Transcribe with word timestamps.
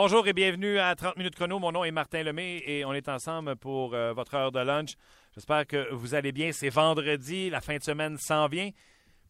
Bonjour 0.00 0.28
et 0.28 0.32
bienvenue 0.32 0.78
à 0.78 0.94
30 0.94 1.16
minutes 1.16 1.34
chrono. 1.34 1.58
Mon 1.58 1.72
nom 1.72 1.82
est 1.82 1.90
Martin 1.90 2.22
Lemay 2.22 2.62
et 2.64 2.84
on 2.84 2.92
est 2.92 3.08
ensemble 3.08 3.56
pour 3.56 3.94
euh, 3.94 4.12
votre 4.12 4.32
heure 4.34 4.52
de 4.52 4.60
lunch. 4.60 4.94
J'espère 5.34 5.66
que 5.66 5.92
vous 5.92 6.14
allez 6.14 6.30
bien. 6.30 6.52
C'est 6.52 6.68
vendredi, 6.68 7.50
la 7.50 7.60
fin 7.60 7.78
de 7.78 7.82
semaine 7.82 8.16
s'en 8.16 8.46
vient. 8.46 8.70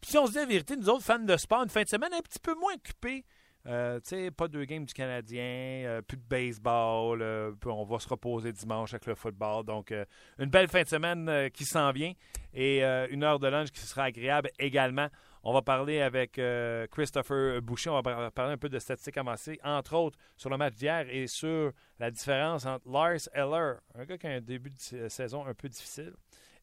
Puis 0.02 0.11
si 0.11 0.19
on 0.19 0.27
se 0.27 0.33
dit 0.33 0.37
la 0.37 0.45
vérité, 0.45 0.77
nous 0.77 0.91
autres 0.91 1.05
fans 1.05 1.20
de 1.20 1.37
sport, 1.39 1.62
une 1.62 1.70
fin 1.70 1.84
de 1.84 1.89
semaine 1.89 2.12
un 2.12 2.20
petit 2.20 2.39
peu 2.39 2.55
moins 2.55 2.75
occupée. 2.75 3.25
Euh, 3.65 3.98
tu 4.01 4.11
sais, 4.11 4.30
pas 4.30 4.47
deux 4.47 4.66
games 4.66 4.84
du 4.84 4.92
Canadien, 4.92 5.41
euh, 5.87 6.02
plus 6.02 6.19
de 6.19 6.28
baseball, 6.28 7.25
on 7.64 7.84
va 7.84 7.98
se 7.98 8.09
reposer 8.11 8.53
dimanche 8.53 8.92
avec 8.92 9.06
le 9.06 9.14
football. 9.14 9.64
Donc, 9.64 9.95
une 10.39 10.50
belle 10.50 10.69
fin 10.69 10.83
de 10.83 10.89
semaine 10.89 11.48
qui 11.50 11.64
s'en 11.64 11.92
vient 11.92 12.12
et 12.53 12.83
une 12.83 13.25
heure 13.25 13.39
de 13.39 13.48
lunch 13.48 13.70
qui 13.70 13.80
sera 13.80 14.03
agréable 14.03 14.50
également. 14.59 15.09
On 15.45 15.52
va 15.52 15.62
parler 15.62 16.01
avec 16.01 16.38
euh, 16.38 16.87
Christopher 16.88 17.62
Boucher. 17.62 17.91
On 17.91 18.01
va 18.01 18.30
parler 18.30 18.52
un 18.52 18.59
peu 18.59 18.69
de 18.69 18.78
statistiques 18.78 19.16
avancées, 19.16 19.59
entre 19.62 19.95
autres 19.95 20.19
sur 20.37 20.51
le 20.51 20.56
match 20.56 20.74
d'hier 20.74 21.06
et 21.09 21.27
sur 21.27 21.73
la 21.98 22.11
différence 22.11 22.66
entre 22.66 22.88
Lars 22.88 23.28
Eller, 23.33 23.74
un 23.95 24.05
gars 24.05 24.19
qui 24.19 24.27
a 24.27 24.30
un 24.30 24.41
début 24.41 24.70
de 24.70 25.09
saison 25.09 25.47
un 25.47 25.55
peu 25.55 25.69
difficile, 25.69 26.14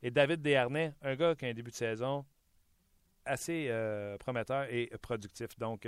et 0.01 0.11
David 0.11 0.41
Desharnais, 0.41 0.93
un 1.01 1.15
gars 1.15 1.35
qui 1.35 1.45
a 1.45 1.49
un 1.49 1.53
début 1.53 1.71
de 1.71 1.75
saison 1.75 2.25
assez 3.25 3.67
euh, 3.69 4.17
prometteur 4.17 4.67
et 4.69 4.91
productif. 5.01 5.57
Donc, 5.57 5.87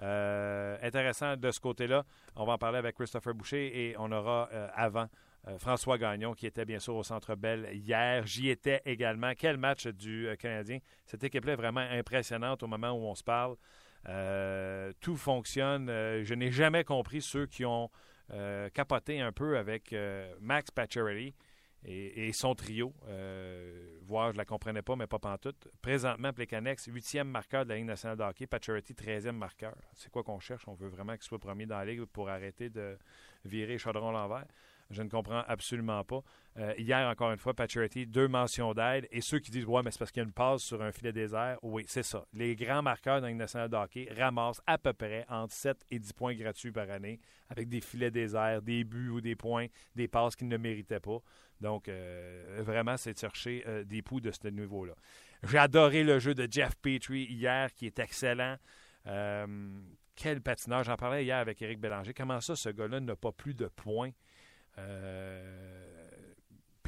euh, 0.00 0.78
intéressant 0.80 1.36
de 1.36 1.50
ce 1.50 1.58
côté-là. 1.58 2.04
On 2.36 2.44
va 2.44 2.52
en 2.52 2.58
parler 2.58 2.78
avec 2.78 2.94
Christopher 2.94 3.34
Boucher 3.34 3.88
et 3.88 3.96
on 3.98 4.12
aura 4.12 4.44
avant 4.74 5.08
François 5.58 5.96
Gagnon, 5.96 6.34
qui 6.34 6.46
était 6.46 6.64
bien 6.64 6.78
sûr 6.78 6.94
au 6.96 7.02
Centre 7.02 7.34
Bell 7.34 7.68
hier. 7.72 8.26
J'y 8.26 8.50
étais 8.50 8.82
également. 8.84 9.32
Quel 9.36 9.56
match 9.56 9.86
du 9.86 10.28
euh, 10.28 10.36
Canadien. 10.36 10.78
Cette 11.06 11.24
équipe-là 11.24 11.54
est 11.54 11.56
vraiment 11.56 11.80
impressionnante 11.80 12.62
au 12.62 12.66
moment 12.66 12.90
où 12.90 13.06
on 13.06 13.14
se 13.14 13.24
parle. 13.24 13.56
Euh, 14.08 14.92
tout 15.00 15.16
fonctionne. 15.16 15.88
je 15.88 16.34
n'ai 16.34 16.50
jamais 16.50 16.84
compris 16.84 17.22
ceux 17.22 17.46
qui 17.46 17.64
ont 17.64 17.90
capoté 18.74 19.20
un 19.20 19.32
peu 19.32 19.56
avec 19.56 19.94
Max 20.40 20.70
Pacioretty 20.70 21.34
et, 21.84 22.32
son 22.32 22.54
trio. 22.54 22.92
voire, 24.02 24.28
je 24.28 24.34
ne 24.34 24.38
la 24.38 24.44
comprenais 24.44 24.82
pas, 24.82 24.96
mais 24.96 25.06
pas 25.06 25.18
pantoute. 25.18 25.68
Présentement, 25.80 26.32
Plekanex, 26.32 26.86
huitième 26.86 27.28
marqueur 27.28 27.64
de 27.64 27.70
la 27.70 27.76
Ligue 27.76 27.86
nationale 27.86 28.18
de 28.18 28.22
hockey. 28.22 28.46
Pacioretty, 28.46 28.94
treizième 28.94 29.36
marqueur. 29.36 29.74
C'est 29.94 30.10
quoi 30.10 30.22
qu'on 30.22 30.40
cherche? 30.40 30.68
On 30.68 30.74
veut 30.74 30.88
vraiment 30.88 31.14
qu'il 31.14 31.24
soit 31.24 31.38
premier 31.38 31.66
dans 31.66 31.78
la 31.78 31.86
Ligue 31.86 32.04
pour 32.04 32.28
arrêter 32.28 32.68
de 32.68 32.98
virer 33.44 33.78
Chaudron 33.78 34.12
l'envers. 34.12 34.46
Je 34.90 35.02
ne 35.02 35.08
comprends 35.08 35.42
absolument 35.46 36.02
pas. 36.02 36.22
Euh, 36.56 36.72
hier, 36.78 37.06
encore 37.06 37.30
une 37.30 37.38
fois, 37.38 37.52
Pacioretty, 37.52 38.06
deux 38.06 38.26
mentions 38.26 38.72
d'aide. 38.72 39.06
Et 39.10 39.20
ceux 39.20 39.38
qui 39.38 39.50
disent 39.50 39.66
Ouais, 39.66 39.82
mais 39.82 39.90
c'est 39.90 39.98
parce 39.98 40.10
qu'il 40.10 40.22
y 40.22 40.24
a 40.24 40.26
une 40.26 40.32
passe 40.32 40.62
sur 40.62 40.82
un 40.82 40.92
filet 40.92 41.12
désert. 41.12 41.58
Oui, 41.62 41.84
c'est 41.86 42.02
ça. 42.02 42.24
Les 42.32 42.56
grands 42.56 42.82
marqueurs 42.82 43.20
dans 43.20 43.28
le 43.28 43.34
nationale 43.34 43.68
de 43.68 44.18
ramassent 44.18 44.62
à 44.66 44.78
peu 44.78 44.94
près 44.94 45.26
entre 45.28 45.52
7 45.52 45.76
et 45.90 45.98
10 45.98 46.12
points 46.14 46.34
gratuits 46.34 46.72
par 46.72 46.90
année 46.90 47.20
avec 47.50 47.68
des 47.68 47.82
filets 47.82 48.10
déserts, 48.10 48.62
des 48.62 48.82
buts 48.84 49.10
ou 49.10 49.20
des 49.20 49.36
points, 49.36 49.66
des 49.94 50.08
passes 50.08 50.36
qu'ils 50.36 50.48
ne 50.48 50.56
méritaient 50.56 51.00
pas. 51.00 51.18
Donc, 51.60 51.88
euh, 51.88 52.60
vraiment, 52.60 52.96
c'est 52.96 53.12
de 53.12 53.18
chercher 53.18 53.64
euh, 53.66 53.84
des 53.84 54.00
poux 54.00 54.20
de 54.20 54.30
ce 54.30 54.48
niveau-là. 54.48 54.94
J'ai 55.42 55.58
adoré 55.58 56.02
le 56.02 56.18
jeu 56.18 56.34
de 56.34 56.48
Jeff 56.50 56.74
Petrie 56.76 57.24
hier, 57.24 57.72
qui 57.74 57.86
est 57.86 57.98
excellent. 57.98 58.56
quel 60.16 60.40
patinage. 60.40 60.86
J'en 60.86 60.96
parlais 60.96 61.24
hier 61.24 61.36
avec 61.36 61.60
Éric 61.60 61.78
Bélanger. 61.78 62.14
Comment 62.14 62.40
ça, 62.40 62.56
ce 62.56 62.70
gars-là 62.70 63.00
n'a 63.00 63.16
pas 63.16 63.32
plus 63.32 63.54
de 63.54 63.66
points? 63.66 64.10
Euh, 64.78 65.58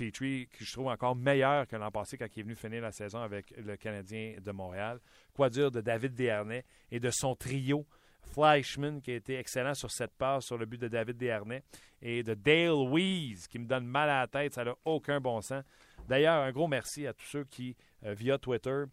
Petrie, 0.00 0.48
que 0.48 0.64
je 0.64 0.72
trouve 0.72 0.86
encore 0.86 1.14
meilleur 1.14 1.66
que 1.66 1.76
l'an 1.76 1.90
passé 1.90 2.16
quand 2.16 2.26
il 2.34 2.40
est 2.40 2.42
venu 2.42 2.54
finir 2.54 2.80
la 2.80 2.90
saison 2.90 3.20
avec 3.20 3.52
le 3.58 3.76
Canadien 3.76 4.36
de 4.42 4.50
Montréal. 4.50 4.98
Quoi 5.34 5.50
dire 5.50 5.70
de 5.70 5.82
David 5.82 6.14
Desharnais 6.14 6.64
et 6.90 6.98
de 7.00 7.10
son 7.10 7.36
trio 7.36 7.86
Fleischman, 8.32 9.00
qui 9.02 9.10
a 9.10 9.16
été 9.16 9.34
excellent 9.36 9.74
sur 9.74 9.90
cette 9.90 10.14
passe 10.14 10.46
sur 10.46 10.56
le 10.56 10.64
but 10.64 10.80
de 10.80 10.88
David 10.88 11.18
Desharnais, 11.18 11.62
et 12.00 12.22
de 12.22 12.32
Dale 12.32 12.88
Weiss, 12.90 13.46
qui 13.46 13.58
me 13.58 13.66
donne 13.66 13.84
mal 13.84 14.08
à 14.08 14.20
la 14.20 14.26
tête, 14.26 14.54
ça 14.54 14.64
n'a 14.64 14.74
aucun 14.86 15.20
bon 15.20 15.42
sens. 15.42 15.64
D'ailleurs, 16.08 16.42
un 16.42 16.50
gros 16.52 16.66
merci 16.66 17.06
à 17.06 17.12
tous 17.12 17.26
ceux 17.26 17.44
qui, 17.44 17.76
euh, 18.04 18.14
via 18.14 18.38
Twitter, 18.38 18.84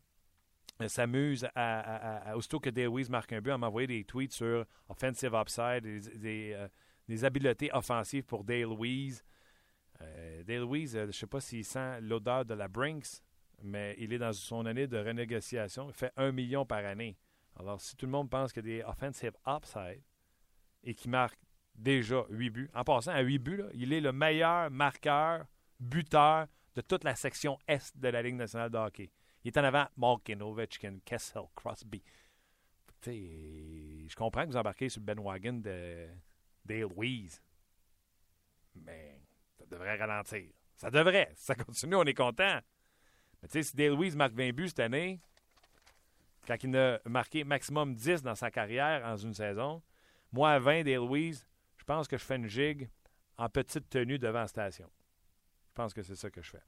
euh, 0.81 0.87
s'amusent 0.87 1.47
à, 1.55 2.33
aussitôt 2.35 2.59
que 2.59 2.69
Dale 2.69 2.89
Weiss 2.89 3.09
marque 3.09 3.31
un 3.31 3.39
but, 3.39 3.51
à 3.51 3.57
m'envoyer 3.57 3.87
des 3.87 4.03
tweets 4.03 4.33
sur 4.33 4.65
Offensive 4.89 5.33
Upside, 5.33 5.83
des 6.19 6.67
habiletés 7.23 7.69
offensives 7.73 8.23
pour 8.23 8.43
Dale 8.43 8.63
Louise. 8.63 9.23
Euh, 10.01 10.43
Dale 10.43 10.59
Louise, 10.59 10.95
euh, 10.95 11.01
je 11.03 11.07
ne 11.07 11.11
sais 11.11 11.27
pas 11.27 11.41
s'il 11.41 11.65
sent 11.65 12.01
l'odeur 12.01 12.45
de 12.45 12.53
la 12.53 12.67
Brinks, 12.67 13.21
mais 13.63 13.95
il 13.97 14.13
est 14.13 14.19
dans 14.19 14.33
son 14.33 14.65
année 14.65 14.87
de 14.87 14.97
renégociation. 14.97 15.89
Il 15.89 15.93
fait 15.93 16.11
un 16.17 16.31
million 16.31 16.65
par 16.65 16.85
année. 16.85 17.17
Alors, 17.59 17.81
si 17.81 17.95
tout 17.95 18.05
le 18.05 18.11
monde 18.11 18.29
pense 18.29 18.53
que 18.53 18.59
des 18.59 18.83
offensive 18.83 19.33
upside 19.47 20.03
et 20.83 20.93
qu'il 20.93 21.09
marque 21.09 21.39
déjà 21.73 22.23
huit 22.29 22.49
buts, 22.49 22.69
en 22.73 22.83
passant 22.83 23.11
à 23.11 23.21
huit 23.21 23.39
buts, 23.39 23.63
il 23.73 23.93
est 23.93 24.01
le 24.01 24.11
meilleur 24.11 24.69
marqueur, 24.69 25.45
buteur 25.79 26.47
de 26.75 26.81
toute 26.81 27.03
la 27.03 27.15
section 27.15 27.57
Est 27.67 27.97
de 27.97 28.07
la 28.09 28.21
Ligue 28.21 28.35
nationale 28.35 28.69
de 28.69 28.77
hockey. 28.77 29.11
Il 29.43 29.47
est 29.47 29.57
en 29.57 29.63
avant 29.63 29.87
Malkin, 29.95 30.39
Ovechkin, 30.41 30.99
Kessel, 31.03 31.43
Crosby. 31.55 32.03
Je 33.05 34.15
comprends 34.15 34.43
que 34.43 34.49
vous 34.49 34.57
embarquez 34.57 34.89
sur 34.89 35.01
Ben 35.01 35.19
Wagon 35.19 35.53
de 35.53 36.07
Dale 36.67 36.81
Louise. 36.95 37.41
Mais 38.75 39.21
ça 39.57 39.65
devrait 39.65 39.95
ralentir. 39.95 40.51
Ça 40.75 40.91
devrait. 40.91 41.31
Si 41.35 41.45
ça 41.45 41.55
continue, 41.55 41.95
on 41.95 42.03
est 42.03 42.13
content. 42.13 42.59
Mais 43.41 43.47
tu 43.47 43.53
sais, 43.53 43.63
si 43.63 43.75
Dale 43.75 43.89
Louise 43.89 44.15
marque 44.15 44.33
20 44.33 44.51
buts 44.51 44.67
cette 44.67 44.79
année, 44.79 45.19
quand 46.45 46.55
il 46.63 46.75
a 46.77 46.99
marqué 47.05 47.43
maximum 47.43 47.93
10 47.93 48.23
dans 48.23 48.35
sa 48.35 48.51
carrière 48.51 49.05
en 49.05 49.17
une 49.17 49.33
saison, 49.33 49.81
moi 50.31 50.51
à 50.51 50.59
20, 50.59 50.83
Dale 50.83 50.95
Louise, 50.95 51.47
je 51.77 51.83
pense 51.83 52.07
que 52.07 52.17
je 52.17 52.23
fais 52.23 52.35
une 52.35 52.47
gigue 52.47 52.89
en 53.37 53.49
petite 53.49 53.89
tenue 53.89 54.19
devant 54.19 54.41
la 54.41 54.47
station. 54.47 54.89
Je 55.69 55.73
pense 55.73 55.93
que 55.93 56.01
c'est 56.01 56.15
ça 56.15 56.29
que 56.29 56.41
je 56.41 56.51
fais. 56.51 56.63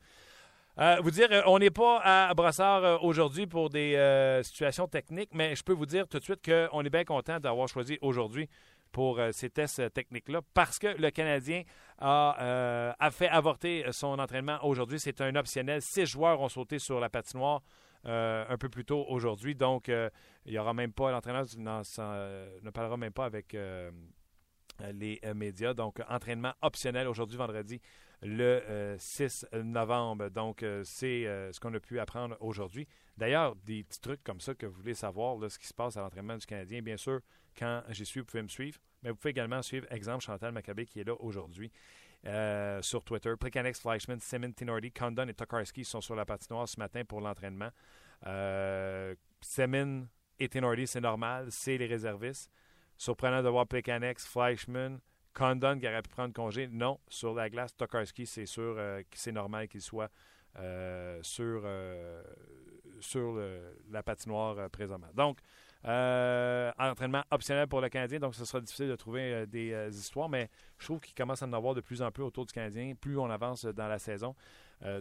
Euh, 0.80 0.98
vous 1.02 1.12
dire, 1.12 1.28
euh, 1.32 1.42
on 1.46 1.60
n'est 1.60 1.72
pas 1.72 2.00
à 2.04 2.34
Brossard 2.34 2.84
euh, 2.86 2.98
aujourd'hui 3.02 3.48
pour 3.48 3.70
des 3.70 4.40
situations 4.44 4.88
techniques, 4.88 5.32
mais 5.34 5.56
je 5.56 5.64
peux 5.64 5.74
vous 5.74 5.86
dire 5.86 6.08
tout 6.08 6.20
de 6.20 6.24
suite 6.24 6.44
qu'on 6.44 6.84
est 6.84 6.90
bien 6.90 7.04
content 7.04 7.40
d'avoir 7.40 7.68
choisi 7.68 7.98
aujourd'hui 8.02 8.48
pour 8.92 9.20
euh, 9.20 9.32
ces 9.32 9.50
tests 9.50 9.80
euh, 9.80 9.90
techniques-là 9.90 10.42
parce 10.54 10.80
que 10.80 10.88
le 10.88 11.12
Canadien 11.12 11.64
euh, 12.02 12.94
a, 12.98 13.12
fait 13.12 13.30
avorter 13.30 13.86
son 13.92 14.20
entraînement 14.20 14.60
aujourd'hui. 14.64 15.00
C'est 15.00 15.22
un 15.22 15.36
optionnel. 15.36 15.82
Six 15.82 16.06
joueurs 16.06 16.42
ont 16.42 16.50
sauté 16.50 16.80
sur 16.80 17.00
la 17.00 17.10
patinoire 17.10 17.62
un 18.06 18.58
peu 18.58 18.70
plus 18.70 18.86
tôt 18.86 19.06
aujourd'hui. 19.10 19.56
Donc, 19.56 19.90
il 19.90 20.52
n'y 20.52 20.58
aura 20.58 20.74
même 20.74 20.94
pas, 20.94 21.12
l'entraîneur 21.12 21.44
ne 21.58 22.70
parlera 22.70 22.96
même 22.96 23.12
pas 23.12 23.26
avec 23.26 23.58
les 24.94 25.20
médias. 25.36 25.74
Donc, 25.74 26.02
entraînement 26.08 26.54
optionnel 26.62 27.10
aujourd'hui, 27.10 27.36
vendredi, 27.38 27.82
le 28.22 28.96
6 29.00 29.48
novembre. 29.64 30.30
Donc, 30.30 30.66
c'est 30.84 31.24
ce 31.52 31.60
qu'on 31.60 31.74
a 31.74 31.80
pu 31.80 32.00
apprendre 32.00 32.38
aujourd'hui. 32.40 32.88
D'ailleurs, 33.18 33.56
des 33.56 33.84
petits 33.84 34.02
trucs 34.02 34.24
comme 34.24 34.40
ça 34.40 34.54
que 34.54 34.66
vous 34.66 34.74
voulez 34.74 34.94
savoir, 34.94 35.38
ce 35.50 35.60
qui 35.60 35.68
se 35.68 35.74
passe 35.74 35.98
à 35.98 36.02
l'entraînement 36.02 36.38
du 36.38 36.46
Canadien, 36.46 36.82
bien 36.82 36.98
sûr, 36.98 37.22
quand 37.58 37.84
j'y 37.90 38.06
suis, 38.06 38.22
vous 38.22 38.26
pouvez 38.26 38.44
me 38.44 38.48
suivre. 38.48 38.80
Mais 39.04 39.10
vous 39.12 39.16
pouvez 39.16 39.32
également 39.32 39.62
suivre, 39.62 39.88
exemple, 39.92 40.24
Chantal 40.24 40.52
Maccabé 40.52 40.86
qui 40.86 41.00
est 41.00 41.04
là 41.04 41.14
aujourd'hui 41.20 41.72
euh, 42.26 42.82
sur 42.82 43.04
Twitter. 43.04 43.34
Plekanex, 43.40 43.80
Fleischman, 43.80 44.20
Simon, 44.20 44.52
Tinordi, 44.52 44.92
Condon 44.92 45.28
et 45.28 45.34
Tokarski 45.34 45.86
sont 45.86 46.02
sur 46.02 46.16
la 46.16 46.26
patinoire 46.26 46.68
ce 46.68 46.80
matin 46.80 47.04
pour 47.06 47.22
l'entraînement. 47.22 47.70
Euh, 48.26 49.16
Semin 49.42 50.06
et 50.38 50.50
Tinordi, 50.50 50.86
c'est 50.86 51.02
normal, 51.02 51.48
c'est 51.50 51.78
les 51.78 51.88
réservistes. 51.88 52.52
Surprenant 52.98 53.42
de 53.42 53.48
voir 53.48 53.66
Plekanex, 53.68 54.28
Fleischman, 54.28 55.00
Condon 55.40 55.80
qui 55.80 55.88
aurait 55.88 56.02
pu 56.02 56.10
prendre 56.10 56.34
congé? 56.34 56.68
Non, 56.68 57.00
sur 57.08 57.34
la 57.34 57.50
glace, 57.50 57.76
Tokarski, 57.76 58.26
c'est 58.26 58.46
sûr 58.46 58.76
euh, 58.78 59.02
que 59.02 59.18
c'est 59.18 59.32
normal 59.32 59.70
qu'il 59.70 59.82
soit 59.82 60.12
euh, 60.58 61.20
sur, 61.24 61.64
sur 63.00 63.42
la 63.90 64.04
patinoire 64.04 64.70
présentement. 64.70 65.08
Donc, 65.16 65.40
euh, 65.86 66.72
entraînement 66.78 67.24
optionnel 67.32 67.66
pour 67.68 67.80
le 67.80 67.88
Canadien, 67.88 68.20
donc 68.20 68.36
ce 68.36 68.44
sera 68.44 68.60
difficile 68.60 68.90
de 68.90 68.98
trouver 68.98 69.34
euh, 69.34 69.46
des 69.46 69.72
euh, 69.72 69.88
histoires, 69.90 70.28
mais 70.28 70.50
je 70.78 70.84
trouve 70.84 71.00
qu'il 71.00 71.16
commence 71.16 71.42
à 71.42 71.46
en 71.46 71.54
avoir 71.54 71.74
de 71.74 71.80
plus 71.80 72.02
en 72.02 72.12
plus 72.12 72.22
autour 72.24 72.46
du 72.46 72.52
Canadien, 72.52 72.96
plus 73.00 73.18
on 73.18 73.30
avance 73.30 73.64
dans 73.64 73.88
la 73.88 73.98
saison. 73.98 74.36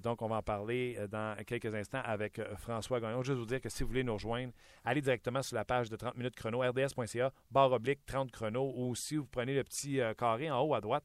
Donc, 0.02 0.22
on 0.22 0.28
va 0.28 0.36
en 0.36 0.42
parler 0.42 0.98
dans 1.10 1.36
quelques 1.44 1.72
instants 1.72 2.00
avec 2.04 2.40
François 2.56 3.00
Gagnon. 3.00 3.22
Juste 3.22 3.38
vous 3.38 3.46
dire 3.46 3.60
que 3.60 3.68
si 3.68 3.82
vous 3.82 3.88
voulez 3.88 4.02
nous 4.02 4.14
rejoindre, 4.14 4.52
allez 4.84 5.00
directement 5.00 5.40
sur 5.42 5.54
la 5.54 5.64
page 5.64 5.88
de 5.88 5.96
30 5.96 6.16
minutes 6.16 6.34
chrono, 6.34 6.62
rds.ca, 6.62 7.32
barre 7.50 7.72
oblique 7.72 8.04
30 8.04 8.32
chrono, 8.32 8.72
ou 8.74 8.94
si 8.96 9.16
vous 9.16 9.26
prenez 9.26 9.54
le 9.54 9.62
petit 9.62 10.00
carré 10.16 10.50
en 10.50 10.60
haut 10.60 10.74
à 10.74 10.80
droite, 10.80 11.04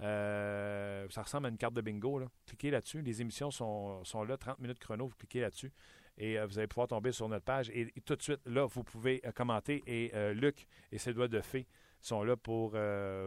ça 0.00 1.22
ressemble 1.22 1.46
à 1.46 1.48
une 1.50 1.58
carte 1.58 1.74
de 1.74 1.80
bingo. 1.80 2.20
Cliquez 2.46 2.72
là-dessus. 2.72 3.02
Les 3.02 3.20
émissions 3.20 3.52
sont, 3.52 4.02
sont 4.04 4.24
là, 4.24 4.36
30 4.36 4.58
minutes 4.58 4.80
chrono, 4.80 5.06
vous 5.06 5.16
cliquez 5.16 5.40
là-dessus 5.40 5.72
et 6.18 6.38
euh, 6.38 6.46
vous 6.46 6.58
allez 6.58 6.66
pouvoir 6.66 6.88
tomber 6.88 7.12
sur 7.12 7.28
notre 7.28 7.44
page. 7.44 7.70
Et, 7.70 7.92
tout 8.04 8.16
de 8.16 8.22
suite, 8.22 8.40
là, 8.46 8.66
vous 8.66 8.82
pouvez 8.82 9.20
euh, 9.24 9.32
commenter. 9.32 9.82
Et 9.86 10.10
euh, 10.14 10.34
Luc 10.34 10.66
et 10.92 10.98
ses 10.98 11.14
doigts 11.14 11.28
de 11.28 11.40
fée 11.40 11.66
sont 12.00 12.22
là 12.24 12.36
pour 12.36 12.76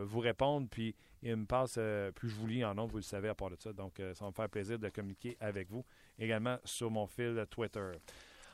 vous 0.04 0.20
répondre. 0.20 0.68
Puis, 0.70 0.96
il 1.24 1.36
me 1.36 1.46
passe, 1.46 1.80
plus 2.16 2.30
je 2.30 2.36
vous 2.36 2.48
lis 2.48 2.66
en 2.66 2.74
nom, 2.74 2.86
vous 2.86 2.98
le 2.98 3.04
savez 3.04 3.30
à 3.30 3.36
part 3.36 3.50
de 3.50 3.56
ça. 3.58 3.74
Donc, 3.74 3.94
ça 3.98 4.26
va 4.26 4.28
me 4.28 4.36
faire 4.36 4.50
plaisir 4.50 4.80
de 4.80 4.90
communiquer 4.90 5.38
avec 5.40 5.70
vous 5.70 5.84
également 6.18 6.58
sur 6.64 6.90
mon 6.90 7.08
fil 7.08 7.46
Twitter. 7.50 7.92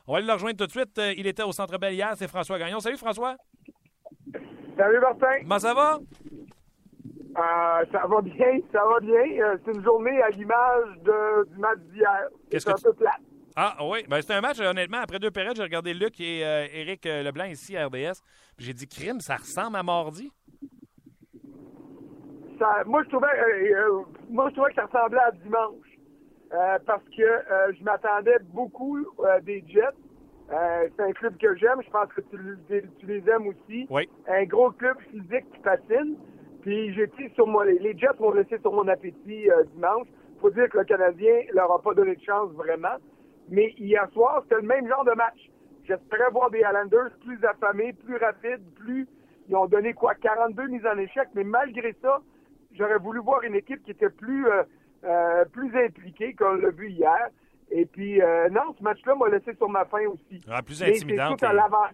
On 0.08 0.14
va 0.14 0.20
aller 0.20 0.28
le 0.28 0.34
rejoindre 0.34 0.58
tout 0.58 0.66
de 0.66 0.72
suite. 0.72 1.00
Il 1.18 1.28
était 1.28 1.44
au 1.44 1.52
Centre 1.52 1.78
Bell 1.78 1.94
hier, 1.94 2.14
c'est 2.16 2.28
François 2.28 2.58
Gagnon. 2.58 2.80
Salut 2.80 2.98
François. 2.98 3.36
Salut 4.78 5.00
Martin. 5.00 5.40
Comment 5.42 5.60
ça 5.60 5.74
va? 5.74 6.00
Euh, 7.38 7.86
ça 7.92 8.08
va 8.08 8.22
bien, 8.22 8.60
ça 8.72 8.84
va 8.86 9.00
bien. 9.00 9.44
Euh, 9.44 9.58
c'est 9.64 9.72
une 9.72 9.84
journée 9.84 10.22
à 10.22 10.30
l'image 10.30 10.86
du 11.04 11.60
match 11.60 11.80
d'hier. 11.92 12.28
C'est 12.52 12.70
un 12.70 12.74
peu 12.84 12.94
plate. 12.94 13.22
Ah 13.60 13.76
oui, 13.82 14.06
ben, 14.08 14.22
c'était 14.22 14.36
un 14.36 14.42
match, 14.42 14.60
honnêtement, 14.60 15.00
après 15.00 15.18
deux 15.18 15.32
périodes, 15.32 15.56
j'ai 15.56 15.64
regardé 15.64 15.92
Luc 15.92 16.20
et 16.20 16.46
euh, 16.46 16.68
Éric 16.72 17.06
Leblanc 17.06 17.46
ici 17.46 17.76
à 17.76 17.88
RDS. 17.88 18.22
J'ai 18.60 18.72
dit, 18.72 18.88
crime, 18.88 19.20
ça 19.20 19.38
ressemble 19.38 19.78
à 19.78 19.82
mardi? 19.82 20.32
Ça, 22.60 22.84
moi, 22.86 23.02
je 23.04 23.10
trouvais, 23.10 23.28
moi, 24.30 24.50
je 24.50 24.54
trouvais 24.54 24.70
que 24.70 24.76
ça 24.76 24.86
ressemblait 24.86 25.22
à 25.26 25.32
dimanche. 25.32 25.88
parce 26.86 27.04
que 27.06 27.74
je 27.76 27.84
m'attendais 27.84 28.38
beaucoup 28.54 29.00
des 29.42 29.64
Jets. 29.68 29.98
c'est 30.96 31.04
un 31.04 31.12
club 31.14 31.36
que 31.38 31.56
j'aime. 31.56 31.82
Je 31.84 31.90
pense 31.90 32.14
que 32.14 32.22
tu, 32.22 32.38
tu, 33.00 33.06
les 33.08 33.28
aimes 33.28 33.48
aussi. 33.48 33.88
Oui. 33.90 34.08
Un 34.28 34.44
gros 34.44 34.70
club 34.70 34.98
physique 35.10 35.52
qui 35.52 35.62
fascine. 35.64 36.16
Puis 36.62 36.94
j'ai 36.94 37.08
pris 37.08 37.32
sur 37.34 37.48
moi, 37.48 37.66
les 37.66 37.98
Jets 37.98 38.20
m'ont 38.20 38.34
laissé 38.34 38.60
sur 38.60 38.72
mon 38.72 38.88
appétit 38.88 39.50
euh, 39.50 39.64
dimanche. 39.74 40.08
Faut 40.42 40.52
dire 40.52 40.70
que 40.70 40.78
le 40.78 40.84
Canadien 40.84 41.42
leur 41.54 41.72
a 41.72 41.82
pas 41.82 41.96
donné 41.96 42.16
de 42.16 42.24
chance 42.24 42.52
vraiment. 42.52 42.98
Mais 43.50 43.74
hier 43.78 44.08
soir, 44.14 44.42
c'était 44.44 44.62
le 44.62 44.68
même 44.68 44.88
genre 44.88 45.06
de 45.06 45.14
match. 45.14 45.50
J'espérais 45.88 46.30
voir 46.32 46.52
des 46.52 46.60
Islanders 46.60 47.12
plus 47.26 47.44
affamés, 47.46 47.94
plus 47.94 48.18
rapides, 48.18 48.64
plus. 48.76 49.08
Ils 49.48 49.56
ont 49.56 49.68
donné 49.68 49.94
quoi 49.94 50.16
42 50.16 50.68
mises 50.68 50.86
en 50.86 50.98
échec, 50.98 51.30
mais 51.34 51.46
malgré 51.46 51.96
ça, 52.02 52.22
j'aurais 52.74 52.98
voulu 52.98 53.20
voir 53.20 53.44
une 53.44 53.56
équipe 53.56 53.82
qui 53.84 53.92
était 53.92 54.10
plus 54.10 54.48
euh, 54.48 54.64
euh, 55.06 55.46
plus 55.46 55.74
impliquée 55.78 56.34
qu'on 56.34 56.56
l'a 56.56 56.72
vu 56.72 56.90
hier. 56.90 57.30
Et 57.70 57.86
puis, 57.86 58.22
euh, 58.22 58.50
non, 58.50 58.74
ce 58.78 58.84
match-là 58.84 59.16
m'a 59.16 59.28
laissé 59.30 59.54
sur 59.56 59.68
ma 59.70 59.84
faim 59.86 60.06
aussi. 60.08 60.42
Ah, 60.50 60.62
plus 60.62 60.82
intimidant. 60.82 61.32
C'est 61.32 61.46
tout 61.46 61.46
à 61.46 61.54
l'avant 61.54 61.88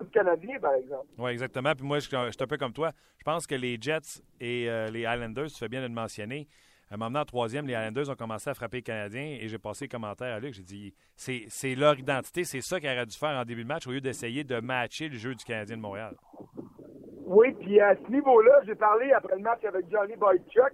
du 0.00 0.10
Canadien, 0.12 0.58
par 0.60 0.74
exemple. 0.74 1.06
Oui, 1.16 1.30
exactement. 1.30 1.72
Puis 1.76 1.86
moi, 1.86 1.98
je, 2.00 2.06
suis 2.06 2.16
un 2.16 2.46
peu 2.46 2.56
comme 2.56 2.72
toi. 2.72 2.90
Je 3.18 3.24
pense 3.24 3.46
que 3.46 3.54
les 3.54 3.76
Jets 3.80 4.20
et 4.40 4.68
les 4.92 5.00
Islanders, 5.02 5.46
tu 5.46 5.58
fais 5.58 5.68
bien 5.68 5.80
de 5.80 5.86
le 5.86 5.94
mentionner. 5.94 6.48
À 6.90 6.94
un 6.94 6.98
moment, 6.98 7.20
en 7.20 7.24
troisième, 7.24 7.66
les 7.66 7.74
Islanders 7.74 8.10
ont 8.10 8.16
commencé 8.16 8.50
à 8.50 8.54
frapper 8.54 8.78
les 8.78 8.82
Canadiens 8.82 9.38
et 9.40 9.46
j'ai 9.46 9.58
passé 9.58 9.84
les 9.84 9.88
commentaires 9.88 10.34
à 10.34 10.40
Luc. 10.40 10.54
J'ai 10.54 10.62
dit, 10.62 10.94
c'est 11.14 11.74
leur 11.76 11.96
identité, 11.98 12.42
c'est 12.42 12.60
ça 12.60 12.80
qu'ils 12.80 12.90
auraient 12.90 13.06
dû 13.06 13.16
faire 13.16 13.38
en 13.38 13.44
début 13.44 13.62
de 13.62 13.68
match 13.68 13.86
au 13.86 13.92
lieu 13.92 14.00
d'essayer 14.00 14.42
de 14.42 14.58
matcher 14.60 15.08
le 15.08 15.16
jeu 15.16 15.34
du 15.34 15.44
Canadien 15.44 15.76
de 15.76 15.82
Montréal. 15.82 16.16
Oui, 17.26 17.52
puis 17.60 17.80
à 17.80 17.94
ce 17.94 18.10
niveau-là, 18.10 18.62
j'ai 18.66 18.74
parlé 18.74 19.12
après 19.12 19.36
le 19.36 19.42
match 19.42 19.64
avec 19.64 19.88
Johnny 19.88 20.16
Boychuk 20.16 20.72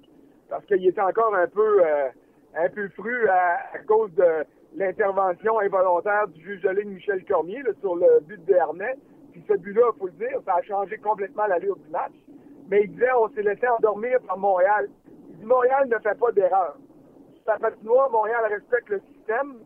parce 0.49 0.65
qu'il 0.65 0.87
était 0.87 1.01
encore 1.01 1.35
un 1.35 1.49
peu... 1.49 1.85
Euh, 1.85 2.09
un 2.57 2.69
peu 2.71 2.89
fru 2.91 3.29
à, 3.29 3.79
cause 3.87 4.13
de 4.15 4.45
l'intervention 4.77 5.59
involontaire 5.61 6.27
du 6.29 6.43
juge 6.43 6.63
de 6.63 6.71
ligne 6.71 6.95
Michel 6.95 7.25
Cormier 7.25 7.63
sur 7.81 7.97
le 7.97 8.21
but 8.23 8.43
de 8.45 8.55
Hernet. 8.55 8.97
Puis 9.33 9.45
ce 9.47 9.55
but-là, 9.55 9.91
il 9.95 9.99
faut 9.99 10.07
le 10.07 10.13
dire, 10.13 10.41
ça 10.45 10.55
a 10.55 10.63
changé 10.63 10.97
complètement 10.99 11.47
l'allure 11.47 11.77
du 11.77 11.89
match. 11.91 12.13
Mais 12.69 12.85
il 12.85 12.93
disait, 12.93 13.13
on 13.21 13.29
s'est 13.35 13.43
laissé 13.43 13.69
endormir 13.69 14.19
par 14.27 14.39
Montréal. 14.39 14.89
Montréal 15.45 15.89
ne 15.89 15.99
fait 15.99 16.19
pas 16.19 16.33
d'erreur. 16.33 16.77
Ça 17.45 17.59
fait 17.59 17.83
noir, 17.83 18.11
Montréal 18.11 18.45
respecte 18.49 18.89
le 18.89 19.01
système. 19.13 19.57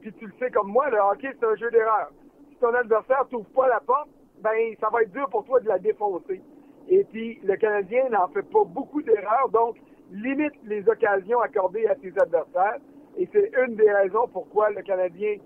Puis 0.00 0.12
tu 0.14 0.26
le 0.26 0.32
sais 0.38 0.50
comme 0.50 0.68
moi, 0.68 0.90
le 0.90 0.98
hockey, 0.98 1.30
c'est 1.38 1.46
un 1.46 1.56
jeu 1.56 1.70
d'erreur. 1.70 2.10
Si 2.50 2.56
ton 2.56 2.74
adversaire 2.74 3.26
t'ouvre 3.30 3.48
pas 3.54 3.68
la 3.68 3.80
porte, 3.80 4.08
ben 4.40 4.74
ça 4.80 4.88
va 4.90 5.02
être 5.02 5.12
dur 5.12 5.28
pour 5.30 5.44
toi 5.44 5.60
de 5.60 5.68
la 5.68 5.78
défoncer. 5.78 6.42
Et 6.88 7.04
puis, 7.04 7.40
le 7.44 7.56
Canadien 7.56 8.08
n'en 8.10 8.28
fait 8.28 8.42
pas 8.42 8.64
beaucoup 8.64 9.02
d'erreurs, 9.02 9.48
donc 9.52 9.76
limite 10.10 10.54
les 10.64 10.86
occasions 10.88 11.40
accordées 11.40 11.86
à 11.86 11.94
ses 12.02 12.12
adversaires. 12.18 12.78
Et 13.16 13.28
c'est 13.32 13.50
une 13.66 13.76
des 13.76 13.90
raisons 13.90 14.26
pourquoi 14.32 14.70
le 14.70 14.82
Canadien 14.82 15.36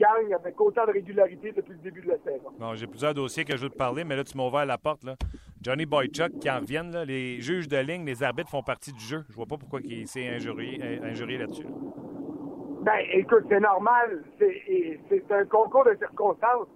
gagne 0.00 0.34
avec 0.34 0.58
autant 0.60 0.86
de 0.86 0.92
régularité 0.92 1.52
depuis 1.52 1.74
le 1.74 1.78
début 1.78 2.00
de 2.00 2.08
la 2.08 2.18
saison. 2.18 2.50
Bon, 2.58 2.74
j'ai 2.74 2.86
plusieurs 2.86 3.12
dossiers 3.12 3.44
que 3.44 3.56
je 3.56 3.62
veux 3.64 3.68
te 3.68 3.76
parler, 3.76 4.02
mais 4.04 4.16
là, 4.16 4.24
tu 4.24 4.36
m'as 4.36 4.46
ouvert 4.46 4.64
la 4.64 4.78
porte. 4.78 5.04
Là. 5.04 5.14
Johnny 5.60 5.84
Boychuk 5.84 6.38
qui 6.40 6.50
en 6.50 6.60
reviennent. 6.60 6.90
Là, 6.90 7.04
les 7.04 7.40
juges 7.40 7.68
de 7.68 7.76
ligne, 7.76 8.04
les 8.06 8.22
arbitres 8.22 8.48
font 8.50 8.62
partie 8.62 8.92
du 8.92 9.04
jeu. 9.04 9.24
Je 9.28 9.36
vois 9.36 9.46
pas 9.46 9.58
pourquoi 9.58 9.80
il 9.84 10.08
s'est 10.08 10.26
injurié, 10.28 11.00
injurié 11.04 11.38
là-dessus. 11.38 11.66
Ben, 12.82 12.98
écoute, 13.12 13.44
c'est 13.50 13.60
normal. 13.60 14.24
C'est 14.38 15.30
un 15.30 15.44
concours 15.44 15.84
de 15.84 15.94
circonstances. 15.96 16.68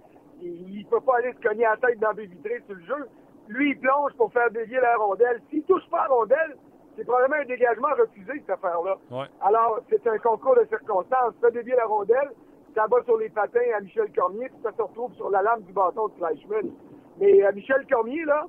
Il 0.43 0.85
ne 0.85 0.91
peut 0.91 1.01
pas 1.01 1.17
aller 1.17 1.33
se 1.33 1.41
cogner 1.49 1.65
la 1.65 1.79
tête 1.79 1.99
dans 1.99 2.13
des 2.13 2.27
vitrées 2.27 2.63
sur 2.67 2.77
le 2.77 2.85
jeu. 2.85 3.09
Lui, 3.49 3.71
il 3.71 3.79
plonge 3.79 4.13
pour 4.19 4.31
faire 4.33 4.51
dévier 4.51 4.79
la 4.81 4.97
rondelle. 4.97 5.41
S'il 5.49 5.63
touche 5.63 5.89
pas 5.91 6.07
la 6.09 6.15
rondelle, 6.15 6.57
c'est 6.97 7.05
probablement 7.05 7.41
un 7.41 7.47
dégagement 7.47 7.89
refusé, 7.99 8.33
cette 8.41 8.51
affaire-là. 8.51 8.99
Alors, 9.41 9.81
c'est 9.89 10.07
un 10.07 10.19
concours 10.19 10.57
de 10.57 10.67
circonstances. 10.69 11.35
Ça 11.41 11.51
dévie 11.51 11.71
la 11.71 11.87
rondelle, 11.87 12.31
ça 12.75 12.87
va 12.87 13.03
sur 13.05 13.17
les 13.19 13.29
patins 13.29 13.61
à 13.77 13.81
Michel 13.81 14.11
Cormier, 14.13 14.49
puis 14.49 14.59
ça 14.63 14.73
se 14.73 14.83
retrouve 14.83 15.15
sur 15.15 15.31
la 15.31 15.43
lame 15.43 15.63
du 15.63 15.73
bâton 15.73 16.09
de 16.09 16.15
Fleischmann. 16.15 16.71
Mais 17.19 17.45
euh, 17.45 17.53
Michel 17.55 17.87
Cormier, 17.91 18.25
là, 18.25 18.47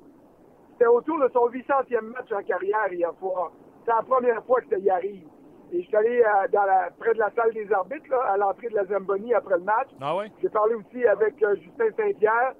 c'était 0.72 0.86
autour 0.86 1.18
de 1.20 1.28
son 1.32 1.48
800e 1.48 2.00
match 2.00 2.32
en 2.32 2.42
carrière 2.42 2.92
hier 2.92 3.12
soir. 3.18 3.52
C'est 3.84 3.92
la 3.92 4.02
première 4.02 4.44
fois 4.44 4.60
que 4.60 4.68
ça 4.70 4.78
y 4.78 4.90
arrive. 4.90 5.26
Et 5.72 5.82
je 5.82 5.86
suis 5.86 5.96
allé 5.96 6.20
euh, 6.22 6.48
dans 6.52 6.64
la, 6.64 6.90
près 6.98 7.14
de 7.14 7.18
la 7.18 7.30
salle 7.30 7.52
des 7.52 7.72
arbitres, 7.72 8.10
là, 8.10 8.20
à 8.32 8.36
l'entrée 8.36 8.68
de 8.68 8.74
la 8.74 8.84
Zamboni 8.84 9.32
après 9.34 9.58
le 9.58 9.64
match. 9.64 9.88
Ah 10.00 10.16
J'ai 10.42 10.48
parlé 10.48 10.74
aussi 10.74 11.04
avec 11.06 11.42
euh, 11.42 11.54
Justin 11.56 11.90
Saint-Pierre. 11.96 12.54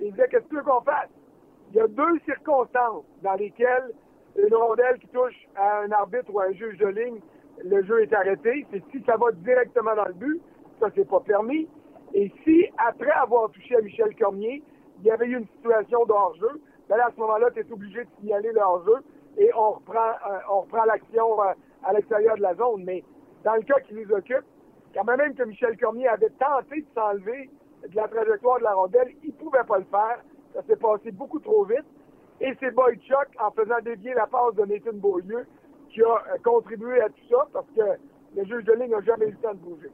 Il 0.00 0.10
disait 0.12 0.28
Qu'est-ce 0.30 0.44
que 0.44 0.48
tu 0.50 0.56
veux 0.56 0.62
qu'on 0.62 0.82
fasse? 0.82 1.10
Il 1.70 1.76
y 1.76 1.80
a 1.80 1.88
deux 1.88 2.18
circonstances 2.24 3.04
dans 3.22 3.34
lesquelles 3.34 3.92
une 4.36 4.54
rondelle 4.54 4.98
qui 4.98 5.08
touche 5.08 5.48
à 5.56 5.80
un 5.80 5.90
arbitre 5.92 6.32
ou 6.32 6.40
à 6.40 6.44
un 6.44 6.52
juge 6.52 6.78
de 6.78 6.86
ligne, 6.86 7.20
le 7.64 7.82
jeu 7.84 8.02
est 8.02 8.12
arrêté. 8.12 8.66
C'est 8.70 8.82
si 8.90 9.02
ça 9.04 9.16
va 9.16 9.32
directement 9.32 9.94
dans 9.94 10.04
le 10.04 10.12
but, 10.12 10.42
ça 10.80 10.88
c'est 10.94 11.08
pas 11.08 11.20
permis. 11.20 11.68
Et 12.14 12.32
si, 12.44 12.64
après 12.78 13.10
avoir 13.10 13.50
touché 13.50 13.76
à 13.76 13.80
Michel 13.80 14.14
Cormier, 14.16 14.62
il 14.98 15.04
y 15.04 15.10
avait 15.10 15.26
eu 15.26 15.36
une 15.36 15.46
situation 15.56 16.04
de 16.06 16.12
hors-jeu, 16.12 16.60
ben 16.88 16.98
à 17.00 17.10
ce 17.10 17.20
moment-là, 17.20 17.50
tu 17.50 17.60
es 17.60 17.72
obligé 17.72 18.04
de 18.04 18.08
signaler 18.20 18.52
le 18.52 18.60
hors-jeu 18.60 19.02
et 19.38 19.50
on 19.54 19.72
reprend, 19.72 20.10
euh, 20.28 20.38
on 20.50 20.60
reprend 20.62 20.84
l'action 20.84 21.42
euh, 21.42 21.52
à 21.84 21.92
l'extérieur 21.92 22.36
de 22.36 22.42
la 22.42 22.54
zone. 22.54 22.84
Mais 22.84 23.04
dans 23.44 23.54
le 23.54 23.62
cas 23.62 23.80
qui 23.80 23.94
nous 23.94 24.10
occupe, 24.12 24.44
quand 24.94 25.04
même 25.04 25.34
que 25.34 25.42
Michel 25.42 25.76
Cormier 25.76 26.08
avait 26.08 26.30
tenté 26.30 26.80
de 26.80 26.86
s'enlever 26.94 27.50
de 27.86 27.96
la 27.96 28.08
trajectoire 28.08 28.58
de 28.58 28.64
la 28.64 28.74
rondelle, 28.74 29.14
il 29.22 29.32
pouvait 29.34 29.64
pas 29.66 29.78
le 29.78 29.84
faire. 29.84 30.20
Ça 30.54 30.62
s'est 30.62 30.76
passé 30.76 31.10
beaucoup 31.10 31.38
trop 31.40 31.64
vite. 31.64 31.84
Et 32.40 32.54
c'est 32.60 32.70
Boychuk, 32.70 33.28
en 33.40 33.50
faisant 33.50 33.80
dévier 33.82 34.14
la 34.14 34.26
passe 34.26 34.54
de 34.54 34.64
Nathan 34.64 34.94
Beaulieu, 34.94 35.46
qui 35.90 36.02
a 36.02 36.06
euh, 36.06 36.38
contribué 36.44 37.00
à 37.00 37.08
tout 37.08 37.24
ça 37.30 37.46
parce 37.52 37.66
que 37.76 37.82
le 38.36 38.44
juge 38.44 38.64
de 38.64 38.72
ligne 38.72 38.90
n'a 38.90 39.00
jamais 39.02 39.26
eu 39.26 39.32
le 39.32 39.36
temps 39.36 39.54
de 39.54 39.58
bouger. 39.58 39.90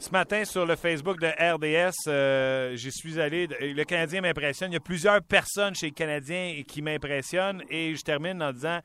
Ce 0.00 0.08
matin, 0.12 0.46
sur 0.46 0.64
le 0.64 0.76
Facebook 0.76 1.20
de 1.20 1.26
RDS, 1.26 2.08
euh, 2.08 2.74
j'y 2.74 2.90
suis 2.90 3.20
allé. 3.20 3.46
Le 3.46 3.84
Canadien 3.84 4.22
m'impressionne. 4.22 4.70
Il 4.70 4.74
y 4.74 4.78
a 4.78 4.80
plusieurs 4.80 5.20
personnes 5.20 5.74
chez 5.74 5.86
les 5.88 5.92
Canadiens 5.92 6.62
qui 6.66 6.80
m'impressionnent. 6.80 7.62
Et 7.68 7.94
je 7.94 8.02
termine 8.02 8.42
en 8.42 8.50
disant 8.50 8.80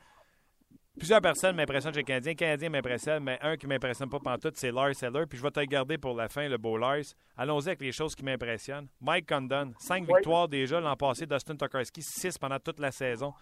Plusieurs 0.98 1.22
personnes 1.22 1.56
m'impressionnent 1.56 1.94
chez 1.94 2.00
les 2.00 2.04
Canadiens. 2.04 2.32
Le 2.32 2.36
Canadien 2.36 2.68
m'impressionne, 2.68 3.24
mais 3.24 3.38
un 3.40 3.56
qui 3.56 3.64
ne 3.64 3.72
m'impressionne 3.72 4.10
pas 4.10 4.36
tout, 4.36 4.52
c'est 4.54 4.70
Lars 4.70 5.02
Eller. 5.02 5.24
Puis 5.26 5.38
je 5.38 5.42
vais 5.42 5.50
te 5.50 5.60
garder 5.60 5.96
pour 5.96 6.14
la 6.14 6.28
fin, 6.28 6.48
le 6.50 6.58
beau 6.58 6.76
Lars. 6.76 7.04
Allons-y 7.34 7.68
avec 7.68 7.80
les 7.80 7.92
choses 7.92 8.14
qui 8.14 8.22
m'impressionnent. 8.22 8.88
Mike 9.00 9.26
Condon, 9.26 9.72
cinq 9.78 10.06
victoires 10.06 10.48
déjà 10.48 10.80
l'an 10.80 10.96
passé. 10.96 11.24
Dustin 11.24 11.56
Tokarski, 11.56 12.02
six 12.02 12.36
pendant 12.36 12.58
toute 12.58 12.78
la 12.78 12.90
saison. 12.92 13.32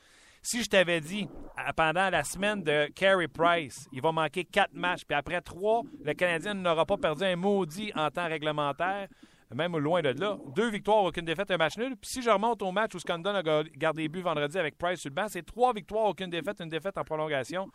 Si 0.46 0.62
je 0.62 0.68
t'avais 0.68 1.00
dit, 1.00 1.26
pendant 1.74 2.10
la 2.10 2.22
semaine 2.22 2.62
de 2.62 2.92
Carey 2.92 3.28
Price, 3.28 3.88
il 3.92 4.02
va 4.02 4.12
manquer 4.12 4.44
quatre 4.44 4.74
matchs, 4.74 5.02
puis 5.08 5.16
après 5.16 5.40
trois, 5.40 5.80
le 6.04 6.12
Canadien 6.12 6.52
n'aura 6.52 6.84
pas 6.84 6.98
perdu 6.98 7.24
un 7.24 7.34
maudit 7.34 7.90
en 7.96 8.10
temps 8.10 8.28
réglementaire, 8.28 9.08
même 9.54 9.74
loin 9.78 10.02
de 10.02 10.10
là. 10.10 10.36
Deux 10.54 10.68
victoires, 10.68 11.02
aucune 11.04 11.24
défaite, 11.24 11.50
un 11.50 11.56
match 11.56 11.78
nul. 11.78 11.96
Puis 11.96 12.10
si 12.10 12.22
je 12.22 12.28
remonte 12.28 12.60
au 12.60 12.72
match 12.72 12.94
où 12.94 12.98
Scandon 12.98 13.34
a 13.34 13.62
gardé 13.74 14.06
buts 14.06 14.20
vendredi 14.20 14.58
avec 14.58 14.76
Price 14.76 15.00
sur 15.00 15.08
le 15.08 15.14
banc, 15.14 15.28
c'est 15.28 15.46
trois 15.46 15.72
victoires, 15.72 16.10
aucune 16.10 16.28
défaite, 16.28 16.60
une 16.60 16.68
défaite 16.68 16.98
en 16.98 17.04
prolongation. 17.04 17.66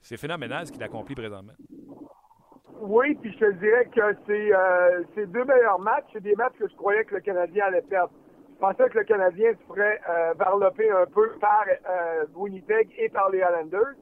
C'est 0.00 0.16
phénoménal 0.16 0.66
ce 0.66 0.72
qu'il 0.72 0.82
accomplit 0.82 1.14
présentement. 1.14 1.52
Oui, 2.80 3.16
puis 3.16 3.34
je 3.34 3.38
te 3.38 3.52
dirais 3.58 3.84
que 3.94 4.16
c'est 4.26 4.54
euh, 4.54 5.26
deux 5.26 5.44
meilleurs 5.44 5.80
matchs. 5.80 6.06
C'est 6.14 6.22
des 6.22 6.36
matchs 6.36 6.56
que 6.58 6.68
je 6.68 6.74
croyais 6.74 7.04
que 7.04 7.16
le 7.16 7.20
Canadien 7.20 7.66
allait 7.66 7.82
perdre. 7.82 8.12
Je 8.58 8.66
pensais 8.66 8.88
que 8.88 8.98
le 8.98 9.04
Canadien 9.04 9.52
se 9.52 9.72
ferait 9.72 10.00
euh, 10.10 10.34
varloper 10.36 10.90
un 10.90 11.06
peu 11.06 11.30
par 11.40 11.64
euh, 11.68 12.24
Winnipeg 12.34 12.88
et 12.98 13.08
par 13.08 13.30
les 13.30 13.38
Islanders. 13.38 13.94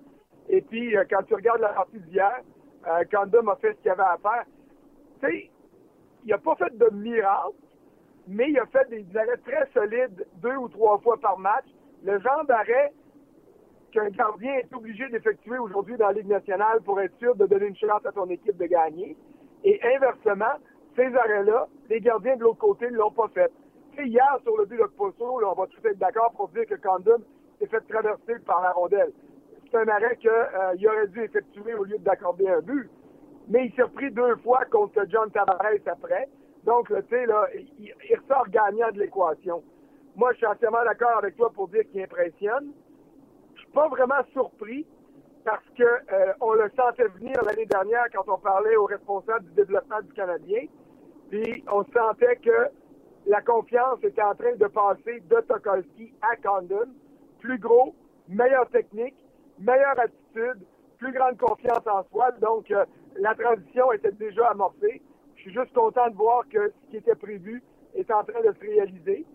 Et 0.49 0.63
puis, 0.63 0.97
euh, 0.97 1.05
quand 1.11 1.23
tu 1.25 1.35
regardes 1.35 1.61
la 1.61 1.75
partie 1.75 2.01
d'hier, 2.01 2.41
euh, 2.89 3.05
Condom 3.13 3.49
a 3.49 3.57
fait 3.57 3.75
ce 3.75 3.83
qu'il 3.83 3.91
avait 3.91 4.03
à 4.03 4.17
faire. 4.17 4.45
Tu 5.21 5.27
sais, 5.27 5.51
il 6.25 6.31
n'a 6.31 6.39
pas 6.39 6.55
fait 6.55 6.75
de 6.75 6.89
miracle, 6.95 7.53
mais 8.29 8.49
il 8.49 8.59
a 8.59 8.65
fait 8.65 8.89
des 8.89 9.05
arrêts 9.15 9.37
très 9.45 9.69
solides 9.75 10.27
deux 10.37 10.57
ou 10.57 10.69
trois 10.69 10.97
fois 11.01 11.19
par 11.21 11.39
match. 11.39 11.67
Le 12.03 12.19
genre 12.19 12.47
d'arrêt 12.47 12.95
qu'un 13.93 14.09
gardien 14.09 14.55
est 14.55 14.75
obligé 14.75 15.07
d'effectuer 15.11 15.59
aujourd'hui 15.59 15.99
dans 15.99 16.07
la 16.07 16.15
Ligue 16.15 16.29
nationale 16.29 16.81
pour 16.81 16.99
être 16.99 17.15
sûr 17.19 17.35
de 17.37 17.45
donner 17.45 17.67
une 17.67 17.77
chance 17.77 18.07
à 18.07 18.13
ton 18.13 18.31
équipe 18.31 18.57
de 18.57 18.65
gagner. 18.65 19.19
Et 19.65 19.79
inversement, 19.85 20.57
ces 20.97 21.15
arrêts-là, 21.15 21.69
les 21.91 22.01
gardiens 22.01 22.37
de 22.37 22.41
l'autre 22.43 22.59
côté 22.59 22.91
ne 22.91 22.97
l'ont 22.97 23.11
pas 23.11 23.29
fait. 23.35 23.53
Hier, 23.99 24.39
sur 24.43 24.57
le 24.57 24.67
but 24.67 24.79
de 24.79 24.87
Posso, 24.97 25.41
on 25.45 25.55
va 25.55 25.67
tous 25.67 25.89
être 25.89 25.99
d'accord 25.99 26.33
pour 26.37 26.49
dire 26.49 26.67
que 26.67 26.75
Condon 26.75 27.23
s'est 27.59 27.67
fait 27.67 27.81
traverser 27.89 28.39
par 28.45 28.63
la 28.63 28.73
rondelle. 28.73 29.13
C'est 29.71 29.79
un 29.79 29.89
arrêt 29.89 30.17
qu'il 30.17 30.31
euh, 30.31 30.89
aurait 30.89 31.09
dû 31.09 31.23
effectuer 31.25 31.75
au 31.75 31.85
lieu 31.85 31.99
d'accorder 31.99 32.49
un 32.49 32.61
but 32.61 32.91
mais 33.49 33.67
il 33.67 33.75
s'est 33.75 33.83
repris 33.83 34.11
deux 34.11 34.37
fois 34.37 34.65
contre 34.71 35.05
John 35.09 35.31
Tavares 35.31 35.87
après. 35.87 36.29
Donc, 36.65 36.89
tu 36.89 36.95
sais, 37.09 37.27
là, 37.27 37.47
il, 37.79 37.95
ressort 38.17 38.49
gagnant 38.49 38.91
de 38.91 39.01
l'équation. 39.01 39.63
Moi, 40.17 40.33
je 40.33 40.39
suis 40.39 40.47
entièrement 40.47 40.85
d'accord 40.85 41.19
avec 41.19 41.37
toi 41.37 41.51
pour 41.51 41.69
dire 41.69 41.83
qu'il 41.91 42.03
impressionne. 42.03 42.73
pas 43.73 43.89
vraiment 43.89 44.23
surpris 44.33 44.87
parce 45.45 45.65
que 45.77 45.85
euh, 45.85 46.33
on 46.41 46.55
le 46.55 46.71
sentait 46.77 47.07
venir 47.09 47.37
l'année 47.45 47.67
dernière 47.67 48.07
quand 48.13 48.25
on 48.27 48.39
parlait 48.39 48.75
aux 48.75 48.87
responsables 48.87 49.45
du 49.47 49.53
développement 49.53 50.01
du 50.03 50.13
Canadien. 50.13 50.65
Puis 51.31 51.65
on 51.71 51.85
sentait 51.85 52.37
que 52.37 52.69
la 53.27 53.41
confiance 53.41 53.99
était 54.03 54.23
en 54.23 54.35
train 54.35 54.55
de 54.55 54.67
passer 54.67 55.21
de 55.29 55.41
Tokolski 55.49 56.13
à 56.23 56.37
Condon. 56.37 56.89
Plus 57.41 57.59
gros, 57.59 57.95
meilleure 58.29 58.69
technique, 58.71 59.17
meilleure 59.59 59.99
attitude, 59.99 60.65
plus 60.99 61.13
grande 61.13 61.37
confiance 61.37 61.87
en 61.87 62.05
soi. 62.11 62.31
Donc, 62.41 62.71
euh, 62.71 62.85
la 63.17 63.35
transition 63.35 63.93
était 63.93 64.13
déjà 64.13 64.49
amorcée. 64.51 65.03
Je 65.35 65.43
suis 65.43 65.53
juste 65.53 65.73
content 65.75 66.09
de 66.09 66.15
voir 66.15 66.45
que 66.49 66.69
ce 66.69 66.91
qui 66.91 66.97
était 66.99 67.15
prévu 67.15 67.63
est 67.95 68.11
en 68.11 68.23
train 68.25 68.41
de 68.41 68.53
se 68.53 68.61
réaliser. 68.61 69.27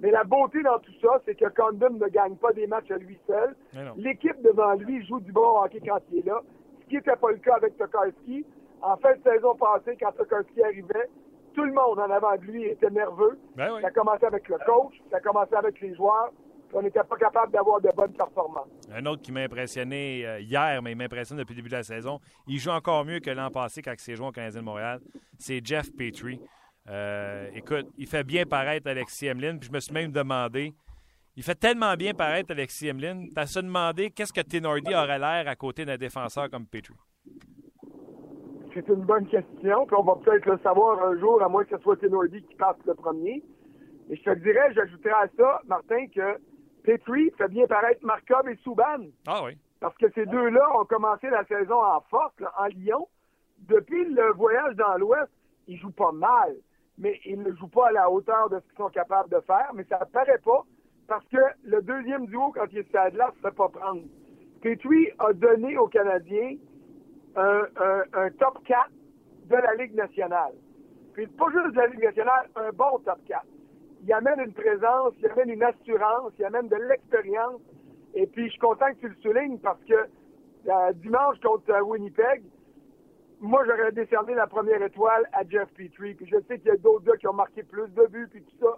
Mais 0.00 0.10
la 0.10 0.24
beauté 0.24 0.62
dans 0.62 0.78
tout 0.78 0.92
ça, 1.00 1.20
c'est 1.24 1.34
que 1.34 1.48
Condon 1.48 1.90
ne 1.90 2.08
gagne 2.08 2.36
pas 2.36 2.52
des 2.52 2.66
matchs 2.66 2.90
à 2.90 2.98
lui 2.98 3.18
seul. 3.26 3.54
L'équipe 3.96 4.40
devant 4.42 4.74
lui 4.74 5.04
joue 5.06 5.20
du 5.20 5.32
bon 5.32 5.60
hockey 5.62 5.80
quand 5.84 5.98
il 6.12 6.20
est 6.20 6.26
là, 6.26 6.40
ce 6.82 6.88
qui 6.88 6.96
n'était 6.96 7.16
pas 7.16 7.30
le 7.30 7.38
cas 7.38 7.54
avec 7.56 7.76
Tokarski. 7.76 8.44
En 8.80 8.96
fin 8.96 9.16
de 9.16 9.22
saison 9.22 9.56
passée, 9.56 9.96
quand 10.00 10.12
Tokarski 10.12 10.62
arrivait, 10.62 11.08
tout 11.58 11.64
le 11.64 11.72
monde 11.72 11.98
en 11.98 12.08
avant 12.08 12.36
de 12.36 12.42
lui 12.42 12.64
était 12.66 12.90
nerveux. 12.90 13.36
Ben 13.56 13.80
ça 13.80 13.88
a 13.88 13.90
commencé 13.90 14.24
avec 14.24 14.48
le 14.48 14.58
coach, 14.64 14.94
ça 15.10 15.16
a 15.16 15.20
commencé 15.20 15.54
avec 15.56 15.80
les 15.80 15.92
joueurs. 15.96 16.30
On 16.72 16.82
n'était 16.82 17.02
pas 17.02 17.16
capable 17.16 17.50
d'avoir 17.50 17.80
de 17.80 17.88
bonnes 17.96 18.12
performances. 18.12 18.68
Un 18.92 19.04
autre 19.06 19.22
qui 19.22 19.32
m'a 19.32 19.40
impressionné 19.40 20.24
euh, 20.24 20.38
hier, 20.38 20.80
mais 20.82 20.92
il 20.92 20.96
m'impressionne 20.96 21.38
depuis 21.38 21.54
le 21.54 21.62
début 21.62 21.70
de 21.70 21.76
la 21.76 21.82
saison, 21.82 22.20
il 22.46 22.58
joue 22.58 22.70
encore 22.70 23.04
mieux 23.04 23.18
que 23.18 23.30
l'an 23.30 23.50
passé 23.50 23.82
quand 23.82 23.92
il 23.92 24.00
s'est 24.00 24.14
joué 24.14 24.26
au 24.26 24.30
Canadien 24.30 24.60
de 24.60 24.64
Montréal, 24.64 25.00
c'est 25.38 25.64
Jeff 25.64 25.90
Petrie. 25.96 26.40
Euh, 26.88 27.48
écoute, 27.54 27.86
il 27.96 28.06
fait 28.06 28.22
bien 28.22 28.44
paraître 28.44 28.86
Alexis 28.88 29.26
Emeline, 29.26 29.58
puis 29.58 29.68
je 29.68 29.74
me 29.74 29.80
suis 29.80 29.92
même 29.92 30.12
demandé, 30.12 30.74
il 31.36 31.42
fait 31.42 31.54
tellement 31.54 31.94
bien 31.94 32.12
paraître 32.12 32.52
Alexis 32.52 32.86
Emeline, 32.86 33.30
tu 33.34 33.40
as 33.40 33.46
se 33.46 33.58
demandé 33.60 34.10
qu'est-ce 34.10 34.32
que 34.32 34.42
Tenordi 34.42 34.94
aurait 34.94 35.18
l'air 35.18 35.48
à 35.48 35.56
côté 35.56 35.86
d'un 35.86 35.96
défenseur 35.96 36.50
comme 36.50 36.66
Petrie? 36.66 36.94
C'est 38.86 38.94
une 38.94 39.04
bonne 39.04 39.26
question, 39.26 39.86
puis 39.86 39.96
on 39.98 40.04
va 40.04 40.14
peut-être 40.16 40.46
le 40.46 40.58
savoir 40.58 41.02
un 41.02 41.18
jour, 41.18 41.42
à 41.42 41.48
moins 41.48 41.64
que 41.64 41.76
ce 41.76 41.82
soit 41.82 41.96
Tenordi 41.96 42.42
qui 42.42 42.54
passe 42.54 42.76
le 42.86 42.94
premier. 42.94 43.42
Et 44.08 44.16
je 44.16 44.22
te 44.22 44.38
dirais, 44.38 44.72
j'ajouterais 44.72 45.10
à 45.10 45.28
ça, 45.36 45.60
Martin, 45.66 46.06
que 46.14 46.38
Petrie 46.84 47.30
fait 47.36 47.48
bien 47.48 47.66
paraître 47.66 48.04
Markov 48.04 48.48
et 48.48 48.56
Souban. 48.62 49.06
Ah 49.26 49.42
oui. 49.44 49.58
Parce 49.80 49.96
que 49.96 50.06
ces 50.14 50.26
deux-là 50.26 50.80
ont 50.80 50.84
commencé 50.84 51.28
la 51.28 51.44
saison 51.46 51.82
en 51.82 52.00
force, 52.02 52.34
en 52.56 52.66
Lyon. 52.66 53.08
Depuis 53.68 54.04
le 54.04 54.32
voyage 54.34 54.76
dans 54.76 54.96
l'Ouest, 54.96 55.30
ils 55.66 55.76
jouent 55.78 55.90
pas 55.90 56.12
mal 56.12 56.54
mais 56.98 57.20
ils 57.24 57.40
ne 57.40 57.52
jouent 57.54 57.68
pas 57.68 57.88
à 57.88 57.92
la 57.92 58.10
hauteur 58.10 58.50
de 58.50 58.58
ce 58.58 58.64
qu'ils 58.68 58.76
sont 58.76 58.90
capables 58.90 59.30
de 59.30 59.40
faire, 59.46 59.70
mais 59.74 59.84
ça 59.84 60.00
ne 60.00 60.04
paraît 60.06 60.40
pas 60.44 60.64
parce 61.06 61.24
que 61.28 61.38
le 61.64 61.80
deuxième 61.80 62.26
duo, 62.26 62.52
quand 62.52 62.66
il 62.72 62.78
est 62.78 62.94
à 62.94 63.08
là, 63.10 63.32
ne 63.34 63.48
fait 63.48 63.54
pas 63.54 63.68
prendre. 63.68 64.02
Petrie 64.60 65.08
a 65.18 65.32
donné 65.32 65.78
aux 65.78 65.86
Canadiens 65.86 66.56
un, 67.36 68.30
top 68.38 68.58
4 68.66 68.90
de 69.46 69.56
la 69.56 69.74
Ligue 69.74 69.94
nationale. 69.94 70.52
Puis 71.14 71.26
pas 71.26 71.46
juste 71.50 71.74
de 71.74 71.80
la 71.80 71.86
Ligue 71.88 72.04
nationale, 72.04 72.48
un 72.56 72.70
bon 72.70 72.98
top 73.04 73.18
4. 73.26 73.44
Il 74.04 74.12
amène 74.12 74.40
une 74.40 74.52
présence, 74.52 75.14
il 75.18 75.26
amène 75.26 75.50
une 75.50 75.62
assurance, 75.62 76.32
il 76.38 76.44
amène 76.44 76.68
de 76.68 76.76
l'expérience. 76.76 77.60
Et 78.14 78.26
puis 78.26 78.46
je 78.46 78.50
suis 78.50 78.60
content 78.60 78.86
que 78.94 79.00
tu 79.00 79.08
le 79.08 79.16
soulignes 79.16 79.58
parce 79.58 79.82
que 79.84 79.94
euh, 79.94 80.92
dimanche 80.94 81.38
contre 81.40 81.80
Winnipeg, 81.82 82.42
moi, 83.40 83.64
j'aurais 83.64 83.92
décerné 83.92 84.34
la 84.34 84.46
première 84.46 84.82
étoile 84.82 85.28
à 85.32 85.42
Jeff 85.48 85.68
Petrie. 85.74 86.14
Puis 86.14 86.26
je 86.26 86.36
sais 86.48 86.58
qu'il 86.58 86.68
y 86.68 86.72
a 86.72 86.76
d'autres 86.76 87.04
gars 87.04 87.16
qui 87.16 87.28
ont 87.28 87.34
marqué 87.34 87.62
plus 87.62 87.88
de 87.94 88.06
buts, 88.06 88.28
puis 88.30 88.42
tout 88.42 88.56
ça. 88.60 88.76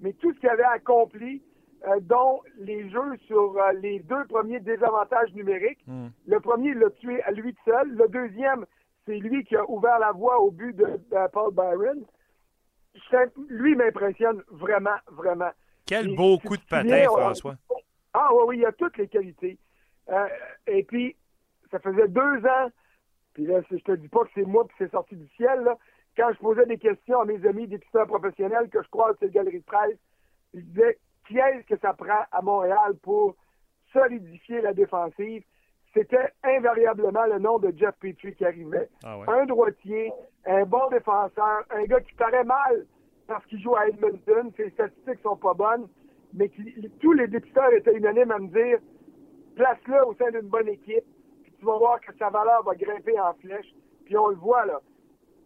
Mais 0.00 0.12
tout 0.14 0.32
ce 0.34 0.40
qu'il 0.40 0.48
avait 0.48 0.62
accompli, 0.64 1.42
euh, 1.86 2.00
dont 2.00 2.40
les 2.58 2.88
jeux 2.90 3.16
sur 3.26 3.56
euh, 3.56 3.72
les 3.80 4.00
deux 4.00 4.24
premiers 4.26 4.60
désavantages 4.60 5.32
numériques, 5.34 5.82
hmm. 5.86 6.08
le 6.26 6.40
premier, 6.40 6.70
il 6.70 6.78
l'a 6.78 6.90
tué 6.90 7.22
à 7.22 7.30
lui 7.32 7.54
seul. 7.64 7.94
Le 7.94 8.08
deuxième, 8.08 8.66
c'est 9.06 9.18
lui 9.18 9.44
qui 9.44 9.56
a 9.56 9.68
ouvert 9.68 9.98
la 9.98 10.12
voie 10.12 10.40
au 10.40 10.50
but 10.50 10.74
de, 10.76 10.86
Paul 11.32 11.52
Byron. 11.54 12.04
Lui 13.48 13.74
m'impressionne 13.74 14.42
vraiment, 14.50 14.96
vraiment. 15.10 15.50
Quel 15.86 16.14
beau 16.14 16.38
coup 16.38 16.56
de 16.56 16.62
patin, 16.62 17.04
François. 17.04 17.56
Ah 18.14 18.28
oui, 18.34 18.42
oui, 18.46 18.58
il 18.58 18.66
a 18.66 18.72
toutes 18.72 18.96
les 18.98 19.08
qualités. 19.08 19.58
Euh, 20.10 20.28
et 20.66 20.84
puis, 20.84 21.16
ça 21.70 21.78
faisait 21.78 22.08
deux 22.08 22.46
ans 22.46 22.70
puis 23.34 23.46
là, 23.46 23.60
je 23.70 23.76
te 23.76 23.92
dis 23.92 24.08
pas 24.08 24.24
que 24.24 24.30
c'est 24.34 24.44
moi 24.44 24.64
qui 24.64 24.74
c'est 24.78 24.90
sorti 24.90 25.16
du 25.16 25.28
ciel, 25.36 25.60
là. 25.62 25.78
Quand 26.16 26.30
je 26.32 26.38
posais 26.38 26.66
des 26.66 26.76
questions 26.76 27.20
à 27.20 27.24
mes 27.24 27.46
amis 27.46 27.66
députeurs 27.66 28.06
professionnels 28.06 28.68
que 28.68 28.82
je 28.82 28.88
crois 28.90 29.12
c'est 29.18 29.26
le 29.26 29.30
galerie 29.30 29.60
de 29.60 29.64
presse, 29.64 29.96
je 30.52 30.60
disais 30.60 30.98
qui 31.32 31.38
est-ce 31.38 31.66
que 31.66 31.80
ça 31.80 31.94
prend 31.94 32.24
à 32.30 32.42
Montréal 32.42 32.94
pour 33.02 33.34
solidifier 33.92 34.60
la 34.60 34.74
défensive? 34.74 35.42
C'était 35.94 36.32
invariablement 36.42 37.24
le 37.26 37.38
nom 37.38 37.58
de 37.58 37.72
Jeff 37.76 37.94
Petrie 38.00 38.34
qui 38.34 38.44
arrivait. 38.44 38.88
Ah 39.04 39.18
un 39.28 39.46
droitier, 39.46 40.12
un 40.46 40.64
bon 40.64 40.88
défenseur, 40.90 41.64
un 41.70 41.84
gars 41.84 42.00
qui 42.00 42.14
paraît 42.14 42.44
mal 42.44 42.86
parce 43.26 43.44
qu'il 43.46 43.62
joue 43.62 43.74
à 43.76 43.88
Edmonton, 43.88 44.52
ses 44.56 44.70
statistiques 44.70 45.20
sont 45.22 45.36
pas 45.36 45.54
bonnes, 45.54 45.88
mais 46.34 46.50
tous 47.00 47.12
les 47.12 47.28
députeurs 47.28 47.72
étaient 47.72 47.94
unanimes 47.94 48.30
à 48.30 48.38
me 48.38 48.48
dire 48.48 48.78
place-le 49.56 50.06
au 50.06 50.14
sein 50.14 50.30
d'une 50.30 50.48
bonne 50.48 50.68
équipe, 50.68 51.04
tu 51.58 51.64
vas 51.64 51.78
voir 51.78 52.00
que 52.00 52.12
sa 52.18 52.28
valeur 52.28 52.62
va 52.64 52.74
grimper 52.74 53.18
en 53.20 53.32
flèche. 53.34 53.72
Puis 54.04 54.16
on 54.16 54.28
le 54.28 54.36
voit, 54.36 54.66
là. 54.66 54.80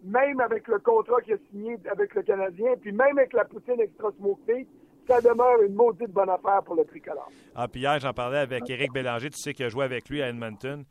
Même 0.03 0.41
avec 0.41 0.67
le 0.69 0.79
contrat 0.79 1.21
qu'il 1.21 1.35
a 1.35 1.39
signé 1.51 1.77
avec 1.91 2.15
le 2.15 2.23
Canadien, 2.23 2.75
puis 2.81 2.93
même 2.93 3.19
avec 3.19 3.33
la 3.33 3.45
poutine 3.45 3.81
extra 3.81 4.11
smokée, 4.13 4.67
ça 5.07 5.21
demeure 5.21 5.63
une 5.63 5.75
maudite 5.75 6.11
bonne 6.11 6.31
affaire 6.31 6.63
pour 6.65 6.75
le 6.75 6.85
tricolore. 6.85 7.31
Ah, 7.55 7.69
puis 7.69 7.81
hier, 7.81 7.99
j'en 8.01 8.13
parlais 8.13 8.39
avec 8.39 8.69
Éric 8.69 8.93
Bélanger, 8.93 9.31
tu 9.31 9.41
sais 9.41 9.55
qu'il 9.55 9.67
a 9.67 9.69
joué 9.69 9.85
avec 9.85 10.09
lui 10.09 10.23
à 10.23 10.29
Edmonton. 10.29 10.85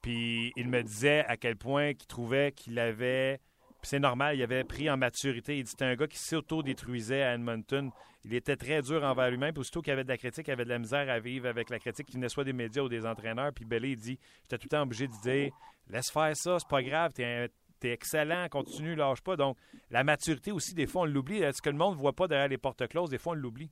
Puis 0.00 0.52
il 0.56 0.68
me 0.68 0.82
disait 0.82 1.24
à 1.26 1.36
quel 1.36 1.56
point 1.56 1.92
qu'il 1.94 2.06
trouvait 2.06 2.52
qu'il 2.52 2.78
avait 2.78 3.40
puis 3.80 3.90
c'est 3.90 4.00
normal, 4.00 4.36
il 4.36 4.42
avait 4.42 4.64
pris 4.64 4.90
en 4.90 4.96
maturité. 4.96 5.56
Il 5.56 5.62
dit 5.62 5.70
c'était 5.70 5.84
un 5.84 5.94
gars 5.94 6.08
qui 6.08 6.18
s'auto-détruisait 6.18 7.22
à 7.22 7.34
Edmonton. 7.34 7.90
Il 8.24 8.34
était 8.34 8.56
très 8.56 8.82
dur 8.82 9.04
envers 9.04 9.30
lui-même. 9.30 9.52
Puis 9.52 9.60
aussitôt 9.60 9.82
qu'il 9.82 9.92
avait 9.92 10.02
de 10.02 10.08
la 10.08 10.16
critique, 10.16 10.48
il 10.48 10.50
avait 10.50 10.64
de 10.64 10.68
la 10.68 10.80
misère 10.80 11.08
à 11.08 11.20
vivre 11.20 11.46
avec 11.46 11.70
la 11.70 11.78
critique 11.78 12.06
qui 12.06 12.16
venait 12.16 12.28
soit 12.28 12.42
des 12.42 12.52
médias 12.52 12.82
ou 12.82 12.88
des 12.88 13.06
entraîneurs. 13.06 13.52
Puis 13.54 13.64
Bellé, 13.64 13.90
il 13.90 13.96
dit 13.96 14.18
J'étais 14.42 14.58
tout 14.58 14.66
le 14.66 14.76
temps 14.76 14.82
obligé 14.82 15.06
de 15.06 15.12
dire 15.22 15.52
Laisse 15.90 16.10
faire 16.10 16.36
ça, 16.36 16.58
c'est 16.58 16.68
pas 16.68 16.82
grave, 16.82 17.12
t'es 17.14 17.48
es 17.86 17.92
excellent, 17.92 18.46
continue, 18.50 18.94
lâche 18.94 19.22
pas. 19.22 19.36
Donc, 19.36 19.56
la 19.90 20.04
maturité 20.04 20.52
aussi, 20.52 20.74
des 20.74 20.86
fois, 20.86 21.02
on 21.02 21.06
l'oublie. 21.06 21.40
Ce 21.52 21.62
que 21.62 21.70
le 21.70 21.76
monde 21.76 21.94
ne 21.94 22.00
voit 22.00 22.12
pas 22.12 22.26
derrière 22.26 22.48
les 22.48 22.58
portes 22.58 22.86
closes, 22.88 23.10
des 23.10 23.18
fois, 23.18 23.32
on 23.32 23.36
l'oublie. 23.36 23.70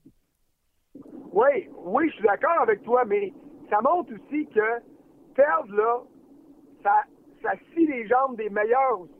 Oui, 1.33 1.69
oui, 1.83 2.09
je 2.09 2.15
suis 2.15 2.23
d'accord 2.23 2.61
avec 2.61 2.83
toi, 2.83 3.05
mais 3.05 3.33
ça 3.69 3.81
montre 3.81 4.13
aussi 4.13 4.47
que 4.47 4.81
perdre, 5.35 5.75
là, 5.75 6.01
ça, 6.83 7.03
ça 7.43 7.51
scie 7.71 7.85
les 7.85 8.07
jambes 8.07 8.37
des 8.37 8.49
meilleurs 8.49 9.01
aussi 9.01 9.17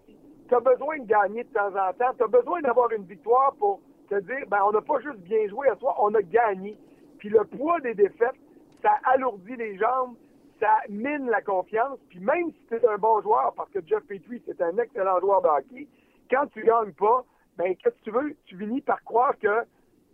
tu 0.48 0.56
besoin 0.64 0.98
de 1.00 1.06
gagner 1.06 1.44
de 1.44 1.50
temps 1.50 1.76
en 1.76 1.94
temps. 1.94 2.14
Tu 2.18 2.30
besoin 2.30 2.62
d'avoir 2.62 2.92
une 2.92 3.04
victoire 3.04 3.54
pour 3.60 3.82
te 4.10 4.20
dire, 4.22 4.46
ben, 4.48 4.60
on 4.66 4.72
n'a 4.72 4.82
pas 4.82 5.00
juste 5.02 5.20
bien 5.20 5.48
joué 5.50 5.68
à 5.70 5.76
soi, 5.76 5.96
on 6.00 6.14
a 6.16 6.22
gagné. 6.22 6.78
Puis 7.18 7.30
le 7.30 7.44
poids 7.44 7.80
des 7.82 7.94
défaites, 7.94 8.36
ça 8.82 8.92
alourdit 9.04 9.56
les 9.56 9.78
jambes, 9.78 10.16
ça 10.60 10.80
mine 10.90 11.30
la 11.30 11.42
confiance. 11.42 12.00
Puis 12.10 12.20
même 12.20 12.52
si 12.52 12.68
tu 12.68 12.76
es 12.76 12.88
un 12.88 12.98
bon 12.98 13.22
joueur, 13.22 13.54
parce 13.56 13.70
que 13.72 13.80
Jeff 13.86 14.04
Petrie, 14.08 14.42
c'est 14.46 14.62
un 14.62 14.78
excellent 14.78 15.20
joueur 15.20 15.42
de 15.42 15.48
hockey, 15.48 15.88
quand 16.30 16.48
tu 16.48 16.64
gagnes 16.64 16.94
pas, 16.94 17.24
ben, 17.58 17.76
qu'est-ce 17.76 17.96
que 17.96 18.04
tu 18.04 18.12
veux? 18.12 18.36
Tu 18.46 18.58
finis 18.58 18.82
par 18.82 19.04
croire 19.04 19.38
que 19.40 19.64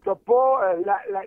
tu 0.04 0.10
n'as 0.10 0.16
pas 0.16 0.76
euh, 0.76 0.84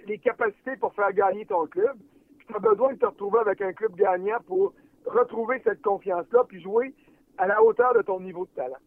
les 0.06 0.18
capacités 0.18 0.76
pour 0.76 0.94
faire 0.94 1.12
gagner 1.12 1.46
ton 1.46 1.66
club. 1.66 1.96
Puis 2.38 2.46
tu 2.46 2.54
as 2.54 2.58
besoin 2.58 2.92
de 2.92 2.98
te 2.98 3.06
retrouver 3.06 3.40
avec 3.40 3.60
un 3.62 3.72
club 3.72 3.94
gagnant 3.96 4.38
pour 4.46 4.72
retrouver 5.04 5.60
cette 5.64 5.82
confiance-là, 5.82 6.44
puis 6.48 6.60
jouer 6.60 6.94
à 7.38 7.46
la 7.46 7.62
hauteur 7.62 7.94
de 7.94 8.02
ton 8.02 8.20
niveau 8.20 8.46
de 8.46 8.50
talent. 8.50 8.78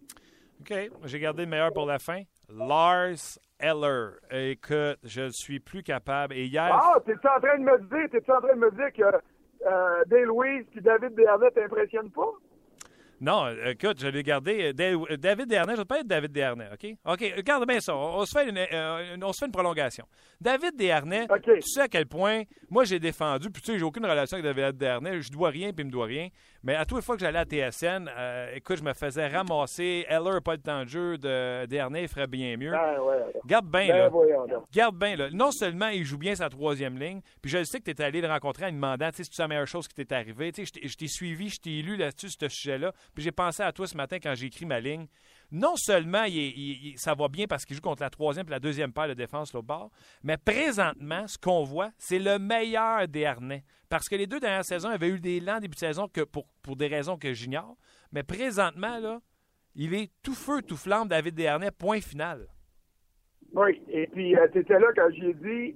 OK. 0.62 0.74
J'ai 1.06 1.20
gardé 1.20 1.44
le 1.44 1.50
meilleur 1.50 1.72
pour 1.72 1.86
la 1.86 2.00
fin. 2.00 2.24
Lars 2.50 3.40
Eller. 3.60 4.10
Écoute, 4.32 5.00
je 5.04 5.22
ne 5.22 5.30
suis 5.30 5.60
plus 5.60 5.84
capable. 5.84 6.34
Et 6.34 6.46
hier. 6.46 6.70
Ah, 6.72 7.00
t'es-tu 7.06 7.28
en 7.28 7.40
train 7.40 7.58
de 7.58 7.64
me 7.64 7.78
dire, 7.80 8.10
t'es-tu 8.12 8.32
en 8.32 8.42
train 8.42 8.56
de 8.56 8.60
me 8.60 8.72
dire 8.72 8.92
que 8.94 9.18
euh, 9.66 10.04
Dale 10.08 10.24
Louise 10.24 10.66
et 10.76 10.82
David 10.82 11.14
Bernet 11.14 11.52
t'impressionnent 11.52 12.12
pas? 12.12 12.34
Non, 13.22 13.48
écoute, 13.66 14.00
je 14.00 14.08
l'ai 14.08 14.24
gardé. 14.24 14.74
Euh, 14.80 15.18
David 15.18 15.48
Dernay, 15.48 15.76
je 15.76 15.80
ne 15.82 15.84
pas 15.84 16.00
être 16.00 16.08
David 16.08 16.32
Dernay, 16.32 16.70
OK? 16.74 16.96
OK, 17.06 17.34
regarde 17.36 17.68
bien 17.68 17.80
ça. 17.82 17.96
On, 17.96 18.26
se, 18.26 18.32
fait 18.32 18.50
une, 18.50 18.58
euh, 18.58 19.18
on 19.22 19.34
se 19.34 19.40
fait 19.40 19.46
une 19.46 19.52
prolongation. 19.52 20.06
David 20.40 20.78
Dernay, 20.78 21.28
tu 21.44 21.62
sais 21.62 21.82
à 21.82 21.88
quel 21.90 22.06
point 22.06 22.44
moi 22.70 22.86
j'ai 22.86 23.00
défendu, 23.00 23.50
puis 23.50 23.62
tu 23.62 23.74
sais, 23.74 23.80
j'ai 23.80 23.84
aucune 23.84 24.06
relation 24.06 24.38
avec 24.38 24.56
David 24.56 24.78
Dernay, 24.78 25.22
je 25.22 25.32
dois 25.32 25.50
rien, 25.50 25.74
puis 25.74 25.84
il 25.84 25.88
me 25.88 25.92
doit 25.92 26.06
rien. 26.06 26.30
Mais 26.64 26.76
à 26.76 26.86
toutes 26.86 26.98
les 27.00 27.02
fois 27.02 27.16
que 27.16 27.22
j'allais 27.22 27.40
à 27.40 27.46
TSN, 27.46 28.10
euh, 28.10 28.56
écoute, 28.56 28.78
je 28.78 28.84
me 28.84 28.94
faisais 28.94 29.28
ramasser. 29.28 30.06
Heller 30.10 30.34
n'a 30.34 30.42
pas 30.42 30.54
le 30.54 30.62
temps 30.62 30.84
de 30.84 30.90
jeu, 30.90 31.18
de 31.18 31.66
Dernay 31.66 32.08
ferait 32.08 32.28
bien 32.28 32.58
mieux. 32.58 32.74
Ah, 32.74 33.02
ouais, 33.02 33.18
Garde 33.46 33.66
bien, 33.66 33.88
ben, 33.88 33.98
là. 33.98 34.62
Garde 34.74 34.98
bien, 34.98 35.16
là. 35.16 35.30
Non 35.32 35.52
seulement 35.52 35.88
il 35.88 36.04
joue 36.04 36.18
bien 36.18 36.36
sa 36.36 36.50
troisième 36.50 36.98
ligne, 36.98 37.22
puis 37.42 37.52
je 37.52 37.64
sais 37.64 37.80
que 37.80 37.86
tu 37.86 37.92
étais 37.92 38.04
allé 38.04 38.22
le 38.22 38.28
rencontrer 38.28 38.66
en 38.66 38.68
lui 38.68 38.76
demandant, 38.76 39.10
tu 39.12 39.24
sais, 39.24 39.30
tu 39.30 39.42
la 39.42 39.48
meilleure 39.48 39.68
chose 39.68 39.88
qui 39.88 39.96
t'est 39.96 40.14
arrivée? 40.14 40.52
Tu 40.52 40.66
sais, 40.66 40.80
je 40.84 40.96
t'ai 40.96 41.08
suivi, 41.08 41.50
je 41.50 41.60
t'ai 41.60 41.82
lu 41.82 41.96
là-dessus, 41.96 42.30
ce 42.30 42.48
sujet-là. 42.48 42.94
Puis 43.14 43.24
j'ai 43.24 43.32
pensé 43.32 43.64
à 43.64 43.72
toi 43.72 43.88
ce 43.88 43.98
matin 43.98 44.18
quand 44.22 44.34
j'ai 44.36 44.48
écrit 44.48 44.66
ma 44.66 44.80
ligne. 44.80 45.08
non 45.52 45.76
seulement 45.76 46.26
ça 46.96 47.16
va 47.16 47.28
bien 47.28 47.48
parce 47.48 47.66
qu'il 47.66 47.76
joue 47.76 47.82
contre 47.82 48.04
la 48.04 48.10
troisième 48.10 48.46
et 48.48 48.52
la 48.52 48.60
deuxième 48.60 48.94
paire 48.94 49.08
de 49.08 49.14
défense 49.14 49.54
au 49.56 49.62
bord, 49.62 49.90
mais 50.24 50.38
présentement, 50.38 51.28
ce 51.28 51.38
qu'on 51.38 51.64
voit, 51.64 51.92
c'est 51.98 52.20
le 52.20 52.38
meilleur 52.38 53.08
des 53.08 53.26
harnais. 53.26 53.64
Parce 53.90 54.08
que 54.08 54.16
les 54.16 54.28
deux 54.28 54.40
dernières 54.40 54.66
saisons 54.66 54.90
avaient 54.90 55.10
eu 55.10 55.20
des 55.20 55.40
lents 55.40 55.60
début 55.60 55.74
de 55.74 55.80
saison 55.80 56.08
que 56.08 56.22
pour, 56.22 56.46
pour 56.62 56.76
des 56.76 56.88
raisons 56.88 57.18
que 57.18 57.34
j'ignore. 57.34 57.76
Mais 58.12 58.22
présentement, 58.24 59.00
là, 59.00 59.20
il 59.76 59.94
est 59.96 60.12
tout 60.22 60.36
feu, 60.36 60.62
tout 60.62 60.78
flamme, 60.78 61.08
David 61.08 61.36
Desharnais, 61.36 61.72
point 61.72 62.02
final. 62.02 62.48
Oui, 63.54 63.82
et 63.88 64.06
puis 64.08 64.36
euh, 64.36 64.48
tu 64.52 64.60
étais 64.60 64.80
là 64.80 64.88
quand 64.96 65.10
j'ai 65.12 65.34
dit 65.34 65.76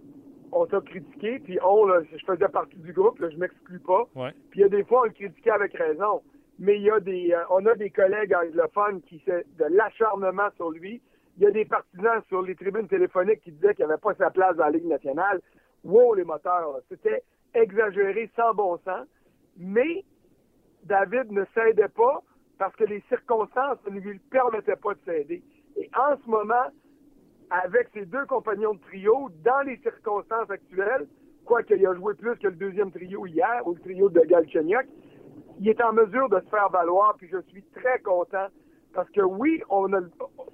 on 0.55 0.65
t'a 0.67 0.81
critiqué, 0.81 1.39
puis 1.39 1.57
on, 1.63 1.87
je 2.11 2.25
faisais 2.25 2.47
partie 2.47 2.77
du 2.77 2.93
groupe, 2.93 3.19
là, 3.19 3.29
je 3.29 3.37
m'exclus 3.37 3.79
pas. 3.79 4.07
Puis 4.51 4.59
il 4.59 4.61
y 4.61 4.63
a 4.63 4.69
des 4.69 4.83
fois, 4.83 5.01
on 5.01 5.05
le 5.05 5.11
critiquait 5.11 5.51
avec 5.51 5.75
raison. 5.75 6.21
Mais 6.59 6.77
il 6.77 6.83
y 6.83 6.91
a 6.91 6.99
des, 6.99 7.33
euh, 7.33 7.43
on 7.49 7.65
a 7.65 7.75
des 7.75 7.89
collègues 7.89 8.33
anglophones 8.33 9.01
qui 9.01 9.19
fait 9.19 9.45
de 9.57 9.65
l'acharnement 9.65 10.49
sur 10.55 10.69
lui. 10.71 11.01
Il 11.37 11.43
y 11.43 11.47
a 11.47 11.51
des 11.51 11.65
partisans 11.65 12.21
sur 12.27 12.41
les 12.43 12.55
tribunes 12.55 12.87
téléphoniques 12.87 13.41
qui 13.41 13.51
disaient 13.51 13.73
qu'il 13.73 13.85
n'avait 13.87 13.99
pas 13.99 14.13
sa 14.15 14.29
place 14.29 14.55
dans 14.55 14.65
la 14.65 14.71
Ligue 14.71 14.85
nationale. 14.85 15.41
Wow, 15.83 16.13
les 16.13 16.23
moteurs, 16.23 16.79
c'était 16.89 17.23
exagéré 17.55 18.29
sans 18.35 18.53
bon 18.53 18.77
sens. 18.85 19.07
Mais 19.57 20.03
David 20.83 21.31
ne 21.31 21.43
cédait 21.55 21.87
pas 21.89 22.21
parce 22.59 22.75
que 22.75 22.83
les 22.83 23.01
circonstances 23.09 23.79
ne 23.89 23.99
lui 23.99 24.19
permettaient 24.19 24.75
pas 24.75 24.93
de 24.93 24.99
céder. 25.05 25.43
Et 25.75 25.89
en 25.97 26.15
ce 26.23 26.29
moment, 26.29 26.67
avec 27.49 27.89
ses 27.93 28.05
deux 28.05 28.25
compagnons 28.25 28.73
de 28.75 28.79
trio, 28.81 29.29
dans 29.43 29.61
les 29.65 29.77
circonstances 29.77 30.49
actuelles, 30.49 31.07
quoiqu'il 31.45 31.85
a 31.85 31.93
joué 31.95 32.13
plus 32.15 32.35
que 32.37 32.47
le 32.47 32.55
deuxième 32.55 32.91
trio 32.91 33.25
hier, 33.25 33.61
ou 33.65 33.73
le 33.73 33.81
trio 33.81 34.09
de 34.09 34.21
Galchenyuk, 34.21 34.85
il 35.63 35.69
est 35.69 35.81
en 35.81 35.93
mesure 35.93 36.27
de 36.27 36.41
se 36.41 36.49
faire 36.49 36.67
valoir, 36.69 37.15
puis 37.17 37.29
je 37.31 37.39
suis 37.47 37.63
très 37.73 37.97
content, 37.99 38.47
parce 38.93 39.09
que 39.11 39.21
oui, 39.21 39.63
on 39.69 39.87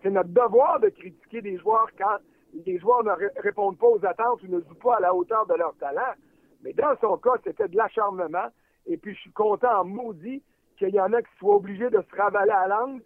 c'est 0.04 0.12
notre 0.12 0.30
devoir 0.30 0.80
de 0.80 0.89
critiquer 0.89 1.42
des 1.42 1.58
joueurs 1.58 1.89
quand 1.98 2.18
les 2.54 2.78
joueurs 2.78 3.04
ne 3.04 3.13
répondent 3.42 3.80
pas 3.80 3.88
aux 3.88 4.06
attentes 4.06 4.44
ou 4.44 4.48
ne 4.48 4.60
jouent 4.60 4.75
pas 4.75 4.98
à 4.98 5.00
la 5.00 5.16
hauteur 5.16 5.48
de 5.48 5.56
leur 5.56 5.75
talent. 5.78 6.13
Mais 6.62 6.74
dans 6.74 6.96
son 7.01 7.18
cas, 7.18 7.34
c'était 7.44 7.68
de 7.68 7.75
l'acharnement, 7.75 8.50
et 8.86 8.98
puis 8.98 9.16
je 9.16 9.22
suis 9.22 9.32
content 9.32 9.82
en 9.82 9.84
maudit 9.84 10.44
qu'il 10.78 10.89
y 10.89 11.01
en 11.01 11.12
a 11.13 11.24
qui 11.24 11.36
soient 11.39 11.56
obligés 11.56 11.89
de 11.89 12.04
se 12.04 12.16
ravaler 12.16 12.51
à 12.51 12.68
langue 12.68 13.01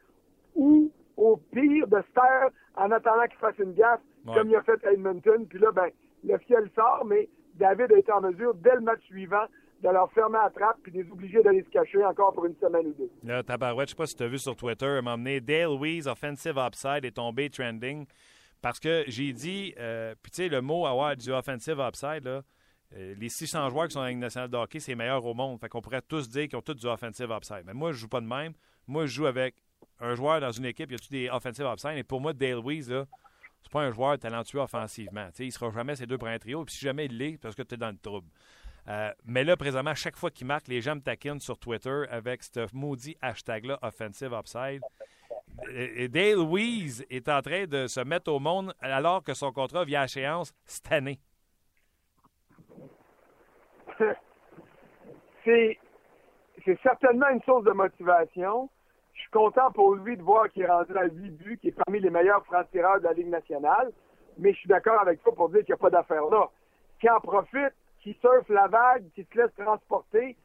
ou 0.56 0.92
au 1.16 1.38
pire 1.38 1.88
de 1.88 2.02
se 2.02 2.14
taire 2.14 2.50
en 2.76 2.92
attendant 2.92 3.24
qu'il 3.28 3.40
fasse 3.40 3.58
une 3.60 3.76
gaffe, 3.76 4.02
comme 4.26 4.50
il 4.50 4.56
a 4.58 4.62
fait 4.64 4.86
à 4.86 4.92
Edmonton. 4.92 5.48
Puis 5.48 5.60
là, 5.60 5.72
ben, 5.72 5.88
le 6.26 6.38
ciel 6.48 6.70
sort, 6.76 7.06
mais 7.06 7.30
David 7.56 7.94
a 7.94 7.98
été 7.98 8.12
en 8.12 8.20
mesure, 8.20 8.56
dès 8.56 8.76
le 8.76 8.82
match 8.82 9.02
suivant, 9.04 9.46
de 9.84 9.90
leur 9.90 10.10
fermer 10.14 10.40
la 10.42 10.50
trappe 10.50 10.78
puis 10.82 10.92
de 10.92 11.02
les 11.02 11.12
obliger 11.12 11.44
d'aller 11.44 11.64
se 11.64 11.70
cacher 11.70 12.04
encore 12.06 12.34
pour 12.34 12.46
une 12.46 12.56
semaine 12.56 12.88
ou 12.88 12.94
deux. 12.94 13.12
Là, 13.24 13.44
Tabarouette, 13.44 13.90
je 13.90 13.92
sais 13.92 13.98
pas 13.98 14.08
si 14.08 14.16
tu 14.16 14.24
as 14.24 14.28
vu 14.28 14.40
sur 14.40 14.56
Twitter, 14.56 15.00
m'a 15.04 15.14
emmené 15.14 15.42
Dale 15.42 15.78
Weiss, 15.78 16.08
offensive 16.08 16.58
upside, 16.58 17.04
est 17.04 17.12
tombé 17.16 17.50
trending. 17.50 18.06
Parce 18.62 18.80
que 18.80 19.04
j'ai 19.08 19.34
dit, 19.34 19.74
euh, 19.78 20.16
puis 20.22 20.32
tu 20.32 20.38
sais, 20.38 20.48
le 20.48 20.62
mot 20.62 20.86
avoir 20.86 21.18
du 21.18 21.32
offensive 21.32 21.80
upside, 21.80 22.24
là, 22.24 22.44
euh, 22.96 23.14
les 23.20 23.28
600 23.28 23.70
joueurs 23.70 23.88
qui 23.88 23.94
sont 23.94 24.02
la 24.02 24.10
Ligue 24.10 24.20
nationale 24.20 24.50
de 24.50 24.56
hockey, 24.56 24.80
c'est 24.80 24.92
les 24.92 24.96
meilleurs 24.96 25.26
au 25.26 25.34
monde. 25.34 25.60
Fait 25.60 25.68
qu'on 25.68 25.82
pourrait 25.82 26.02
tous 26.02 26.30
dire 26.30 26.48
qu'ils 26.48 26.58
ont 26.58 26.62
tous 26.62 26.76
du 26.76 26.86
offensive 26.86 27.30
upside. 27.30 27.64
Mais 27.66 27.74
moi, 27.74 27.92
je 27.92 27.98
joue 27.98 28.08
pas 28.08 28.22
de 28.22 28.28
même. 28.28 28.54
Moi, 28.88 29.06
je 29.06 29.14
joue 29.14 29.26
avec 29.26 29.56
un 30.00 30.16
joueur 30.16 30.40
dans 30.40 30.52
une 30.52 30.66
équipe, 30.66 30.90
il 30.92 30.94
y 30.94 30.96
a-tu 30.96 31.10
des 31.10 31.30
offensive 31.30 31.66
upside? 31.66 31.98
Et 31.98 32.04
pour 32.04 32.22
moi, 32.22 32.32
Dale 32.32 32.62
Weiss, 32.64 32.88
là, 32.88 33.06
c'est 33.62 33.72
pas 33.72 33.82
un 33.82 33.92
joueur 33.92 34.18
talentueux 34.18 34.60
offensivement. 34.60 35.28
Il 35.40 35.46
il 35.46 35.52
sera 35.52 35.70
jamais 35.72 35.96
ses 35.96 36.06
deux 36.06 36.18
premiers 36.18 36.40
trios. 36.40 36.64
Puis 36.64 36.76
si 36.76 36.86
jamais 36.86 37.06
il 37.06 37.18
l'est, 37.18 37.38
parce 37.38 37.56
que 37.56 37.64
tu 37.64 37.76
es 37.76 37.78
dans 37.78 37.92
le 37.92 37.98
trouble. 37.98 38.28
Euh, 38.88 39.12
mais 39.26 39.44
là, 39.44 39.56
présentement, 39.56 39.92
à 39.92 39.96
chaque 39.96 40.18
fois 40.18 40.30
qu'il 40.30 40.48
marque, 40.48 40.68
les 40.68 40.82
gens 40.82 40.96
me 40.96 41.02
taquinent 41.02 41.40
sur 41.40 41.58
Twitter 41.58 42.04
avec 42.10 42.44
ce 42.44 42.68
maudit 42.74 43.18
hashtag-là, 43.22 43.80
Offensive 43.82 44.34
Upside. 44.34 44.82
Dale 46.10 46.40
Weiss 46.40 47.06
est 47.10 47.30
en 47.30 47.42
train 47.42 47.66
de 47.66 47.88
se 47.88 48.00
mettre 48.02 48.32
au 48.32 48.40
monde 48.40 48.74
alors 48.82 49.24
que 49.24 49.34
son 49.34 49.52
contrat 49.52 49.86
vient 49.86 50.02
à 50.02 50.06
échéance 50.06 50.54
cette 50.66 50.92
année. 50.92 51.20
C'est, 55.46 55.78
c'est 56.64 56.80
certainement 56.82 57.28
une 57.28 57.42
source 57.42 57.66
de 57.66 57.72
motivation. 57.72 58.70
Je 59.14 59.20
suis 59.20 59.30
content 59.30 59.72
pour 59.74 59.96
lui 59.96 60.16
de 60.16 60.24
voir 60.24 60.50
qu'il 60.50 60.64
est 60.64 60.72
rendu 60.72 60.98
à 60.98 61.04
8 61.04 61.32
buts, 61.32 61.58
qu'il 61.58 61.72
est 61.72 61.84
parmi 61.86 62.00
les 62.00 62.10
meilleurs 62.10 62.46
francs-tireurs 62.46 63.00
de 63.00 63.04
la 63.04 63.14
Ligue 63.14 63.28
nationale. 63.28 63.92
Mais 64.38 64.54
je 64.54 64.60
suis 64.60 64.70
d'accord 64.70 65.02
avec 65.02 65.22
toi 65.22 65.36
pour 65.36 65.50
dire 65.50 65.60
qu'il 65.60 65.74
n'y 65.74 65.74
a 65.74 65.78
pas 65.78 65.90
d'affaire 65.90 66.26
là. 66.32 66.50
Qui 67.02 67.10
en 67.10 67.20
profite, 67.20 67.74
qui 68.04 68.14
surfe 68.20 68.50
la 68.50 68.68
vague, 68.68 69.06
qui 69.16 69.24
se 69.24 69.38
laisse 69.38 69.54
transporter. 69.56 70.36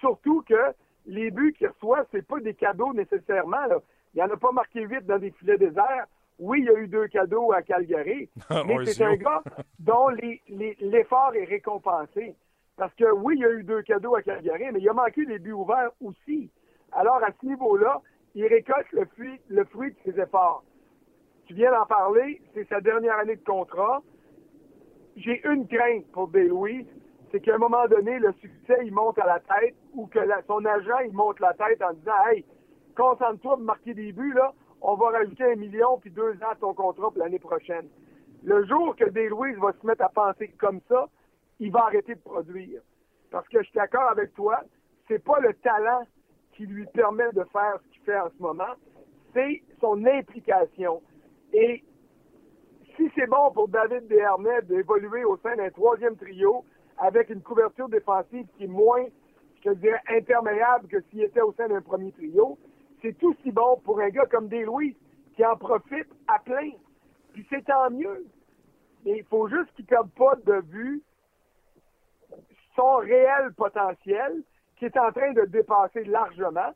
Surtout 0.00 0.42
que 0.42 0.74
les 1.06 1.30
buts 1.30 1.54
qu'il 1.56 1.68
reçoit, 1.68 2.04
c'est 2.12 2.26
pas 2.26 2.38
des 2.40 2.54
cadeaux 2.54 2.92
nécessairement. 2.92 3.66
Là. 3.66 3.78
Il 4.14 4.22
en 4.22 4.30
a 4.30 4.36
pas 4.36 4.52
marqué 4.52 4.82
8 4.82 5.06
dans 5.06 5.18
des 5.18 5.30
filets 5.32 5.56
déserts. 5.56 6.06
Oui, 6.38 6.60
il 6.60 6.66
y 6.66 6.68
a 6.68 6.78
eu 6.78 6.88
deux 6.88 7.08
cadeaux 7.08 7.52
à 7.52 7.62
Calgary, 7.62 8.28
mais 8.66 8.84
c'est 8.86 9.04
un 9.04 9.16
gars 9.16 9.42
dont 9.78 10.08
l'effort 10.48 11.34
est 11.34 11.44
récompensé. 11.44 12.34
Parce 12.76 12.92
que 12.94 13.10
oui, 13.10 13.34
il 13.36 13.40
y 13.40 13.44
a 13.44 13.50
eu 13.50 13.62
deux 13.64 13.82
cadeaux 13.82 14.14
à 14.14 14.22
Calgary, 14.22 14.64
mais 14.72 14.80
il 14.80 14.88
a 14.88 14.92
manqué 14.92 15.24
des 15.24 15.38
buts 15.38 15.52
ouverts 15.52 15.90
aussi. 16.00 16.50
Alors, 16.92 17.22
à 17.22 17.30
ce 17.40 17.46
niveau-là, 17.46 18.00
il 18.34 18.46
récolte 18.46 18.90
le 18.92 19.04
fruit, 19.06 19.40
le 19.48 19.64
fruit 19.64 19.92
de 19.92 20.12
ses 20.12 20.20
efforts. 20.20 20.64
Tu 21.46 21.54
viens 21.54 21.70
d'en 21.70 21.86
parler, 21.86 22.40
c'est 22.54 22.68
sa 22.68 22.80
dernière 22.80 23.18
année 23.18 23.36
de 23.36 23.44
contrat. 23.44 24.02
J'ai 25.16 25.46
une 25.46 25.66
crainte 25.66 26.06
pour 26.12 26.30
Louise, 26.32 26.86
c'est 27.30 27.40
qu'à 27.40 27.54
un 27.54 27.58
moment 27.58 27.86
donné, 27.88 28.18
le 28.18 28.32
succès, 28.40 28.78
il 28.84 28.92
monte 28.92 29.18
à 29.18 29.26
la 29.26 29.40
tête 29.40 29.74
ou 29.94 30.06
que 30.06 30.18
son 30.46 30.64
agent, 30.64 30.98
il 31.06 31.12
monte 31.12 31.40
la 31.40 31.52
tête 31.54 31.82
en 31.82 31.92
disant 31.92 32.12
Hey, 32.30 32.44
concentre-toi 32.96 33.56
de 33.56 33.62
marquer 33.62 33.94
des 33.94 34.12
buts, 34.12 34.32
là, 34.34 34.52
on 34.80 34.94
va 34.94 35.10
rajouter 35.10 35.44
un 35.44 35.56
million 35.56 35.98
puis 35.98 36.10
deux 36.10 36.32
ans 36.42 36.50
à 36.52 36.56
ton 36.56 36.74
contrat 36.74 37.10
pour 37.10 37.18
l'année 37.18 37.38
prochaine. 37.38 37.88
Le 38.42 38.64
jour 38.66 38.96
que 38.96 39.04
Louise 39.04 39.56
va 39.58 39.72
se 39.72 39.86
mettre 39.86 40.04
à 40.04 40.08
penser 40.08 40.48
comme 40.58 40.80
ça, 40.88 41.08
il 41.60 41.70
va 41.70 41.84
arrêter 41.84 42.14
de 42.14 42.20
produire. 42.20 42.80
Parce 43.30 43.46
que 43.48 43.58
je 43.58 43.64
suis 43.64 43.74
d'accord 43.74 44.10
avec 44.10 44.34
toi, 44.34 44.60
c'est 45.08 45.22
pas 45.22 45.38
le 45.40 45.54
talent 45.54 46.02
qui 46.54 46.66
lui 46.66 46.86
permet 46.86 47.30
de 47.32 47.44
faire 47.52 47.78
ce 47.82 47.92
qu'il 47.92 48.02
fait 48.02 48.18
en 48.18 48.28
ce 48.28 48.42
moment, 48.42 48.74
c'est 49.32 49.62
son 49.80 50.04
implication. 50.04 51.00
Et 51.52 51.84
si 53.02 53.10
c'est 53.16 53.26
bon 53.26 53.50
pour 53.52 53.68
David 53.68 54.06
Desharnais 54.06 54.62
d'évoluer 54.62 55.24
au 55.24 55.36
sein 55.38 55.56
d'un 55.56 55.70
troisième 55.70 56.16
trio 56.16 56.64
avec 56.98 57.30
une 57.30 57.42
couverture 57.42 57.88
défensive 57.88 58.46
qui 58.56 58.64
est 58.64 58.68
moins, 58.68 59.04
je 59.64 59.70
dirais, 59.70 60.00
imperméable 60.08 60.86
que 60.86 61.00
s'il 61.10 61.22
était 61.22 61.40
au 61.40 61.52
sein 61.54 61.68
d'un 61.68 61.80
premier 61.80 62.12
trio, 62.12 62.58
c'est 63.00 63.18
tout 63.18 63.34
si 63.42 63.50
bon 63.50 63.80
pour 63.84 64.00
un 64.00 64.10
gars 64.10 64.26
comme 64.26 64.48
Louis 64.48 64.96
qui 65.34 65.44
en 65.44 65.56
profite 65.56 66.06
à 66.28 66.38
plein. 66.38 66.70
Puis 67.32 67.44
c'est 67.50 67.64
tant 67.64 67.90
mieux. 67.90 68.24
Mais 69.04 69.18
il 69.18 69.24
faut 69.24 69.48
juste 69.48 69.72
qu'il 69.74 69.84
ne 69.84 69.88
perde 69.88 70.10
pas 70.10 70.36
de 70.46 70.62
vue 70.70 71.02
son 72.76 72.96
réel 72.98 73.52
potentiel 73.56 74.44
qui 74.76 74.84
est 74.84 74.96
en 74.96 75.10
train 75.10 75.32
de 75.32 75.44
dépasser 75.46 76.04
largement. 76.04 76.72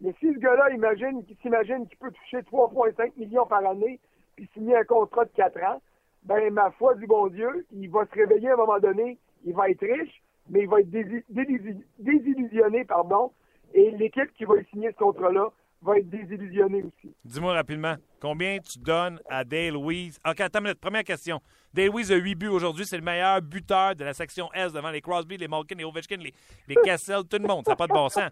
Mais 0.00 0.12
si 0.18 0.32
ce 0.34 0.38
gars-là 0.38 0.70
imagine, 0.70 1.22
s'imagine 1.42 1.86
qu'il 1.86 1.98
peut 1.98 2.10
toucher 2.10 2.38
3,5 2.38 3.12
millions 3.18 3.46
par 3.46 3.64
année 3.64 4.00
puis 4.40 4.48
signer 4.54 4.76
un 4.76 4.84
contrat 4.84 5.24
de 5.26 5.30
4 5.36 5.62
ans, 5.64 5.82
ben 6.22 6.52
ma 6.52 6.70
foi 6.72 6.94
du 6.94 7.06
bon 7.06 7.28
Dieu, 7.28 7.66
il 7.72 7.90
va 7.90 8.06
se 8.06 8.14
réveiller 8.14 8.48
à 8.48 8.54
un 8.54 8.56
moment 8.56 8.78
donné, 8.78 9.18
il 9.44 9.54
va 9.54 9.68
être 9.68 9.84
riche, 9.84 10.22
mais 10.48 10.60
il 10.60 10.68
va 10.68 10.80
être 10.80 10.90
désillusionné, 10.90 12.84
pardon, 12.84 13.32
et 13.74 13.90
l'équipe 13.92 14.32
qui 14.36 14.44
va 14.44 14.54
signer 14.70 14.90
ce 14.92 14.96
contrat-là 14.96 15.48
va 15.82 15.98
être 15.98 16.08
désillusionnée 16.08 16.82
aussi. 16.82 17.14
Dis-moi 17.24 17.52
rapidement, 17.54 17.96
combien 18.20 18.58
tu 18.58 18.78
donnes 18.78 19.20
à 19.28 19.44
Dale 19.44 19.76
Weiss? 19.76 20.18
OK, 20.26 20.40
attends 20.40 20.64
une. 20.64 20.74
Première 20.74 21.04
question. 21.04 21.40
Dale 21.72 21.90
Weiss 21.90 22.10
a 22.10 22.16
8 22.16 22.34
buts 22.34 22.48
aujourd'hui. 22.48 22.84
C'est 22.84 22.98
le 22.98 23.02
meilleur 23.02 23.40
buteur 23.40 23.94
de 23.94 24.04
la 24.04 24.12
section 24.12 24.50
S 24.52 24.72
devant 24.72 24.90
les 24.90 25.00
Crosby, 25.00 25.36
les 25.36 25.48
Malkin, 25.48 25.76
les 25.76 25.84
Ovechkin, 25.84 26.16
les, 26.16 26.34
les 26.68 26.74
tout 26.74 27.38
le 27.38 27.46
monde. 27.46 27.64
Ça 27.64 27.72
n'a 27.72 27.76
pas 27.76 27.86
de 27.86 27.92
bon 27.92 28.08
sens. 28.08 28.30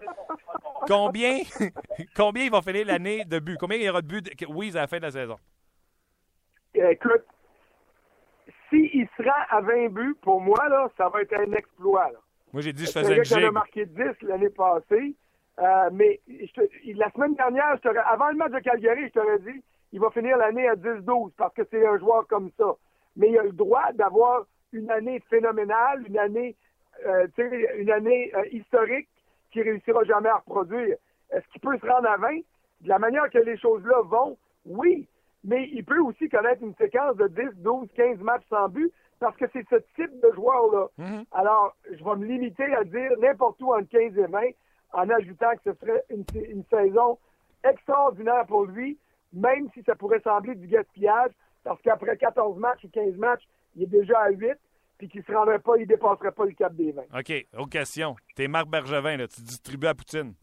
Combien, 0.86 1.40
combien 2.16 2.44
il 2.44 2.50
va 2.50 2.60
finir 2.60 2.86
l'année 2.86 3.24
de 3.24 3.38
buts? 3.38 3.56
Combien 3.58 3.78
il 3.78 3.84
y 3.84 3.88
aura 3.88 4.02
de 4.02 4.06
buts 4.06 4.22
de 4.22 4.76
à 4.76 4.80
la 4.80 4.86
fin 4.86 4.98
de 4.98 5.02
la 5.02 5.10
saison? 5.10 5.36
Écoute, 6.74 7.24
s'il 8.68 9.08
sera 9.16 9.34
à 9.50 9.60
20 9.60 9.88
buts, 9.88 10.16
pour 10.22 10.40
moi, 10.40 10.68
là, 10.68 10.88
ça 10.96 11.08
va 11.08 11.22
être 11.22 11.34
un 11.34 11.52
exploit. 11.52 12.10
Moi, 12.52 12.62
j'ai 12.62 12.72
dit 12.72 12.86
je 12.86 12.92
faisais 12.92 13.16
une 13.16 13.24
gigue. 13.24 13.44
a 13.44 13.50
marqué 13.50 13.86
10 13.86 14.02
l'année 14.22 14.50
passée. 14.50 15.14
Euh, 15.58 15.90
mais 15.92 16.20
la 16.94 17.10
semaine 17.10 17.34
dernière, 17.34 17.76
avant 18.06 18.28
le 18.30 18.36
match 18.36 18.52
de 18.52 18.60
Calgary, 18.60 19.08
je 19.08 19.12
t'aurais 19.12 19.38
dit 19.40 19.62
il 19.92 20.00
va 20.00 20.10
finir 20.10 20.36
l'année 20.36 20.68
à 20.68 20.74
10-12 20.74 21.32
parce 21.36 21.54
que 21.54 21.62
c'est 21.70 21.86
un 21.86 21.98
joueur 21.98 22.26
comme 22.26 22.50
ça. 22.58 22.74
Mais 23.16 23.30
il 23.30 23.38
a 23.38 23.42
le 23.42 23.52
droit 23.52 23.92
d'avoir 23.94 24.44
une 24.72 24.90
année 24.90 25.20
phénoménale, 25.30 26.04
une 26.06 26.18
année, 26.18 26.56
euh, 27.06 27.26
une 27.76 27.90
année 27.90 28.30
euh, 28.34 28.44
historique 28.52 29.08
qui 29.50 29.62
réussira 29.62 30.04
jamais 30.04 30.28
à 30.28 30.36
reproduire. 30.36 30.96
Est-ce 31.30 31.46
qu'il 31.48 31.60
peut 31.60 31.78
se 31.78 31.86
rendre 31.86 32.08
à 32.08 32.16
20? 32.18 32.36
De 32.82 32.88
la 32.88 32.98
manière 32.98 33.28
que 33.30 33.38
les 33.38 33.56
choses-là 33.58 34.02
vont, 34.02 34.36
oui. 34.66 35.08
Mais 35.44 35.68
il 35.72 35.84
peut 35.84 36.00
aussi 36.00 36.28
connaître 36.28 36.62
une 36.62 36.74
séquence 36.74 37.16
de 37.16 37.28
10, 37.28 37.62
12, 37.62 37.88
15 37.94 38.18
matchs 38.18 38.44
sans 38.48 38.68
but 38.68 38.92
parce 39.20 39.36
que 39.36 39.46
c'est 39.52 39.66
ce 39.68 39.76
type 39.96 40.20
de 40.20 40.32
joueur-là. 40.34 40.88
Mm-hmm. 40.98 41.24
Alors, 41.32 41.76
je 41.90 42.04
vais 42.04 42.16
me 42.16 42.26
limiter 42.26 42.64
à 42.74 42.84
dire 42.84 43.10
n'importe 43.18 43.60
où 43.60 43.72
entre 43.72 43.88
15 43.88 44.16
et 44.16 44.26
20 44.26 44.40
en 44.92 45.10
ajoutant 45.10 45.52
que 45.56 45.72
ce 45.72 45.78
serait 45.80 46.04
une, 46.10 46.64
saison 46.70 47.18
extraordinaire 47.64 48.46
pour 48.46 48.64
lui, 48.64 48.98
même 49.32 49.68
si 49.74 49.82
ça 49.82 49.94
pourrait 49.94 50.20
sembler 50.20 50.54
du 50.54 50.66
gaspillage, 50.66 51.32
parce 51.64 51.80
qu'après 51.82 52.16
14 52.16 52.58
matchs 52.58 52.84
ou 52.84 52.88
15 52.88 53.16
matchs, 53.16 53.42
il 53.76 53.82
est 53.82 53.86
déjà 53.86 54.18
à 54.20 54.30
8, 54.30 54.54
puis 54.96 55.08
qu'il 55.08 55.20
ne 55.20 55.24
se 55.26 55.32
rendrait 55.32 55.58
pas, 55.58 55.76
il 55.76 55.82
ne 55.82 55.86
dépasserait 55.86 56.32
pas 56.32 56.46
le 56.46 56.52
cap 56.52 56.74
des 56.74 56.92
20. 56.92 57.02
OK, 57.18 57.46
autre 57.56 57.70
question. 57.70 58.16
T'es 58.34 58.48
Marc 58.48 58.68
Bergevin, 58.68 59.16
là, 59.16 59.28
tu 59.28 59.42
distribues 59.42 59.86
à 59.86 59.94
Poutine. 59.94 60.34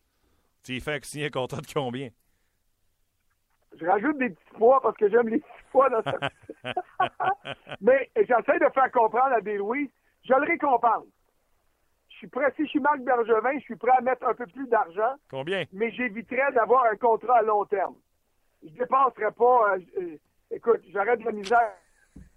Tu 0.63 0.73
y 0.73 0.79
fais 0.79 0.99
un 1.23 1.29
contrat 1.29 1.61
de 1.61 1.67
combien? 1.71 2.09
Je 3.79 3.85
rajoute 3.85 4.17
des 4.17 4.29
petits 4.29 4.53
poids 4.57 4.79
parce 4.81 4.95
que 4.97 5.09
j'aime 5.09 5.27
les 5.29 5.39
petits 5.39 5.65
poids 5.71 5.89
dans 5.89 6.01
ça. 6.01 6.17
Mais 7.81 8.09
j'essaie 8.15 8.59
de 8.59 8.69
faire 8.73 8.91
comprendre 8.91 9.33
à 9.35 9.41
des 9.41 9.57
Louis, 9.57 9.91
je 10.23 10.33
le 10.33 10.45
récompense. 10.45 11.05
Je 12.09 12.17
suis 12.17 12.27
prêt, 12.27 12.51
si 12.55 12.63
je 12.63 12.69
suis 12.69 12.79
Marc 12.79 13.01
Bergevin, 13.01 13.53
je 13.55 13.63
suis 13.63 13.75
prêt 13.75 13.91
à 13.97 14.01
mettre 14.01 14.25
un 14.25 14.33
peu 14.33 14.47
plus 14.47 14.67
d'argent. 14.67 15.15
Combien? 15.29 15.65
Mais 15.73 15.91
j'éviterais 15.91 16.53
d'avoir 16.53 16.85
un 16.85 16.95
contrat 16.95 17.39
à 17.39 17.41
long 17.41 17.65
terme. 17.65 17.95
Je 18.63 18.69
ne 18.69 18.77
dépenserais 18.77 19.31
pas. 19.31 19.73
Euh, 19.73 19.79
euh, 19.99 20.17
écoute, 20.49 20.81
j'aurais 20.93 21.17
de 21.17 21.25
la 21.25 21.31
misère 21.33 21.73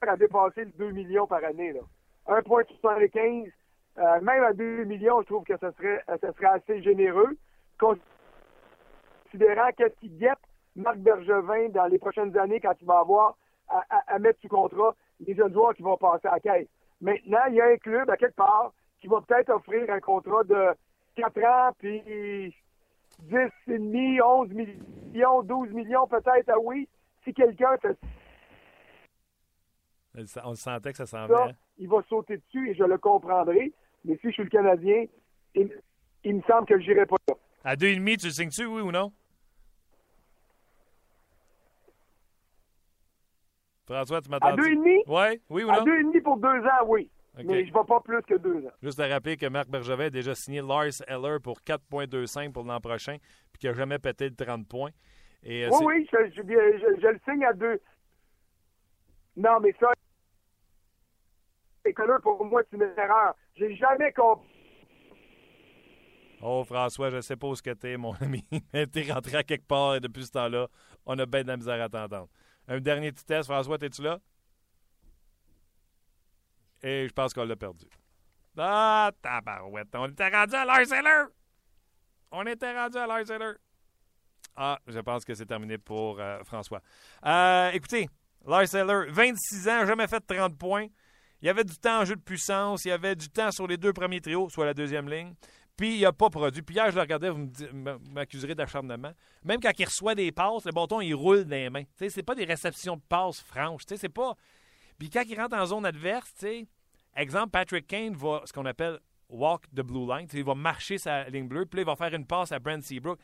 à 0.00 0.16
dépasser 0.16 0.64
le 0.64 0.72
2 0.72 0.90
millions 0.90 1.28
par 1.28 1.44
année. 1.44 1.72
Là. 1.72 1.80
1,75, 2.26 3.52
euh, 3.98 4.20
même 4.20 4.42
à 4.42 4.52
2 4.52 4.84
millions, 4.84 5.20
je 5.22 5.26
trouve 5.26 5.44
que 5.44 5.56
ce 5.56 5.70
serait, 5.70 6.02
ça 6.06 6.32
serait 6.32 6.46
assez 6.46 6.82
généreux. 6.82 7.36
Considérant 7.78 9.70
qu'est-ce 9.76 9.96
qui 10.00 10.10
guette 10.10 10.38
Marc 10.78 10.98
Bergevin 10.98 11.68
dans 11.70 11.86
les 11.86 11.98
prochaines 11.98 12.36
années 12.38 12.60
quand 12.60 12.74
il 12.80 12.86
va 12.86 13.00
avoir 13.00 13.36
à, 13.68 14.18
mettre 14.18 14.40
sous 14.40 14.48
contrat 14.48 14.94
les 15.20 15.34
jeunes 15.34 15.52
joueurs 15.52 15.74
qui 15.74 15.82
vont 15.82 15.96
passer 15.96 16.26
à 16.28 16.32
la 16.32 16.40
caisse. 16.40 16.68
Maintenant, 17.00 17.44
il 17.48 17.54
y 17.54 17.60
a 17.60 17.66
un 17.66 17.76
club 17.76 18.08
à 18.08 18.16
quelque 18.16 18.36
part 18.36 18.72
qui 19.00 19.08
va 19.08 19.20
peut-être 19.20 19.50
offrir 19.50 19.90
un 19.90 20.00
contrat 20.00 20.42
de 20.44 20.74
4 21.16 21.44
ans, 21.44 21.72
puis 21.78 22.54
10,5, 23.28 24.22
11 24.22 24.48
millions, 24.50 25.42
12 25.42 25.70
millions 25.72 26.06
peut-être, 26.06 26.48
ah 26.48 26.58
oui, 26.60 26.88
si 27.24 27.34
quelqu'un 27.34 27.76
fait 27.78 27.98
on 30.44 30.54
sentait 30.54 30.92
que 30.92 30.98
ça 30.98 31.06
s'en 31.06 31.26
venait. 31.26 31.54
Il 31.78 31.88
va 31.88 32.02
sauter 32.08 32.38
dessus 32.38 32.70
et 32.70 32.74
je 32.74 32.84
le 32.84 32.98
comprendrai. 32.98 33.72
Mais 34.04 34.16
si 34.16 34.28
je 34.28 34.32
suis 34.32 34.42
le 34.44 34.48
Canadien, 34.48 35.04
il, 35.54 35.70
me 36.24 36.42
semble 36.42 36.66
que 36.66 36.80
je 36.80 36.88
n'irai 36.88 37.06
pas 37.06 37.16
là. 37.28 37.34
À 37.64 37.76
2,5, 37.76 38.16
tu 38.18 38.26
le 38.26 38.32
signes-tu, 38.32 38.66
oui 38.66 38.80
ou 38.80 38.90
non? 38.90 39.12
François, 43.88 44.20
tu 44.20 44.28
m'attends. 44.28 44.48
À 44.48 44.56
2,5? 44.56 45.02
Oui, 45.06 45.40
oui 45.48 45.64
ou 45.64 45.68
non? 45.68 45.72
À 45.74 45.84
2,5 45.84 46.22
pour 46.22 46.36
deux 46.36 46.48
ans, 46.48 46.86
oui. 46.86 47.10
Mais 47.36 47.64
je 47.64 47.70
ne 47.70 47.74
vais 47.74 47.86
pas 47.86 48.00
plus 48.00 48.20
que 48.22 48.34
deux 48.34 48.66
ans. 48.66 48.72
Juste 48.82 49.00
à 49.00 49.06
rappeler 49.06 49.36
que 49.36 49.46
Marc 49.46 49.68
Bergevin 49.68 50.06
a 50.06 50.10
déjà 50.10 50.34
signé 50.34 50.60
Lars 50.60 51.02
Eller 51.06 51.38
pour 51.42 51.60
4,25 51.60 52.52
pour 52.52 52.64
l'an 52.64 52.80
prochain, 52.80 53.16
puis 53.52 53.60
qu'il 53.60 53.70
n'a 53.70 53.76
jamais 53.76 53.98
pété 53.98 54.28
de 54.28 54.34
30 54.34 54.66
points. 54.68 54.90
Et, 55.44 55.64
euh, 55.64 55.70
oui, 55.70 55.86
oui, 55.86 56.08
je, 56.12 56.30
je, 56.34 57.06
le 57.06 57.20
signe 57.24 57.44
à 57.44 57.52
deux. 57.52 57.80
Non, 59.36 59.60
mais 59.60 59.74
ça, 59.78 59.92
pour 62.22 62.44
moi, 62.44 62.62
c'est 62.68 62.76
une 62.76 62.82
erreur. 62.82 63.34
J'ai 63.56 63.74
jamais 63.76 64.12
compris. 64.12 64.48
Oh, 66.42 66.62
François, 66.64 67.10
je 67.10 67.20
sais 67.20 67.36
pas 67.36 67.46
où 67.46 67.54
ce 67.54 67.62
que 67.62 67.70
t'es, 67.70 67.96
mon 67.96 68.12
ami. 68.20 68.44
t'es 68.72 69.12
rentré 69.12 69.38
à 69.38 69.42
quelque 69.42 69.66
part 69.66 69.96
et 69.96 70.00
depuis 70.00 70.26
ce 70.26 70.32
temps-là, 70.32 70.68
on 71.06 71.18
a 71.18 71.24
bien 71.24 71.42
de 71.42 71.48
la 71.48 71.56
misère 71.56 71.80
à 71.82 71.88
t'entendre. 71.88 72.28
Un 72.68 72.80
dernier 72.80 73.12
petit 73.12 73.24
test, 73.24 73.48
François, 73.48 73.78
t'es-tu 73.78 74.02
là? 74.02 74.18
Et 76.82 77.08
je 77.08 77.12
pense 77.12 77.32
qu'on 77.32 77.44
l'a 77.44 77.56
perdu. 77.56 77.86
Ah, 78.58 79.10
tabarouette. 79.22 79.88
On 79.94 80.08
était 80.08 80.28
rendu 80.28 80.54
à 80.54 80.64
Lars 80.64 81.28
On 82.30 82.44
était 82.46 82.78
rendu 82.78 82.98
à 82.98 83.06
Lars 83.06 83.54
Ah, 84.54 84.78
je 84.86 84.98
pense 85.00 85.24
que 85.24 85.34
c'est 85.34 85.46
terminé 85.46 85.78
pour 85.78 86.20
euh, 86.20 86.42
François. 86.44 86.82
Euh, 87.24 87.70
écoutez, 87.70 88.08
Lars 88.46 88.66
26 88.66 89.68
ans, 89.68 89.86
jamais 89.86 90.06
fait 90.06 90.20
30 90.20 90.58
points. 90.58 90.88
Il 91.40 91.46
y 91.46 91.48
avait 91.48 91.64
du 91.64 91.76
temps 91.78 92.00
en 92.00 92.04
jeu 92.04 92.16
de 92.16 92.20
puissance, 92.20 92.84
il 92.84 92.88
y 92.88 92.92
avait 92.92 93.14
du 93.14 93.30
temps 93.30 93.52
sur 93.52 93.66
les 93.66 93.76
deux 93.76 93.92
premiers 93.92 94.20
trios, 94.20 94.48
soit 94.50 94.66
la 94.66 94.74
deuxième 94.74 95.08
ligne. 95.08 95.34
Puis 95.78 95.98
il 95.98 96.02
n'a 96.02 96.12
pas 96.12 96.28
produit. 96.28 96.60
Puis 96.60 96.74
hier, 96.74 96.90
je 96.90 96.96
le 96.96 97.02
regardais, 97.02 97.30
vous 97.30 97.48
m'accuserez 98.10 98.56
d'acharnement. 98.56 99.12
Même 99.44 99.60
quand 99.60 99.70
il 99.78 99.84
reçoit 99.84 100.16
des 100.16 100.32
passes, 100.32 100.64
le 100.64 100.72
bâton, 100.72 101.00
il 101.00 101.14
roule 101.14 101.44
dans 101.44 101.50
les 101.50 101.70
mains. 101.70 101.84
Ce 101.96 102.04
n'est 102.04 102.22
pas 102.24 102.34
des 102.34 102.44
réceptions 102.44 102.96
de 102.96 103.02
passes 103.08 103.40
franches. 103.40 103.82
C'est 103.86 104.08
pas. 104.08 104.34
Puis 104.98 105.08
quand 105.08 105.22
il 105.24 105.40
rentre 105.40 105.56
en 105.56 105.64
zone 105.64 105.86
adverse, 105.86 106.34
exemple, 107.14 107.50
Patrick 107.50 107.86
Kane 107.86 108.14
va 108.14 108.42
ce 108.44 108.52
qu'on 108.52 108.66
appelle 108.66 108.98
walk 109.28 109.66
the 109.70 109.82
blue 109.82 110.04
line. 110.04 110.26
Il 110.32 110.42
va 110.42 110.56
marcher 110.56 110.98
sa 110.98 111.28
ligne 111.28 111.46
bleue, 111.46 111.64
puis 111.64 111.78
là, 111.78 111.82
il 111.82 111.86
va 111.86 111.94
faire 111.94 112.12
une 112.12 112.26
passe 112.26 112.50
à 112.50 112.58
Brent 112.58 112.82
Seabrook. 112.82 113.20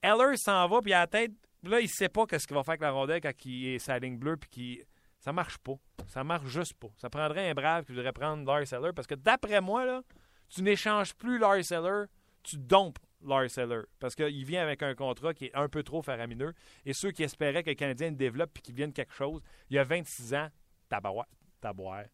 Eller 0.00 0.36
s'en 0.36 0.68
va, 0.68 0.80
puis 0.80 0.92
à 0.92 1.00
la 1.00 1.06
tête, 1.08 1.32
là, 1.64 1.80
il 1.80 1.88
sait 1.88 2.08
pas 2.08 2.24
ce 2.30 2.46
qu'il 2.46 2.54
va 2.54 2.62
faire 2.62 2.72
avec 2.72 2.82
la 2.82 2.92
rondelle 2.92 3.20
quand 3.20 3.32
il 3.44 3.66
est 3.66 3.78
sa 3.80 3.98
ligne 3.98 4.16
bleue, 4.16 4.36
puis 4.36 4.48
qu'il 4.48 4.84
ça 5.18 5.32
marche 5.32 5.58
pas. 5.58 5.74
Ça 6.06 6.22
marche 6.22 6.46
juste 6.46 6.74
pas. 6.74 6.86
Ça 6.98 7.10
prendrait 7.10 7.50
un 7.50 7.54
brave 7.54 7.84
qui 7.84 7.92
voudrait 7.92 8.12
prendre 8.12 8.44
Lars 8.46 8.64
Seller 8.64 8.92
parce 8.94 9.08
que 9.08 9.16
d'après 9.16 9.60
moi, 9.60 9.84
là, 9.84 10.02
tu 10.48 10.62
n'échanges 10.62 11.14
plus 11.14 11.38
Lars 11.38 11.64
Seller, 11.64 12.04
tu 12.42 12.56
dompes 12.56 12.98
Lars 13.24 13.50
Seller 13.50 13.82
parce 13.98 14.14
qu'il 14.14 14.44
vient 14.44 14.62
avec 14.62 14.82
un 14.82 14.94
contrat 14.94 15.34
qui 15.34 15.46
est 15.46 15.54
un 15.54 15.68
peu 15.68 15.82
trop 15.82 16.02
faramineux. 16.02 16.54
Et 16.84 16.92
ceux 16.92 17.10
qui 17.10 17.22
espéraient 17.22 17.62
que 17.62 17.70
le 17.70 17.76
Canadien 17.76 18.12
développe 18.12 18.58
et 18.58 18.60
qu'il 18.60 18.74
vienne 18.74 18.92
quelque 18.92 19.14
chose, 19.14 19.42
il 19.70 19.76
y 19.76 19.78
a 19.78 19.84
26 19.84 20.34
ans, 20.34 20.48
tabarouette, 20.88 21.28
taboire, 21.60 22.04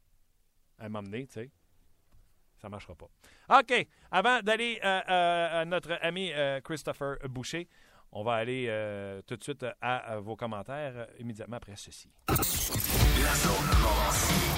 à 0.79 0.89
m'emmener, 0.89 1.27
tu 1.27 1.35
sais. 1.35 1.51
Ça 2.63 2.69
ne 2.69 2.71
marchera 2.71 2.95
pas. 2.95 3.09
OK. 3.59 3.89
Avant 4.13 4.41
d'aller 4.41 4.79
euh, 4.85 5.01
euh, 5.09 5.63
à 5.63 5.65
notre 5.65 5.99
ami 6.01 6.33
euh, 6.33 6.61
Christopher 6.61 7.17
Boucher, 7.29 7.69
on 8.13 8.23
va 8.23 8.35
aller 8.35 8.67
tout 9.27 9.37
de 9.37 9.43
suite 9.43 9.67
à, 9.81 10.19
vos 10.21 10.37
commentaires 10.37 11.07
immédiatement 11.19 11.57
après 11.57 11.77
ceci. 11.77 12.11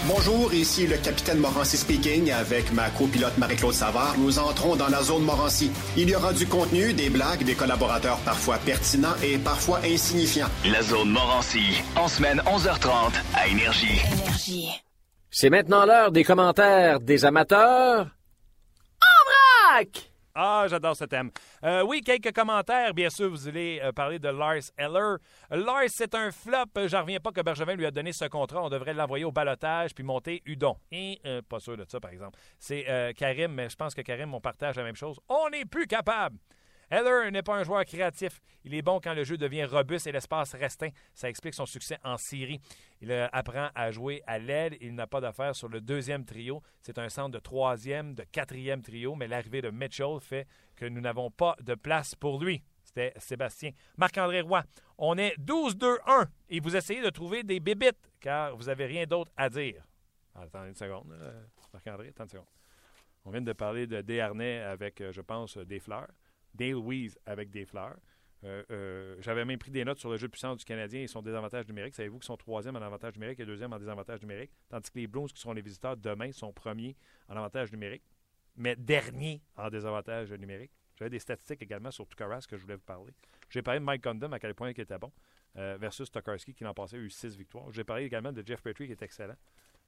Bonjour, 0.06 0.52
ici 0.52 0.86
le 0.86 0.96
capitaine 0.98 1.38
Morancy 1.38 1.78
speaking 1.78 2.30
avec 2.30 2.70
ma 2.72 2.90
copilote 2.90 3.36
Marie-Claude 3.38 3.72
Savard. 3.72 4.14
Nous 4.18 4.38
entrons 4.38 4.76
dans 4.76 4.88
la 4.88 5.02
zone 5.02 5.22
Morancy. 5.22 5.70
Il 5.96 6.10
y 6.10 6.14
aura 6.14 6.32
du 6.32 6.46
contenu, 6.46 6.92
des 6.92 7.08
blagues, 7.08 7.42
des 7.42 7.54
collaborateurs 7.54 8.18
parfois 8.18 8.58
pertinents 8.58 9.16
et 9.22 9.38
parfois 9.38 9.80
insignifiants. 9.84 10.48
La 10.66 10.82
zone 10.82 11.10
Morancy, 11.10 11.82
en 11.96 12.06
semaine 12.08 12.42
11h30 12.46 13.12
à 13.34 13.48
Énergie. 13.48 14.00
Énergie. 14.12 14.68
C'est 15.30 15.50
maintenant 15.50 15.86
l'heure 15.86 16.12
des 16.12 16.22
commentaires 16.22 17.00
des 17.00 17.24
amateurs. 17.24 18.06
En 19.00 19.74
vrac! 19.74 20.13
Ah, 20.36 20.66
j'adore 20.68 20.96
ce 20.96 21.04
thème. 21.04 21.30
Euh, 21.62 21.84
oui, 21.86 22.00
quelques 22.00 22.34
commentaires. 22.34 22.92
Bien 22.92 23.08
sûr, 23.08 23.30
vous 23.30 23.46
allez 23.46 23.80
euh, 23.84 23.92
parler 23.92 24.18
de 24.18 24.28
Lars 24.28 24.72
Eller. 24.76 25.16
Lars, 25.50 25.84
c'est 25.88 26.12
un 26.16 26.32
flop. 26.32 26.86
J'en 26.86 27.02
reviens 27.02 27.20
pas 27.20 27.30
que 27.30 27.40
Bergevin 27.40 27.76
lui 27.76 27.86
a 27.86 27.92
donné 27.92 28.12
ce 28.12 28.24
contrat. 28.24 28.64
On 28.64 28.68
devrait 28.68 28.94
l'envoyer 28.94 29.24
au 29.24 29.30
balotage 29.30 29.94
puis 29.94 30.02
monter 30.02 30.42
Udon. 30.44 30.76
Et 30.90 31.20
euh, 31.24 31.40
pas 31.48 31.60
sûr 31.60 31.76
de 31.76 31.84
ça, 31.88 32.00
par 32.00 32.10
exemple. 32.10 32.36
C'est 32.58 33.14
Karim, 33.16 33.52
mais 33.52 33.68
je 33.68 33.76
pense 33.76 33.94
que 33.94 34.00
Karim, 34.00 34.34
on 34.34 34.40
partage 34.40 34.74
la 34.74 34.82
même 34.82 34.96
chose. 34.96 35.20
On 35.28 35.50
n'est 35.50 35.66
plus 35.66 35.86
capable. 35.86 36.36
Heller 36.90 37.30
n'est 37.30 37.42
pas 37.42 37.56
un 37.56 37.64
joueur 37.64 37.84
créatif. 37.84 38.40
Il 38.64 38.74
est 38.74 38.82
bon 38.82 39.00
quand 39.00 39.14
le 39.14 39.24
jeu 39.24 39.36
devient 39.36 39.64
robuste 39.64 40.06
et 40.06 40.12
l'espace 40.12 40.54
restreint. 40.54 40.90
Ça 41.14 41.28
explique 41.28 41.54
son 41.54 41.66
succès 41.66 41.98
en 42.04 42.16
série. 42.16 42.60
Il 43.00 43.10
euh, 43.10 43.26
apprend 43.32 43.68
à 43.74 43.90
jouer 43.90 44.22
à 44.26 44.38
l'aide. 44.38 44.76
Il 44.80 44.94
n'a 44.94 45.06
pas 45.06 45.20
d'affaires 45.20 45.54
sur 45.54 45.68
le 45.68 45.80
deuxième 45.80 46.24
trio. 46.24 46.62
C'est 46.80 46.98
un 46.98 47.08
centre 47.08 47.30
de 47.30 47.38
troisième, 47.38 48.14
de 48.14 48.24
quatrième 48.24 48.82
trio, 48.82 49.14
mais 49.14 49.28
l'arrivée 49.28 49.62
de 49.62 49.70
Mitchell 49.70 50.18
fait 50.20 50.46
que 50.76 50.86
nous 50.86 51.00
n'avons 51.00 51.30
pas 51.30 51.56
de 51.60 51.74
place 51.74 52.14
pour 52.14 52.42
lui. 52.42 52.62
C'était 52.82 53.12
Sébastien. 53.18 53.70
Marc-André 53.96 54.42
Roy, 54.42 54.62
on 54.98 55.16
est 55.18 55.36
12-2-1 55.40 56.26
et 56.50 56.60
vous 56.60 56.76
essayez 56.76 57.02
de 57.02 57.10
trouver 57.10 57.42
des 57.42 57.60
bébites 57.60 57.98
car 58.20 58.56
vous 58.56 58.64
n'avez 58.64 58.86
rien 58.86 59.04
d'autre 59.04 59.32
à 59.36 59.48
dire. 59.48 59.84
Attendez 60.34 60.68
une 60.68 60.74
seconde, 60.74 61.14
Marc-André, 61.72 62.08
attends 62.08 62.24
une 62.24 62.30
seconde. 62.30 62.46
On 63.24 63.30
vient 63.30 63.40
de 63.40 63.52
parler 63.52 63.86
de 63.86 64.02
Desharnais 64.02 64.60
avec, 64.60 65.00
euh, 65.00 65.10
je 65.12 65.22
pense, 65.22 65.56
des 65.56 65.80
fleurs. 65.80 66.08
Dale 66.54 66.76
Weiss 66.76 67.18
avec 67.26 67.50
des 67.50 67.64
fleurs. 67.64 67.96
Euh, 68.44 68.62
euh, 68.70 69.16
j'avais 69.20 69.44
même 69.44 69.58
pris 69.58 69.70
des 69.70 69.84
notes 69.84 69.98
sur 69.98 70.10
le 70.10 70.18
jeu 70.18 70.26
de 70.26 70.32
puissance 70.32 70.58
du 70.58 70.64
Canadien 70.64 71.00
et 71.00 71.06
son 71.06 71.22
désavantage 71.22 71.66
numérique. 71.66 71.94
Savez-vous 71.94 72.18
qu'ils 72.18 72.26
sont 72.26 72.36
troisième 72.36 72.76
en 72.76 72.82
avantage 72.82 73.14
numérique 73.14 73.40
et 73.40 73.46
deuxième 73.46 73.72
en 73.72 73.78
désavantage 73.78 74.20
numérique, 74.20 74.50
tandis 74.68 74.90
que 74.90 74.98
les 74.98 75.06
Blues, 75.06 75.32
qui 75.32 75.40
seront 75.40 75.54
les 75.54 75.62
visiteurs 75.62 75.96
demain, 75.96 76.30
sont 76.32 76.52
premiers 76.52 76.94
en 77.28 77.36
avantage 77.36 77.72
numérique, 77.72 78.02
mais 78.56 78.76
derniers 78.76 79.40
en 79.56 79.70
désavantage 79.70 80.30
numérique. 80.32 80.72
J'avais 80.96 81.10
des 81.10 81.18
statistiques 81.18 81.62
également 81.62 81.90
sur 81.90 82.06
Tukaras 82.06 82.46
que 82.48 82.56
je 82.56 82.62
voulais 82.62 82.76
vous 82.76 82.82
parler. 82.82 83.12
J'ai 83.48 83.62
parlé 83.62 83.80
de 83.80 83.84
Mike 83.84 84.04
Condon 84.04 84.30
à 84.32 84.38
quel 84.38 84.54
point 84.54 84.70
il 84.70 84.80
était 84.80 84.98
bon 84.98 85.12
euh, 85.56 85.76
versus 85.80 86.10
Tokarski 86.10 86.54
qui 86.54 86.64
l'an 86.64 86.74
passé 86.74 86.96
a 86.96 86.98
eu 86.98 87.10
six 87.10 87.36
victoires. 87.36 87.70
J'ai 87.72 87.84
parlé 87.84 88.04
également 88.04 88.32
de 88.32 88.46
Jeff 88.46 88.62
Petrie 88.62 88.86
qui 88.86 88.92
est 88.92 89.02
excellent. 89.02 89.36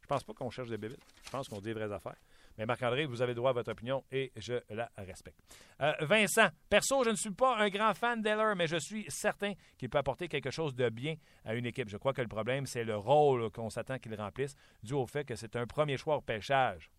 Je 0.00 0.06
pense 0.06 0.24
pas 0.24 0.32
qu'on 0.32 0.50
cherche 0.50 0.68
des 0.68 0.78
bébés. 0.78 0.98
Je 1.24 1.30
pense 1.30 1.48
qu'on 1.48 1.58
dit 1.58 1.64
des 1.64 1.74
vraies 1.74 1.92
affaires. 1.92 2.16
Mais 2.58 2.66
Marc-André, 2.66 3.06
vous 3.06 3.22
avez 3.22 3.34
droit 3.34 3.50
à 3.50 3.52
votre 3.52 3.70
opinion 3.70 4.04
et 4.10 4.32
je 4.36 4.54
la 4.70 4.90
respecte. 4.96 5.38
Euh, 5.80 5.92
Vincent, 6.00 6.48
perso, 6.68 7.04
je 7.04 7.10
ne 7.10 7.16
suis 7.16 7.30
pas 7.30 7.56
un 7.58 7.68
grand 7.68 7.94
fan 7.94 8.22
d'Eller, 8.22 8.54
mais 8.56 8.66
je 8.66 8.76
suis 8.76 9.04
certain 9.08 9.52
qu'il 9.76 9.90
peut 9.90 9.98
apporter 9.98 10.28
quelque 10.28 10.50
chose 10.50 10.74
de 10.74 10.88
bien 10.88 11.16
à 11.44 11.54
une 11.54 11.66
équipe. 11.66 11.88
Je 11.88 11.96
crois 11.96 12.12
que 12.12 12.22
le 12.22 12.28
problème, 12.28 12.66
c'est 12.66 12.84
le 12.84 12.96
rôle 12.96 13.50
qu'on 13.50 13.70
s'attend 13.70 13.98
qu'il 13.98 14.14
remplisse, 14.14 14.54
dû 14.82 14.94
au 14.94 15.06
fait 15.06 15.24
que 15.24 15.34
c'est 15.34 15.56
un 15.56 15.66
premier 15.66 15.96
choix 15.96 16.16
au 16.16 16.22
pêchage. 16.22 16.90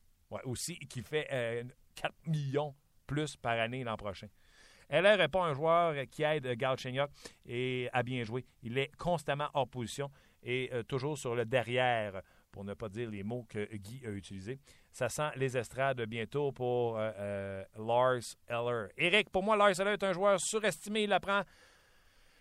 Aussi, 0.43 0.78
qui 0.78 1.02
fait 1.02 1.26
4 1.26 1.32
euh, 1.34 2.10
millions 2.26 2.76
plus 3.06 3.38
par 3.38 3.58
année 3.58 3.84
l'an 3.84 3.96
prochain. 3.96 4.28
Heller 4.89 5.17
n'est 5.17 5.28
pas 5.28 5.43
un 5.43 5.54
joueur 5.54 5.96
qui 6.10 6.24
aide 6.24 6.48
Galchenyuk 6.48 7.10
et 7.46 7.89
à 7.91 8.04
bien 8.04 8.24
jouer. 8.24 8.46
Il 8.63 8.78
est 8.78 8.93
constamment 8.98 9.50
hors 9.54 9.67
position 9.67 10.12
et 10.43 10.70
euh, 10.74 10.84
toujours 10.84 11.17
sur 11.17 11.36
le 11.36 11.46
derrière, 11.46 12.22
pour 12.52 12.63
ne 12.63 12.74
pas 12.74 12.89
dire 12.89 13.10
les 13.10 13.24
mots 13.24 13.46
que 13.50 13.67
Guy 13.76 14.06
a 14.06 14.10
utilisés. 14.10 14.60
Ça 14.98 15.10
sent 15.10 15.30
les 15.36 15.56
estrades 15.56 16.02
bientôt 16.08 16.52
pour 16.52 16.98
euh, 16.98 17.12
euh, 17.20 17.64
Lars 17.78 18.36
Eller. 18.48 18.88
Eric, 18.98 19.30
pour 19.30 19.44
moi, 19.44 19.56
Lars 19.56 19.80
Eller 19.80 19.92
est 19.92 20.04
un 20.04 20.12
joueur 20.12 20.40
surestimé. 20.40 21.04
Il. 21.04 21.16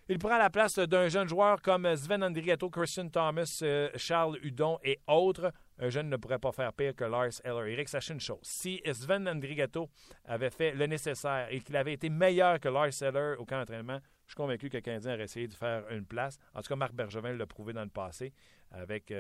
Il 0.09 0.19
prend 0.19 0.39
la 0.39 0.49
place 0.49 0.79
d'un 0.79 1.09
jeune 1.09 1.29
joueur 1.29 1.61
comme 1.61 1.95
Sven 1.95 2.25
Andrigato, 2.25 2.71
Christian 2.71 3.11
Thomas, 3.11 3.59
euh, 3.61 3.91
Charles 3.97 4.39
Hudon 4.43 4.79
et 4.83 4.99
autres. 5.07 5.53
Un 5.79 5.91
jeune 5.91 6.09
ne 6.09 6.17
pourrait 6.17 6.39
pas 6.39 6.51
faire 6.51 6.73
pire 6.73 6.97
que 6.97 7.05
Lars 7.05 7.43
Eller. 7.45 7.73
Eric, 7.75 7.91
sachez 7.91 8.15
une 8.15 8.21
chose. 8.21 8.41
Si 8.41 8.81
Sven 8.91 9.29
Andrigato 9.29 9.91
avait 10.25 10.49
fait 10.49 10.73
le 10.73 10.87
nécessaire 10.87 11.49
et 11.51 11.61
qu'il 11.61 11.77
avait 11.77 11.93
été 11.93 12.09
meilleur 12.09 12.59
que 12.59 12.71
Lars 12.71 13.03
Eller 13.03 13.35
au 13.39 13.45
camp 13.45 13.59
d'entraînement, 13.59 13.99
je 14.25 14.31
suis 14.31 14.35
convaincu 14.35 14.71
que 14.71 14.79
le 14.79 14.81
Canadien 14.81 15.13
aurait 15.13 15.25
essayé 15.25 15.47
de 15.47 15.53
faire 15.53 15.85
une 15.91 16.07
place. 16.07 16.39
En 16.55 16.63
tout 16.63 16.69
cas, 16.69 16.77
Marc 16.77 16.95
Bergevin 16.95 17.35
l'a 17.35 17.45
prouvé 17.45 17.75
dans 17.75 17.85
le 17.85 17.91
passé 17.91 18.33
avec 18.71 19.13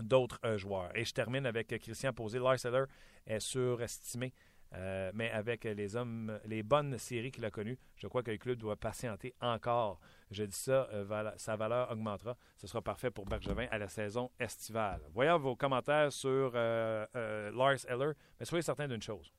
d'autres 0.00 0.38
euh, 0.44 0.58
joueurs. 0.58 0.90
Et 0.96 1.04
je 1.04 1.12
termine 1.12 1.46
avec 1.46 1.68
Christian 1.68 2.12
Posé. 2.12 2.38
Lars 2.38 2.64
Eller 2.64 2.84
est 3.26 3.40
surestimé. 3.40 4.32
Euh, 4.72 5.10
mais 5.14 5.30
avec 5.32 5.64
les 5.64 5.96
hommes, 5.96 6.38
les 6.44 6.62
bonnes 6.62 6.96
séries 6.96 7.32
qu'il 7.32 7.44
a 7.44 7.50
connues, 7.50 7.76
je 7.96 8.06
crois 8.06 8.22
que 8.22 8.30
le 8.30 8.38
club 8.38 8.56
doit 8.56 8.76
patienter 8.76 9.34
encore. 9.40 9.98
Je 10.30 10.44
dis 10.44 10.56
ça, 10.56 10.88
euh, 10.92 11.32
sa 11.36 11.56
valeur 11.56 11.90
augmentera. 11.90 12.36
Ce 12.56 12.68
sera 12.68 12.80
parfait 12.80 13.10
pour 13.10 13.24
Bergevin 13.24 13.66
à 13.72 13.78
la 13.78 13.88
saison 13.88 14.30
estivale. 14.38 15.02
Voyons 15.12 15.38
vos 15.38 15.56
commentaires 15.56 16.12
sur 16.12 16.52
euh, 16.54 17.04
euh, 17.16 17.50
Lars 17.50 17.84
Eller, 17.88 18.12
mais 18.38 18.46
soyez 18.46 18.62
certains 18.62 18.86
d'une 18.86 19.02
chose. 19.02 19.32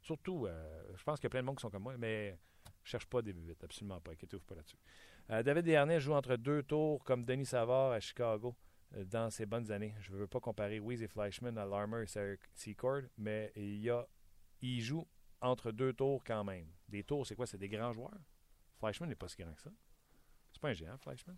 Surtout, 0.00 0.46
euh, 0.46 0.82
je 0.96 1.02
pense 1.04 1.20
qu'il 1.20 1.26
y 1.26 1.28
a 1.28 1.30
plein 1.30 1.42
de 1.42 1.46
monde 1.46 1.56
qui 1.56 1.62
sont 1.62 1.70
comme 1.70 1.84
moi, 1.84 1.94
mais 1.96 2.36
je 2.82 2.90
cherche 2.90 3.06
pas 3.06 3.22
des 3.22 3.32
bébites, 3.32 3.62
absolument 3.62 4.00
pas. 4.00 4.10
Inquiétez-vous 4.10 4.42
pas 4.42 4.56
là-dessus. 4.56 4.76
Euh, 5.30 5.42
David 5.44 5.64
Desharnais 5.64 6.00
joue 6.00 6.12
entre 6.12 6.34
deux 6.34 6.64
tours 6.64 7.04
comme 7.04 7.24
Denis 7.24 7.46
Savard 7.46 7.92
à 7.92 8.00
Chicago 8.00 8.48
euh, 8.50 8.71
dans 9.06 9.30
ses 9.30 9.46
bonnes 9.46 9.70
années. 9.70 9.94
Je 10.00 10.12
ne 10.12 10.18
veux 10.18 10.26
pas 10.26 10.40
comparer 10.40 10.80
Weeze 10.80 11.02
et 11.02 11.08
Fleischman 11.08 11.56
à 11.58 11.64
Larmer 11.64 12.04
et 12.04 12.38
Seacord, 12.54 13.02
mais 13.16 13.52
il 13.56 13.78
y 13.78 13.90
a 13.90 14.06
il 14.60 14.80
joue 14.80 15.06
entre 15.40 15.72
deux 15.72 15.92
tours 15.92 16.22
quand 16.24 16.44
même. 16.44 16.68
Des 16.88 17.02
tours, 17.02 17.26
c'est 17.26 17.34
quoi? 17.34 17.46
C'est 17.46 17.58
des 17.58 17.68
grands 17.68 17.92
joueurs? 17.92 18.20
Fleischman 18.78 19.08
n'est 19.08 19.16
pas 19.16 19.28
si 19.28 19.36
grand 19.36 19.52
que 19.52 19.62
ça. 19.62 19.70
C'est 20.52 20.60
pas 20.60 20.68
un 20.68 20.72
géant, 20.72 20.96
Fleischman. 20.98 21.36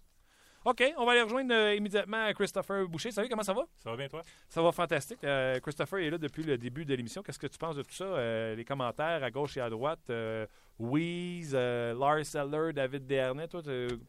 OK, 0.66 0.82
on 0.96 1.04
va 1.04 1.12
aller 1.12 1.20
rejoindre 1.20 1.52
euh, 1.52 1.74
immédiatement 1.74 2.32
Christopher 2.32 2.88
Boucher. 2.88 3.10
Salut, 3.10 3.28
comment 3.28 3.42
ça 3.42 3.52
va? 3.52 3.66
Ça 3.76 3.90
va 3.90 3.98
bien, 3.98 4.08
toi? 4.08 4.22
Ça 4.48 4.62
va 4.62 4.72
fantastique. 4.72 5.22
Euh, 5.22 5.60
Christopher 5.60 5.98
est 5.98 6.08
là 6.08 6.16
depuis 6.16 6.42
le 6.42 6.56
début 6.56 6.86
de 6.86 6.94
l'émission. 6.94 7.22
Qu'est-ce 7.22 7.38
que 7.38 7.48
tu 7.48 7.58
penses 7.58 7.76
de 7.76 7.82
tout 7.82 7.92
ça? 7.92 8.04
Euh, 8.04 8.54
les 8.54 8.64
commentaires 8.64 9.22
à 9.22 9.30
gauche 9.30 9.58
et 9.58 9.60
à 9.60 9.68
droite. 9.68 10.00
Euh, 10.08 10.46
Weeze, 10.78 11.52
Lars 11.52 12.34
Eller, 12.34 12.72
David 12.72 13.06
Dernay. 13.06 13.46
Toi, 13.46 13.60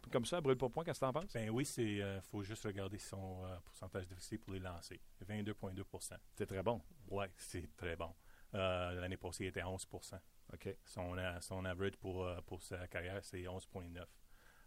comme 0.09 0.23
ça, 0.23 0.39
brûle 0.39 0.55
pour 0.55 0.71
point, 0.71 0.85
qu'est-ce 0.85 1.01
que 1.01 1.05
tu 1.05 1.09
en 1.09 1.11
penses? 1.11 1.33
Ben 1.33 1.49
oui, 1.49 1.65
c'est 1.65 1.99
faut 2.31 2.41
juste 2.41 2.63
regarder 2.63 2.99
son 2.99 3.43
pourcentage 3.65 4.07
d'efficacité 4.07 4.37
pour 4.37 4.53
les 4.53 4.61
lancer. 4.61 5.01
22,2 5.29 5.83
C'est 6.37 6.45
très 6.45 6.63
bon. 6.63 6.81
Ouais, 7.09 7.29
c'est 7.35 7.75
très 7.75 7.97
bon. 7.97 8.13
L'année 8.53 9.17
passée, 9.17 9.43
il 9.43 9.47
était 9.47 9.59
à 9.59 9.69
11 9.69 9.85
OK. 10.53 10.77
son, 10.85 11.15
son 11.41 11.65
average 11.65 11.97
pour, 11.97 12.25
pour 12.45 12.63
sa 12.63 12.87
carrière, 12.87 13.19
c'est 13.23 13.41
11,9 13.41 13.51
Alors, 13.97 14.07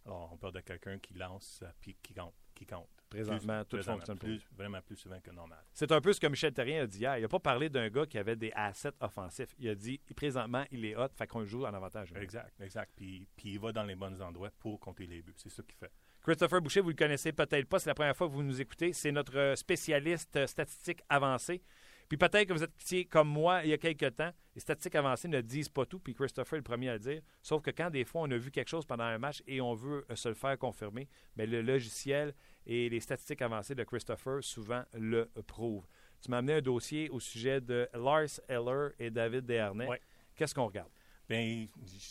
on 0.09 0.37
parle 0.37 0.53
de 0.53 0.61
quelqu'un 0.61 0.99
qui 0.99 1.13
lance 1.13 1.61
euh, 1.63 1.71
puis 1.81 1.95
qui 2.01 2.13
compte. 2.13 2.33
Qui 2.55 2.65
compte. 2.65 2.89
Présentement, 3.09 3.63
tout 3.63 3.77
présentement, 3.77 4.05
fonctionne 4.05 4.19
plus, 4.19 4.47
Vraiment 4.55 4.81
plus 4.81 4.95
souvent 4.95 5.19
que 5.19 5.31
normal. 5.31 5.63
C'est 5.73 5.91
un 5.91 5.99
peu 5.99 6.13
ce 6.13 6.19
que 6.19 6.27
Michel 6.27 6.53
Terrien 6.53 6.83
a 6.83 6.87
dit 6.87 6.99
hier. 6.99 7.17
Il 7.17 7.21
n'a 7.21 7.27
pas 7.27 7.39
parlé 7.39 7.69
d'un 7.69 7.89
gars 7.89 8.05
qui 8.05 8.17
avait 8.17 8.35
des 8.35 8.51
assets 8.53 8.91
offensifs. 8.99 9.55
Il 9.57 9.69
a 9.69 9.75
dit, 9.75 9.99
présentement, 10.15 10.63
il 10.69 10.85
est 10.85 10.95
hot, 10.95 11.07
fait 11.15 11.25
qu'on 11.25 11.43
joue 11.43 11.65
en 11.65 11.73
avantage. 11.73 12.13
Exact, 12.15 12.53
exact. 12.61 12.91
Puis, 12.95 13.27
puis 13.35 13.53
il 13.53 13.59
va 13.59 13.71
dans 13.71 13.83
les 13.83 13.95
bons 13.95 14.21
endroits 14.21 14.51
pour 14.59 14.79
compter 14.79 15.07
les 15.07 15.21
buts. 15.21 15.33
C'est 15.37 15.49
ça 15.49 15.63
qu'il 15.63 15.77
fait. 15.77 15.91
Christopher 16.21 16.61
Boucher, 16.61 16.81
vous 16.81 16.89
le 16.89 16.95
connaissez 16.95 17.31
peut-être 17.31 17.67
pas, 17.67 17.79
c'est 17.79 17.89
la 17.89 17.95
première 17.95 18.15
fois 18.15 18.27
que 18.27 18.33
vous 18.33 18.43
nous 18.43 18.61
écoutez. 18.61 18.93
C'est 18.93 19.11
notre 19.11 19.37
euh, 19.37 19.55
spécialiste 19.55 20.35
euh, 20.35 20.45
statistique 20.45 21.01
avancé. 21.07 21.63
Puis 22.09 22.17
peut-être 22.17 22.47
que 22.47 22.53
vous 22.53 22.63
étiez 22.63 23.05
comme 23.05 23.29
moi 23.29 23.63
il 23.63 23.69
y 23.69 23.73
a 23.73 23.77
quelques 23.77 24.15
temps. 24.15 24.31
Les 24.55 24.61
statistiques 24.61 24.95
avancées 24.95 25.27
ne 25.27 25.39
disent 25.41 25.69
pas 25.69 25.85
tout, 25.85 25.99
puis 25.99 26.13
Christopher 26.13 26.55
est 26.55 26.59
le 26.59 26.63
premier 26.63 26.89
à 26.89 26.93
le 26.93 26.99
dire. 26.99 27.21
Sauf 27.41 27.61
que 27.61 27.69
quand 27.71 27.89
des 27.91 28.03
fois 28.03 28.23
on 28.23 28.31
a 28.31 28.37
vu 28.37 28.49
quelque 28.51 28.67
chose 28.67 28.85
pendant 28.85 29.03
un 29.05 29.17
match 29.19 29.41
et 29.47 29.61
on 29.61 29.73
veut 29.75 30.05
euh, 30.09 30.15
se 30.15 30.27
le 30.27 30.35
faire 30.35 30.57
confirmer, 30.57 31.07
mais 31.37 31.45
le 31.45 31.61
logiciel 31.61 32.33
et 32.65 32.89
les 32.89 32.99
statistiques 32.99 33.41
avancées 33.41 33.75
de 33.75 33.83
Christopher 33.83 34.43
souvent 34.43 34.83
le 34.93 35.29
prouvent. 35.47 35.87
Tu 36.21 36.29
m'as 36.31 36.39
amené 36.39 36.55
un 36.55 36.61
dossier 36.61 37.09
au 37.09 37.19
sujet 37.19 37.61
de 37.61 37.87
Lars 37.93 38.41
Eller 38.49 38.89
et 38.99 39.09
David 39.11 39.45
Desharnais. 39.45 39.87
Ouais. 39.87 40.01
Qu'est-ce 40.35 40.53
qu'on 40.53 40.65
regarde? 40.65 40.89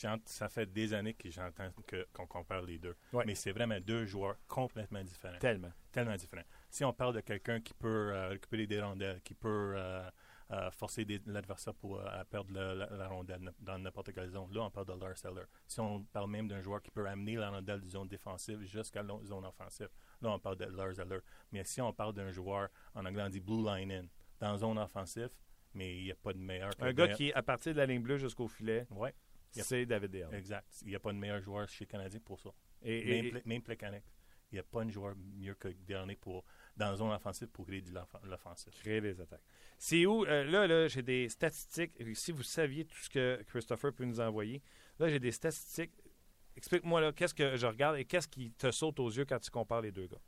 J'ent- 0.00 0.16
ça 0.24 0.48
fait 0.48 0.66
des 0.72 0.94
années 0.94 1.14
que 1.14 1.28
j'entends 1.30 1.68
qu'on 2.12 2.26
compare 2.26 2.62
les 2.62 2.78
deux. 2.78 2.94
Ouais. 3.12 3.24
Mais 3.26 3.34
c'est 3.34 3.50
vraiment 3.52 3.78
deux 3.80 4.06
joueurs 4.06 4.36
complètement 4.46 5.02
différents. 5.02 5.38
Tellement. 5.38 5.72
tellement 5.90 6.14
différent. 6.16 6.44
Si 6.70 6.84
on 6.84 6.92
parle 6.92 7.14
de 7.14 7.20
quelqu'un 7.20 7.60
qui 7.60 7.74
peut 7.74 8.12
euh, 8.12 8.28
récupérer 8.28 8.66
des 8.66 8.80
rondelles, 8.80 9.20
qui 9.22 9.34
peut 9.34 9.72
euh, 9.76 10.08
euh, 10.50 10.70
forcer 10.70 11.06
l'adversaire 11.26 11.74
pour 11.74 11.98
euh, 11.98 12.04
à 12.06 12.24
perdre 12.24 12.52
le- 12.52 12.74
la, 12.74 12.86
la 12.90 13.08
rondelle 13.08 13.52
dans 13.58 13.78
n'importe 13.78 14.12
quelle 14.12 14.28
zone, 14.30 14.52
là, 14.52 14.62
on 14.62 14.70
parle 14.70 14.86
de 14.86 14.92
Lars 14.92 15.24
Eller. 15.24 15.44
Si 15.66 15.80
on 15.80 16.02
parle 16.04 16.30
même 16.30 16.46
d'un 16.48 16.60
joueur 16.60 16.82
qui 16.82 16.90
peut 16.90 17.06
amener 17.06 17.36
la 17.36 17.50
rondelle 17.50 17.80
du 17.80 17.88
zone 17.90 18.08
défensive 18.08 18.62
jusqu'à 18.64 19.02
la 19.02 19.14
zone 19.24 19.44
offensive, 19.46 19.88
là, 20.20 20.30
on 20.30 20.38
parle 20.38 20.56
de 20.56 20.64
Lars 20.66 20.98
Eller. 21.00 21.18
Mais 21.52 21.64
si 21.64 21.80
on 21.80 21.92
parle 21.92 22.12
d'un 22.14 22.30
joueur, 22.32 22.68
en 22.94 23.04
anglais, 23.06 23.22
on 23.24 23.28
dit 23.30 23.40
blue 23.40 23.64
line 23.64 23.90
in, 23.92 24.04
dans 24.40 24.52
la 24.52 24.58
zone 24.58 24.78
offensive, 24.78 25.30
mais 25.74 25.96
il 25.98 26.04
n'y 26.04 26.10
a 26.12 26.16
pas 26.16 26.32
de 26.32 26.38
meilleur 26.38 26.70
Un 26.80 26.92
gars 26.92 27.08
qui 27.08 27.28
est 27.28 27.34
à 27.34 27.42
partir 27.42 27.72
de 27.72 27.78
la 27.78 27.86
ligne 27.86 28.02
bleue 28.02 28.18
jusqu'au 28.18 28.48
filet, 28.48 28.86
Ouais, 28.90 29.14
c'est 29.50 29.84
David 29.86 30.10
Desharnais. 30.10 30.38
exact. 30.38 30.66
Il 30.82 30.88
n'y 30.88 30.94
a 30.94 31.00
pas 31.00 31.12
de 31.12 31.18
meilleur 31.18 31.40
joueur 31.40 31.68
chez 31.68 31.84
les 31.84 31.88
Canadiens 31.88 32.20
pour 32.20 32.38
ça. 32.40 32.50
Et, 32.82 33.18
et- 33.28 33.42
Même, 33.44 33.62
Plekanec. 33.62 34.04
Il 34.50 34.54
n'y 34.54 34.58
a 34.60 34.62
pas 34.62 34.82
un 34.82 34.88
joueur 34.90 35.14
mieux 35.36 35.54
que 35.54 35.68
Dernier 35.68 36.16
pour, 36.16 36.44
dans 36.76 36.90
la 36.90 36.96
zone 36.96 37.10
offensive 37.12 37.48
pour 37.48 37.66
créer 37.66 37.82
de 37.82 37.92
l'off- 37.92 38.16
l'offensive. 38.24 38.72
créer 38.72 39.00
des 39.00 39.20
attaques. 39.20 39.42
C'est 39.78 40.06
où, 40.06 40.24
euh, 40.24 40.44
là, 40.44 40.66
là 40.66 40.88
j'ai 40.88 41.02
des 41.02 41.28
statistiques. 41.28 41.92
Si 42.14 42.32
vous 42.32 42.42
saviez 42.42 42.84
tout 42.84 42.96
ce 42.98 43.10
que 43.10 43.42
Christopher 43.46 43.92
peut 43.92 44.04
nous 44.04 44.20
envoyer, 44.20 44.62
là, 44.98 45.08
j'ai 45.08 45.18
des 45.20 45.32
statistiques. 45.32 45.92
Explique-moi, 46.56 47.00
là, 47.00 47.12
qu'est-ce 47.12 47.34
que 47.34 47.56
je 47.56 47.66
regarde 47.66 47.96
et 47.98 48.04
qu'est-ce 48.04 48.26
qui 48.26 48.50
te 48.52 48.70
saute 48.72 48.98
aux 48.98 49.10
yeux 49.10 49.24
quand 49.24 49.38
tu 49.38 49.50
compares 49.50 49.80
les 49.82 49.92
deux 49.92 50.06
gars? 50.08 50.18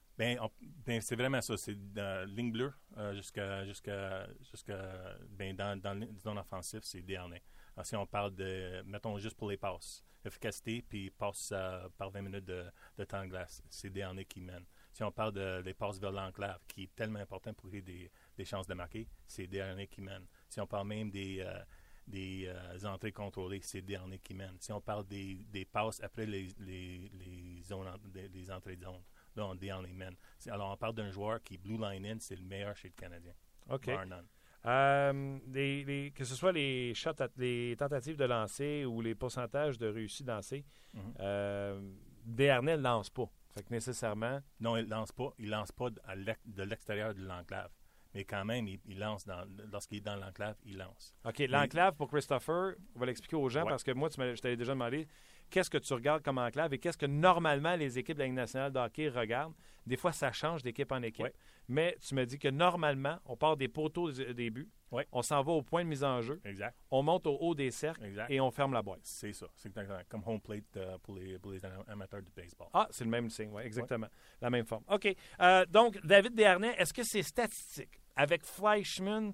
On- 0.40 0.50
ben, 0.60 1.00
c'est 1.00 1.16
vraiment 1.16 1.40
ça. 1.40 1.56
C'est 1.56 1.74
de 1.74 2.24
ligne 2.26 2.52
bleue 2.52 2.72
euh, 2.98 3.14
jusqu'à 3.14 3.64
jusqu'à 3.64 4.28
jusqu'à 4.50 5.16
ben, 5.30 5.56
dans 5.56 5.80
dans 5.80 5.94
la 5.98 6.06
zone 6.18 6.38
offensive, 6.38 6.80
c'est 6.82 7.00
dernier. 7.02 7.42
Alors, 7.76 7.86
si 7.86 7.96
on 7.96 8.06
parle 8.06 8.34
de 8.34 8.82
mettons 8.86 9.16
juste 9.18 9.36
pour 9.36 9.48
les 9.50 9.56
passes, 9.56 10.04
efficacité 10.24 10.82
puis 10.82 11.10
passe 11.10 11.50
euh, 11.52 11.88
par 11.96 12.10
20 12.10 12.22
minutes 12.22 12.44
de, 12.44 12.66
de 12.98 13.04
temps 13.04 13.22
de 13.24 13.28
glace, 13.30 13.62
c'est 13.70 13.90
dernier 13.90 14.24
qui 14.24 14.40
mène. 14.40 14.64
Si 14.92 15.02
on 15.02 15.10
parle 15.12 15.32
de 15.32 15.62
les 15.64 15.72
passes 15.74 15.98
vers 15.98 16.12
l'enclave, 16.12 16.60
qui 16.66 16.84
est 16.84 16.94
tellement 16.94 17.20
important 17.20 17.54
pour 17.54 17.68
créer 17.70 17.80
des, 17.82 18.10
des 18.36 18.44
chances 18.44 18.66
de 18.66 18.74
marquer, 18.74 19.08
c'est 19.26 19.46
dernier 19.46 19.86
qui 19.86 20.00
mène. 20.02 20.26
Si 20.48 20.60
on 20.60 20.66
parle 20.66 20.88
même 20.88 21.10
des 21.10 21.40
euh, 21.40 21.62
des 22.06 22.46
euh, 22.48 22.86
entrées 22.88 23.12
contrôlées, 23.12 23.60
c'est 23.62 23.82
dernier 23.82 24.18
qui 24.18 24.34
mène. 24.34 24.56
Si 24.58 24.72
on 24.72 24.80
parle 24.80 25.06
des, 25.06 25.36
des 25.48 25.64
passes 25.64 26.02
après 26.02 26.26
les, 26.26 26.48
les, 26.58 27.08
les 27.14 27.62
zones 27.62 27.86
en- 27.86 27.98
des- 28.08 28.26
les 28.28 28.50
entrées 28.50 28.74
de 28.74 28.82
zone, 28.82 29.00
là, 29.36 29.46
on 29.46 29.54
dernier 29.54 29.92
mène. 29.92 30.16
Alors, 30.48 30.72
on 30.72 30.76
parle 30.76 30.94
d'un 30.94 31.10
joueur 31.12 31.40
qui, 31.40 31.56
blue 31.56 31.78
line 31.78 32.04
in, 32.04 32.18
c'est 32.18 32.34
le 32.34 32.42
meilleur 32.42 32.74
chez 32.76 32.88
le 32.88 32.94
Canadien. 32.94 33.32
OK. 33.68 33.86
Bar 33.86 34.06
none. 34.06 34.26
Euh, 34.66 35.38
les- 35.52 35.84
les- 35.84 36.10
que 36.10 36.24
ce 36.24 36.34
soit 36.34 36.52
les 36.52 36.92
shots, 36.94 37.10
à- 37.20 37.28
les 37.38 37.74
tentatives 37.78 38.16
de 38.16 38.24
lancer 38.24 38.84
ou 38.84 39.00
les 39.00 39.14
pourcentages 39.14 39.78
de 39.78 39.86
réussite 39.88 40.26
lancée, 40.26 40.64
Mhm. 40.94 41.14
euh, 41.20 41.80
Desharnais 42.26 42.76
ne 42.76 42.82
lance 42.82 43.08
pas. 43.08 43.24
Fait 43.54 43.62
que 43.62 43.70
nécessairement, 43.70 44.40
Non, 44.60 44.76
il 44.76 44.86
lance 44.88 45.10
pas. 45.10 45.32
Il 45.38 45.48
lance 45.48 45.72
pas 45.72 45.88
de 45.90 46.62
l'extérieur 46.62 47.14
de 47.14 47.22
l'enclave. 47.22 47.70
Mais 48.14 48.24
quand 48.24 48.44
même, 48.44 48.68
il, 48.68 48.78
il 48.86 48.98
lance 48.98 49.24
lorsqu'il 49.72 49.98
est 49.98 50.02
dans 50.02 50.16
l'enclave, 50.16 50.56
il 50.64 50.76
lance. 50.76 51.14
OK, 51.24 51.38
l'enclave 51.48 51.94
pour 51.96 52.08
Christopher, 52.08 52.74
on 52.94 52.98
va 53.00 53.06
l'expliquer 53.06 53.36
aux 53.36 53.48
gens 53.48 53.62
Ouais. 53.62 53.70
parce 53.70 53.82
que 53.82 53.92
moi, 53.92 54.10
tu 54.10 54.20
je 54.20 54.40
t'avais 54.42 54.56
déjà 54.56 54.72
demandé 54.72 55.06
qu'est-ce 55.50 55.68
que 55.70 55.78
tu 55.78 55.92
regardes 55.92 56.22
comme 56.22 56.38
enclave 56.38 56.72
et 56.72 56.78
qu'est-ce 56.78 56.96
que 56.98 57.06
normalement 57.06 57.74
les 57.76 57.98
équipes 57.98 58.14
de 58.16 58.20
la 58.20 58.26
Ligue 58.26 58.34
nationale 58.34 58.72
de 58.72 58.78
hockey 58.78 59.08
regardent. 59.08 59.54
Des 59.86 59.96
fois, 59.96 60.12
ça 60.12 60.30
change 60.30 60.62
d'équipe 60.62 60.90
en 60.92 61.02
équipe. 61.02 61.26
Mais 61.68 61.96
tu 62.06 62.14
me 62.14 62.24
dis 62.26 62.38
que 62.38 62.48
normalement, 62.48 63.18
on 63.24 63.36
part 63.36 63.56
des 63.56 63.68
poteaux 63.68 64.10
des 64.12 64.50
buts, 64.50 64.68
Ouais. 64.90 65.06
on 65.12 65.22
s'en 65.22 65.40
va 65.42 65.52
au 65.52 65.62
point 65.62 65.84
de 65.84 65.88
mise 65.88 66.02
en 66.02 66.20
jeu, 66.20 66.40
Exact. 66.44 66.76
on 66.90 67.02
monte 67.02 67.26
au 67.28 67.36
haut 67.40 67.54
des 67.54 67.70
cercles 67.70 68.04
Exact. 68.04 68.28
et 68.30 68.40
on 68.40 68.50
ferme 68.50 68.72
la 68.72 68.82
boîte. 68.82 69.00
C'est 69.04 69.32
ça. 69.32 69.46
C'est 69.56 69.72
comme 70.08 70.22
home 70.26 70.40
plate 70.40 70.76
euh, 70.76 70.98
pour, 70.98 71.14
les, 71.14 71.38
pour 71.38 71.52
les 71.52 71.64
am- 71.64 71.84
amateurs 71.86 72.22
de 72.22 72.30
baseball. 72.34 72.68
Ah, 72.72 72.88
c'est 72.90 73.04
le 73.04 73.10
même 73.10 73.30
signe, 73.30 73.50
oui, 73.52 73.62
exactement. 73.62 74.08
La 74.40 74.50
même 74.50 74.66
forme. 74.66 74.82
OK. 74.90 75.14
Euh, 75.40 75.64
donc, 75.66 75.98
David 76.04 76.34
Desharnais, 76.34 76.74
est-ce 76.76 76.92
que 76.92 77.02
c'est 77.04 77.22
statistique? 77.22 78.00
Avec 78.16 78.44
Fleischmann 78.44 79.32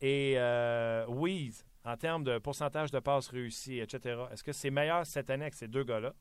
et 0.00 0.34
euh, 0.36 1.06
Weeze 1.08 1.64
en 1.86 1.96
termes 1.96 2.24
de 2.24 2.38
pourcentage 2.38 2.90
de 2.90 2.98
passes 2.98 3.28
réussies, 3.28 3.78
etc. 3.78 4.24
Est-ce 4.32 4.42
que 4.42 4.52
c'est 4.52 4.70
meilleur 4.70 5.06
cette 5.06 5.30
année 5.30 5.44
avec 5.44 5.54
ces 5.54 5.68
deux 5.68 5.84
gars-là 5.84 6.12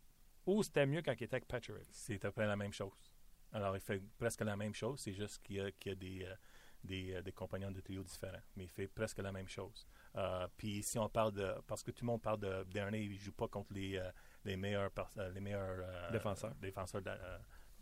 ou 0.45 0.61
c'était 0.61 0.85
mieux 0.85 1.01
quand 1.01 1.13
il 1.19 1.23
était 1.23 1.35
avec 1.35 1.47
Patrick? 1.47 1.77
C'est 1.91 2.23
à 2.23 2.29
peu 2.29 2.31
près 2.31 2.45
la 2.45 2.55
même 2.55 2.71
chose. 2.71 2.93
Alors, 3.51 3.75
il 3.75 3.81
fait 3.81 4.01
presque 4.17 4.41
la 4.41 4.55
même 4.55 4.75
chose. 4.75 4.99
C'est 4.99 5.13
juste 5.13 5.41
qu'il 5.41 5.55
y 5.55 5.59
a, 5.61 5.71
qu'il 5.71 5.91
y 5.91 5.93
a 5.93 5.95
des, 5.95 6.23
euh, 6.23 6.35
des, 6.83 7.21
des 7.23 7.31
compagnons 7.31 7.71
de 7.71 7.81
trio 7.81 8.03
différents, 8.03 8.37
mais 8.55 8.65
il 8.65 8.69
fait 8.69 8.87
presque 8.87 9.17
la 9.17 9.31
même 9.31 9.47
chose. 9.47 9.87
puis 10.55 10.83
si 10.83 10.99
on 10.99 11.09
parle 11.09 11.31
de, 11.31 11.51
parce 11.65 11.81
que 11.81 11.89
tout 11.89 12.05
le 12.05 12.11
monde 12.11 12.21
parle 12.21 12.39
de 12.39 12.63
dernier, 12.65 13.01
il 13.01 13.17
joue 13.17 13.31
pas 13.31 13.47
contre 13.47 13.73
les, 13.73 13.99
les 14.43 14.55
meilleurs, 14.55 14.91
les 15.33 15.41
meilleurs 15.41 16.11
défenseurs, 16.11 16.53
défenseurs 16.61 17.01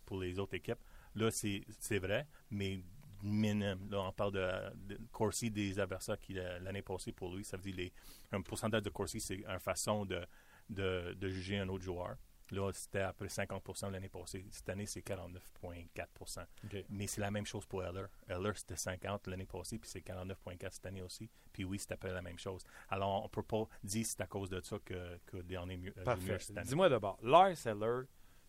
pour 0.05 0.21
les 0.21 0.39
autres 0.39 0.53
équipes. 0.53 0.79
Là, 1.15 1.29
c'est 1.31 1.99
vrai, 1.99 2.27
mais 2.49 2.81
minime. 3.23 3.89
Là, 3.89 4.01
on 4.01 4.11
parle 4.11 4.33
de, 4.33 4.75
de 4.75 4.99
Corsi 5.11 5.49
des 5.49 5.79
adversaires 5.79 6.19
qui, 6.19 6.33
l'année 6.33 6.81
passée, 6.81 7.11
pour 7.11 7.33
lui, 7.33 7.43
ça 7.43 7.57
veut 7.57 7.63
dire 7.63 7.75
les, 7.75 7.93
un 8.31 8.41
pourcentage 8.41 8.83
de 8.83 8.89
Corsi, 8.89 9.19
c'est 9.19 9.35
une 9.35 9.59
façon 9.59 10.05
de, 10.05 10.25
de, 10.69 11.15
de, 11.19 11.29
juger 11.29 11.59
un 11.59 11.69
autre 11.69 11.83
joueur. 11.83 12.17
Là, 12.51 12.71
c'était 12.73 12.99
à 12.99 13.13
peu 13.13 13.25
près 13.25 13.45
50% 13.45 13.89
l'année 13.89 14.09
passée. 14.09 14.45
Cette 14.51 14.69
année, 14.69 14.85
c'est 14.85 14.99
49,4% 14.99 16.45
Mais 16.89 17.07
c'est 17.07 17.21
la 17.21 17.31
même 17.31 17.45
chose 17.45 17.65
pour 17.65 17.83
Eller. 17.83 18.05
Eller, 18.27 18.51
c'était 18.55 18.75
50 18.75 19.27
l'année 19.27 19.45
passée, 19.45 19.79
puis 19.79 19.89
c'est 19.89 20.05
49,4 20.05 20.71
cette 20.71 20.85
année 20.85 21.01
aussi. 21.01 21.29
Puis 21.51 21.63
oui, 21.63 21.79
c'était 21.79 21.93
à 21.93 21.97
peu 21.97 22.07
près 22.07 22.13
la 22.13 22.21
même 22.21 22.37
chose. 22.37 22.63
Alors, 22.89 23.21
on 23.21 23.23
ne 23.23 23.29
peut 23.29 23.43
pas 23.43 23.67
dire 23.83 24.03
que 24.03 24.07
c'est 24.09 24.21
à 24.21 24.27
cause 24.27 24.49
de 24.49 24.61
ça 24.61 24.77
que, 24.83 25.17
que 25.25 25.37
est 25.37 25.77
mieux, 25.77 25.93
Parfait. 25.93 26.37
Dis-moi 26.65 26.89
d'abord, 26.89 27.17
Lars 27.23 27.65
Eller, 27.65 28.05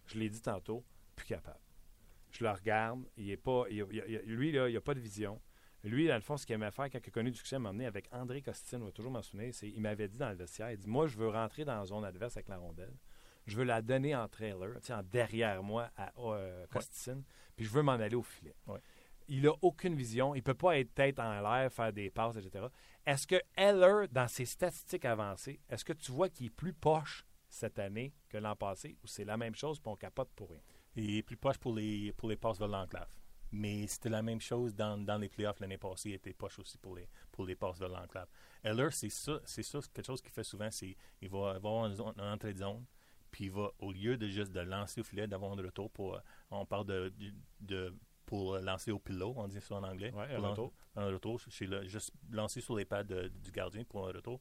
je 0.06 0.18
l'ai 0.18 0.28
dit 0.28 0.42
tantôt, 0.42 0.84
plus 1.14 1.26
capable. 1.26 1.60
Je 2.36 2.44
le 2.44 2.50
regarde, 2.50 3.04
il 3.16 3.30
est 3.30 3.36
pas, 3.36 3.64
lui, 3.68 4.52
là, 4.52 4.68
il 4.68 4.74
n'a 4.74 4.80
pas 4.80 4.94
de 4.94 5.00
vision. 5.00 5.40
Lui, 5.84 6.08
dans 6.08 6.14
le 6.14 6.20
fond, 6.20 6.36
ce 6.36 6.46
qu'il 6.46 6.54
aimait 6.54 6.70
faire 6.70 6.90
quand 6.90 6.98
il 6.98 7.08
a 7.08 7.10
connu 7.10 7.30
du 7.30 7.36
succès, 7.36 7.58
m'a 7.58 7.68
amené 7.68 7.86
avec 7.86 8.08
André 8.10 8.40
Costine, 8.40 8.82
on 8.82 8.86
va 8.86 8.92
toujours 8.92 9.12
m'en 9.12 9.22
souvenir, 9.22 9.52
c'est 9.52 9.68
il 9.68 9.80
m'avait 9.80 10.08
dit 10.08 10.18
dans 10.18 10.30
le 10.30 10.34
vestiaire, 10.34 10.70
il 10.70 10.78
dit 10.78 10.88
Moi, 10.88 11.06
je 11.06 11.16
veux 11.16 11.28
rentrer 11.28 11.64
dans 11.64 11.78
la 11.78 11.84
zone 11.84 12.04
adverse 12.04 12.36
avec 12.36 12.48
la 12.48 12.56
rondelle. 12.56 12.94
Je 13.46 13.56
veux 13.56 13.64
la 13.64 13.82
donner 13.82 14.16
en 14.16 14.26
trailer, 14.26 14.78
en 14.88 15.02
derrière 15.02 15.62
moi 15.62 15.90
à 15.96 16.12
euh, 16.18 16.66
Costine, 16.68 17.22
puis 17.54 17.66
je 17.66 17.70
veux 17.70 17.82
m'en 17.82 17.92
aller 17.92 18.16
au 18.16 18.22
filet. 18.22 18.56
Il 19.28 19.42
n'a 19.42 19.52
aucune 19.60 19.94
vision. 19.94 20.34
Il 20.34 20.38
ne 20.38 20.42
peut 20.42 20.54
pas 20.54 20.78
être 20.78 20.94
tête 20.94 21.18
en 21.20 21.40
l'air, 21.40 21.70
faire 21.70 21.92
des 21.92 22.10
passes, 22.10 22.36
etc. 22.36 22.66
Est-ce 23.06 23.26
que 23.26 23.40
Heller, 23.56 24.08
dans 24.10 24.28
ses 24.28 24.46
statistiques 24.46 25.04
avancées, 25.04 25.60
est-ce 25.68 25.84
que 25.84 25.92
tu 25.92 26.12
vois 26.12 26.30
qu'il 26.30 26.46
est 26.46 26.50
plus 26.50 26.72
poche 26.72 27.26
cette 27.50 27.78
année 27.78 28.14
que 28.30 28.38
l'an 28.38 28.56
passé 28.56 28.96
ou 29.02 29.06
c'est 29.06 29.24
la 29.24 29.36
même 29.36 29.54
chose 29.54 29.78
puis 29.78 29.90
on 29.90 29.96
capote 29.96 30.30
pour 30.34 30.50
rien? 30.50 30.60
Il 30.96 31.16
est 31.16 31.22
plus 31.22 31.36
poche 31.36 31.58
pour 31.58 31.74
les, 31.74 32.12
pour 32.12 32.28
les 32.28 32.36
passes 32.36 32.58
vers 32.58 32.68
l'enclave. 32.68 33.08
Mais 33.52 33.86
c'était 33.86 34.08
la 34.08 34.22
même 34.22 34.40
chose 34.40 34.74
dans, 34.74 34.98
dans 34.98 35.16
les 35.16 35.28
playoffs 35.28 35.60
l'année 35.60 35.78
passée. 35.78 36.10
Il 36.10 36.14
était 36.14 36.32
poche 36.32 36.58
aussi 36.58 36.76
pour 36.78 36.96
les, 36.96 37.08
pour 37.30 37.44
les 37.44 37.54
passes 37.54 37.78
vers 37.78 37.88
l'enclave. 37.88 38.28
Eller, 38.62 38.90
c'est 38.90 39.10
ça, 39.10 39.40
c'est 39.44 39.62
ça, 39.62 39.78
quelque 39.92 40.06
chose 40.06 40.20
qu'il 40.20 40.32
fait 40.32 40.44
souvent, 40.44 40.70
c'est 40.70 40.96
il 41.20 41.28
va 41.28 41.50
avoir 41.50 41.86
une, 41.86 42.20
entrée 42.20 42.52
de 42.52 42.58
zone, 42.58 42.84
puis 43.30 43.44
il 43.44 43.50
va, 43.52 43.70
au 43.78 43.92
lieu 43.92 44.16
de 44.16 44.26
juste 44.28 44.52
de 44.52 44.60
lancer 44.60 45.00
au 45.00 45.04
filet, 45.04 45.26
d'avoir 45.26 45.52
un 45.52 45.62
retour 45.62 45.90
pour, 45.90 46.18
on 46.50 46.66
parle 46.66 46.86
de, 46.86 47.12
de, 47.60 47.94
pour 48.26 48.58
lancer 48.58 48.90
au 48.90 48.98
pilot, 48.98 49.34
on 49.36 49.46
dit 49.46 49.60
ça 49.60 49.76
en 49.76 49.84
anglais. 49.84 50.12
Ouais, 50.12 50.34
un 50.34 50.40
retour. 50.40 50.72
Un 50.96 51.06
retour, 51.06 51.38
juste 51.38 52.12
lancer 52.30 52.60
sur 52.60 52.76
les 52.76 52.84
pads 52.84 53.04
du 53.04 53.50
gardien 53.52 53.84
pour 53.84 54.08
un 54.08 54.12
retour. 54.12 54.40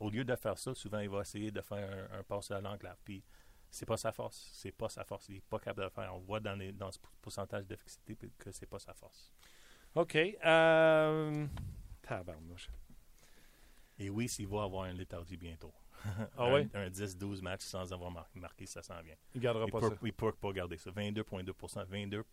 Au 0.00 0.10
lieu 0.10 0.24
de 0.24 0.36
faire 0.36 0.58
ça, 0.58 0.74
souvent, 0.74 0.98
il 0.98 1.08
va 1.08 1.20
essayer 1.20 1.50
de 1.50 1.60
faire 1.60 2.08
un, 2.12 2.18
un 2.18 2.22
passe 2.24 2.50
à 2.50 2.60
l'enclave. 2.60 2.98
Puis 3.04 3.22
c'est 3.74 3.86
pas 3.86 3.96
sa 3.96 4.12
force. 4.12 4.50
C'est 4.52 4.72
pas 4.72 4.88
sa 4.88 5.04
force. 5.04 5.28
Il 5.28 5.34
n'est 5.34 5.40
pas 5.40 5.58
capable 5.58 5.80
de 5.80 5.84
le 5.84 5.90
faire. 5.90 6.14
On 6.14 6.20
voit 6.20 6.40
dans, 6.40 6.54
les, 6.54 6.72
dans 6.72 6.92
ce 6.92 6.98
pourcentage 7.20 7.66
d'efficacité 7.66 8.16
que 8.38 8.52
c'est 8.52 8.66
pas 8.66 8.78
sa 8.78 8.94
force. 8.94 9.32
OK. 9.96 10.16
Euh... 10.16 11.46
Et 13.98 14.10
oui, 14.10 14.28
s'il 14.28 14.46
va 14.46 14.62
avoir 14.62 14.84
un 14.84 14.92
léthargie 14.92 15.36
bientôt. 15.36 15.72
Ah 16.36 16.52
oui? 16.52 16.68
Un, 16.74 16.90
10-12 16.90 17.40
matchs 17.40 17.62
sans 17.62 17.90
avoir 17.90 18.10
marqué, 18.34 18.66
ça 18.66 18.82
s'en 18.82 19.00
vient. 19.00 19.14
Il 19.34 19.38
ne 19.38 19.42
gardera 19.42 19.66
pas 19.66 19.80
peut, 19.80 19.88
ça. 19.88 19.96
Il 20.02 20.06
ne 20.06 20.10
peut 20.12 20.32
pas 20.32 20.52
garder 20.52 20.76
ça. 20.76 20.90
22,2% 20.90 21.86
22 21.86 22.24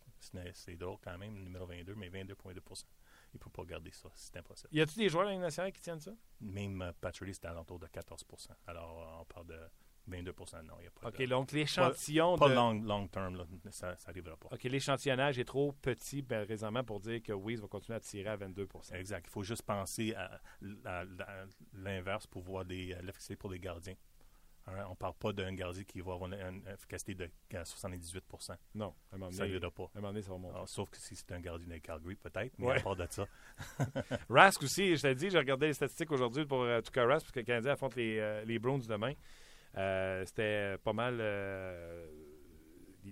c'est 0.52 0.76
drôle 0.76 0.98
quand 1.02 1.16
même, 1.16 1.42
numéro 1.42 1.64
22, 1.64 1.94
mais 1.94 2.10
22,2% 2.10 2.84
Il 3.32 3.36
ne 3.36 3.38
peut 3.38 3.50
pas 3.50 3.64
garder 3.64 3.90
ça. 3.90 4.10
C'est 4.14 4.36
impossible. 4.36 4.68
Y 4.72 4.82
a-t-il 4.82 4.98
des 4.98 5.08
joueurs 5.08 5.26
de 5.26 5.30
la 5.30 5.38
nationale 5.38 5.72
qui 5.72 5.80
tiennent 5.80 6.00
ça? 6.00 6.12
Même 6.40 6.84
uh, 6.86 6.92
Patrick, 7.00 7.34
c'était 7.34 7.48
à 7.48 7.54
l'entour 7.54 7.78
de 7.78 7.86
14% 7.86 8.50
Alors, 8.66 9.20
on 9.20 9.24
parle 9.24 9.46
de 9.46 9.58
22 10.06 10.32
non, 10.64 10.74
il 10.78 10.82
n'y 10.82 10.86
a 10.86 10.90
pas 10.90 11.08
OK, 11.08 11.22
donc 11.28 11.52
l'échantillon 11.52 12.36
pas, 12.36 12.48
de... 12.48 12.54
long, 12.54 12.72
long 12.72 13.06
term, 13.08 13.36
là, 13.36 13.44
ça 13.70 13.94
n'arrivera 14.06 14.36
pas. 14.36 14.48
OK, 14.52 14.62
l'échantillonnage 14.64 15.38
est 15.38 15.44
trop 15.44 15.72
petit, 15.72 16.22
ben, 16.22 16.44
raisonnement, 16.46 16.84
pour 16.84 17.00
dire 17.00 17.22
que 17.22 17.32
Wiz 17.32 17.60
va 17.60 17.68
continuer 17.68 17.96
à 17.96 18.00
tirer 18.00 18.30
à 18.30 18.36
22% 18.36 18.94
Exact. 18.94 19.26
Il 19.26 19.30
faut 19.30 19.42
juste 19.42 19.62
penser 19.62 20.14
à, 20.14 20.40
l'inverse 21.74 22.26
pour 22.26 22.42
voir 22.42 22.64
l'efficacité 22.64 23.36
pour 23.36 23.50
les 23.50 23.60
gardiens. 23.60 23.94
Hein, 24.66 24.84
on 24.86 24.90
ne 24.90 24.94
parle 24.94 25.14
pas 25.14 25.32
d'un 25.32 25.52
gardien 25.54 25.82
qui 25.82 26.00
va 26.00 26.12
avoir 26.12 26.32
une, 26.32 26.62
efficacité 26.72 27.14
de 27.14 27.28
78% 27.50 28.54
Non, 28.74 28.94
à 29.10 29.16
un 29.16 29.18
moment 29.18 29.26
donné, 29.26 29.36
ça 29.36 29.46
n'ira 29.46 29.70
pas. 29.72 29.84
À 29.84 29.98
un 29.98 30.00
moment 30.00 30.12
donné, 30.12 30.22
ça 30.22 30.30
va 30.30 30.38
monter. 30.38 30.54
Alors, 30.54 30.68
sauf 30.68 30.88
que 30.88 30.98
si 30.98 31.16
c'est 31.16 31.32
un 31.32 31.40
gardien 31.40 31.66
de 31.66 31.78
Calgary, 31.78 32.14
peut-être, 32.14 32.52
mais 32.58 32.70
à 32.70 32.80
part 32.80 32.94
de 32.94 33.06
ça. 33.10 33.26
Rask 34.30 34.62
aussi, 34.62 34.96
je 34.96 35.02
t'ai 35.02 35.14
dit, 35.16 35.30
j'ai 35.30 35.38
regardé 35.38 35.66
les 35.66 35.74
statistiques 35.74 36.12
aujourd'hui 36.12 36.46
pour 36.46 36.62
euh, 36.62 36.80
Tuka 36.80 37.04
Rask, 37.04 37.26
parce 37.26 37.32
que 37.32 37.40
le 37.40 37.44
Canadien 37.44 37.72
affronte 37.72 37.96
les, 37.96 38.18
euh, 38.18 38.44
les 38.44 38.60
Browns 38.60 38.86
demain. 38.86 39.14
Euh, 39.76 40.24
c'était 40.26 40.78
pas 40.78 40.92
mal. 40.92 41.18
Euh, 41.20 42.06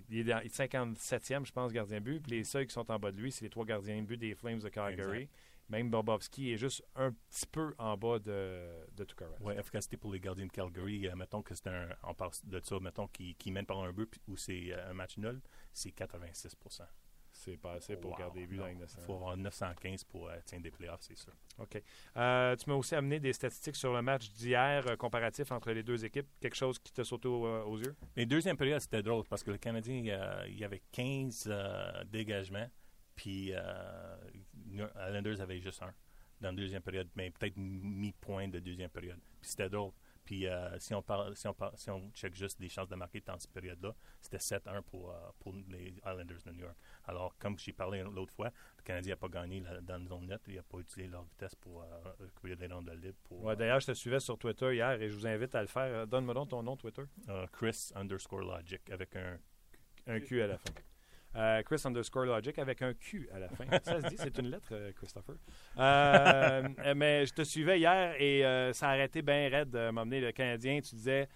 il 0.09 0.29
est 0.29 0.47
57e, 0.47 1.45
je 1.45 1.51
pense, 1.51 1.73
gardien 1.73 1.99
but. 1.99 2.21
Puis 2.21 2.31
les 2.31 2.43
seuls 2.43 2.65
qui 2.65 2.73
sont 2.73 2.89
en 2.89 2.99
bas 2.99 3.11
de 3.11 3.17
lui, 3.17 3.31
c'est 3.31 3.45
les 3.45 3.49
trois 3.49 3.65
gardiens 3.65 4.01
de 4.01 4.05
but 4.07 4.17
des 4.17 4.35
Flames 4.35 4.59
de 4.59 4.69
Calgary. 4.69 5.29
Même 5.69 5.89
Bobovski 5.89 6.51
est 6.51 6.57
juste 6.57 6.83
un 6.95 7.13
petit 7.13 7.45
peu 7.47 7.73
en 7.77 7.95
bas 7.95 8.19
de, 8.19 8.67
de 8.93 9.05
Oui, 9.39 9.53
efficacité 9.57 9.95
pour 9.95 10.11
les 10.11 10.19
gardiens 10.19 10.45
de 10.45 10.51
Calgary. 10.51 11.07
Euh, 11.07 11.15
mettons 11.15 11.41
que 11.41 11.55
c'est 11.55 11.67
un. 11.67 11.87
On 12.03 12.13
parle 12.13 12.31
de 12.43 12.59
ça, 12.63 12.79
mettons, 12.79 13.07
qui, 13.07 13.35
qui 13.35 13.51
mène 13.51 13.65
par 13.65 13.79
un 13.79 13.93
but 13.93 14.13
ou 14.27 14.35
c'est 14.35 14.73
un 14.73 14.93
match 14.93 15.17
nul, 15.17 15.41
c'est 15.73 15.91
86 15.91 16.55
c'est 17.43 17.57
pas 17.57 17.73
assez 17.73 17.95
pour 17.95 18.15
garder 18.17 18.45
but 18.45 18.57
dans 18.57 18.67
Il 18.67 18.87
faut 19.05 19.15
avoir 19.15 19.35
915 19.35 20.03
pour 20.03 20.29
atteindre 20.29 20.63
des 20.63 20.71
playoffs, 20.71 21.01
c'est 21.01 21.17
sûr. 21.17 21.33
OK. 21.57 21.81
Euh, 22.17 22.55
tu 22.55 22.69
m'as 22.69 22.75
aussi 22.75 22.95
amené 22.95 23.19
des 23.19 23.33
statistiques 23.33 23.75
sur 23.75 23.93
le 23.93 24.01
match 24.01 24.29
d'hier 24.31 24.85
euh, 24.87 24.95
comparatif 24.95 25.51
entre 25.51 25.71
les 25.71 25.83
deux 25.83 26.05
équipes. 26.05 26.27
Quelque 26.39 26.55
chose 26.55 26.77
qui 26.79 26.93
t'a 26.93 27.03
sauté 27.03 27.27
euh, 27.27 27.63
aux 27.63 27.79
yeux? 27.79 27.95
Les 28.15 28.25
deuxième 28.25 28.57
période, 28.57 28.79
c'était 28.79 29.01
drôle 29.01 29.23
parce 29.27 29.43
que 29.43 29.51
le 29.51 29.57
Canadien, 29.57 30.45
il 30.47 30.57
y 30.57 30.63
avait 30.63 30.81
15 30.91 31.51
dégagements, 32.11 32.69
puis 33.15 33.53
Islanders 34.73 35.41
avait 35.41 35.59
juste 35.59 35.81
un 35.81 35.93
dans 36.41 36.49
la 36.49 36.55
deuxième 36.55 36.81
période, 36.81 37.07
mais 37.15 37.29
peut-être 37.29 37.55
mi-point 37.55 38.47
de 38.47 38.59
deuxième 38.59 38.89
période. 38.89 39.19
Puis 39.39 39.51
c'était 39.51 39.69
drôle. 39.69 39.91
Puis 40.31 40.47
euh, 40.47 40.79
si, 40.79 40.93
on 40.93 41.01
parle, 41.01 41.35
si, 41.35 41.45
on 41.45 41.53
parle, 41.53 41.73
si 41.75 41.89
on 41.89 42.09
check 42.13 42.33
juste 42.33 42.57
les 42.61 42.69
chances 42.69 42.87
de 42.87 42.95
marquer 42.95 43.19
dans 43.19 43.37
cette 43.37 43.51
période-là, 43.51 43.93
c'était 44.21 44.37
7-1 44.37 44.81
pour, 44.81 45.11
euh, 45.11 45.15
pour 45.37 45.53
les 45.67 45.89
Islanders 45.97 46.41
de 46.45 46.51
New 46.53 46.61
York. 46.61 46.77
Alors, 47.03 47.35
comme 47.37 47.59
j'ai 47.59 47.73
parlé 47.73 48.01
l'autre 48.01 48.33
fois, 48.33 48.49
le 48.77 48.83
Canadien 48.83 49.11
n'a 49.11 49.17
pas 49.17 49.27
gagné 49.27 49.59
dans 49.59 49.97
la 49.99 50.05
zone 50.05 50.27
nette. 50.27 50.43
Il 50.47 50.55
n'a 50.55 50.63
pas 50.63 50.77
utilisé 50.77 51.11
leur 51.11 51.23
vitesse 51.23 51.53
pour 51.55 51.83
euh, 51.83 51.87
récupérer 52.21 52.55
des 52.55 52.69
de 52.69 52.91
libre. 52.93 53.17
Ouais, 53.29 53.57
D'ailleurs, 53.57 53.81
je 53.81 53.87
te 53.87 53.91
suivais 53.91 54.21
sur 54.21 54.37
Twitter 54.37 54.73
hier 54.73 55.01
et 55.01 55.09
je 55.09 55.15
vous 55.17 55.27
invite 55.27 55.53
à 55.53 55.61
le 55.63 55.67
faire. 55.67 56.07
Donne-moi 56.07 56.33
donc 56.33 56.47
ton 56.47 56.63
nom 56.63 56.77
Twitter. 56.77 57.03
Chris 57.51 57.91
underscore 57.93 58.39
Logic 58.39 58.89
avec 58.89 59.13
un, 59.17 59.37
un 60.07 60.21
Q 60.21 60.43
à 60.43 60.47
la 60.47 60.57
fin. 60.57 60.71
Euh, 61.35 61.61
Chris 61.63 61.81
underscore 61.85 62.25
Logic 62.25 62.57
avec 62.59 62.81
un 62.81 62.93
Q 62.93 63.29
à 63.33 63.39
la 63.39 63.47
fin. 63.49 63.65
Ça 63.83 64.01
se 64.01 64.07
dit, 64.07 64.15
c'est 64.17 64.37
une 64.37 64.49
lettre, 64.49 64.69
euh, 64.73 64.91
Christopher. 64.93 65.35
Euh, 65.77 66.67
mais 66.95 67.25
je 67.25 67.33
te 67.33 67.43
suivais 67.43 67.79
hier 67.79 68.15
et 68.19 68.41
ça 68.73 68.89
a 68.89 68.91
arrêté 68.91 69.21
bien 69.21 69.49
raide 69.49 69.69
de 69.69 69.89
m'emmener 69.91 70.19
le 70.19 70.31
Canadien. 70.31 70.81
Tu 70.81 70.95
disais, 70.95 71.29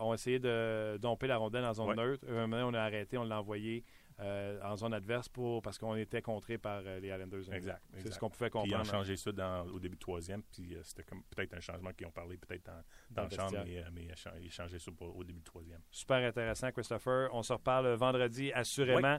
on 0.00 0.10
a 0.10 0.14
essayé 0.14 0.38
de 0.38 0.98
domper 1.00 1.26
la 1.26 1.36
rondelle 1.36 1.64
en 1.64 1.74
zone 1.74 1.96
neutre. 1.96 2.24
Un 2.28 2.46
moment, 2.46 2.68
on 2.68 2.74
a 2.74 2.80
arrêté, 2.80 3.18
on 3.18 3.24
l'a 3.24 3.40
envoyé 3.40 3.84
euh, 4.18 4.58
en 4.62 4.76
zone 4.76 4.94
adverse 4.94 5.28
pour, 5.28 5.60
parce 5.60 5.76
qu'on 5.76 5.94
était 5.94 6.22
contré 6.22 6.56
par 6.56 6.80
euh, 6.86 6.98
les 7.00 7.08
Islanders. 7.08 7.52
Exact. 7.52 7.82
C'est 7.98 8.14
ce 8.14 8.18
qu'on 8.18 8.30
pouvait 8.30 8.48
comprendre. 8.48 8.74
ils 8.74 8.80
ont 8.80 8.90
changé 8.90 9.14
ça 9.14 9.30
dans, 9.30 9.66
au 9.66 9.78
début 9.78 9.96
de 9.96 10.00
troisième, 10.00 10.42
puis 10.42 10.74
euh, 10.74 10.80
c'était 10.84 11.04
peut-être 11.34 11.52
un 11.52 11.60
changement 11.60 11.90
qu'ils 11.92 12.06
ont 12.06 12.12
parlé 12.12 12.38
peut-être 12.38 12.64
dans, 12.64 12.82
dans, 13.10 13.24
le 13.24 13.30
champ, 13.30 13.50
mais, 13.52 13.84
mais 13.92 14.08
ils 14.40 14.46
ont 14.46 14.50
changé 14.50 14.78
ça 14.78 14.90
au 14.98 15.22
début 15.22 15.40
de 15.40 15.44
troisième. 15.44 15.80
Super 15.90 16.26
intéressant, 16.26 16.72
Christopher. 16.72 17.28
On 17.34 17.42
se 17.42 17.52
reparle 17.52 17.88
vendredi, 17.94 18.50
assurément. 18.52 19.18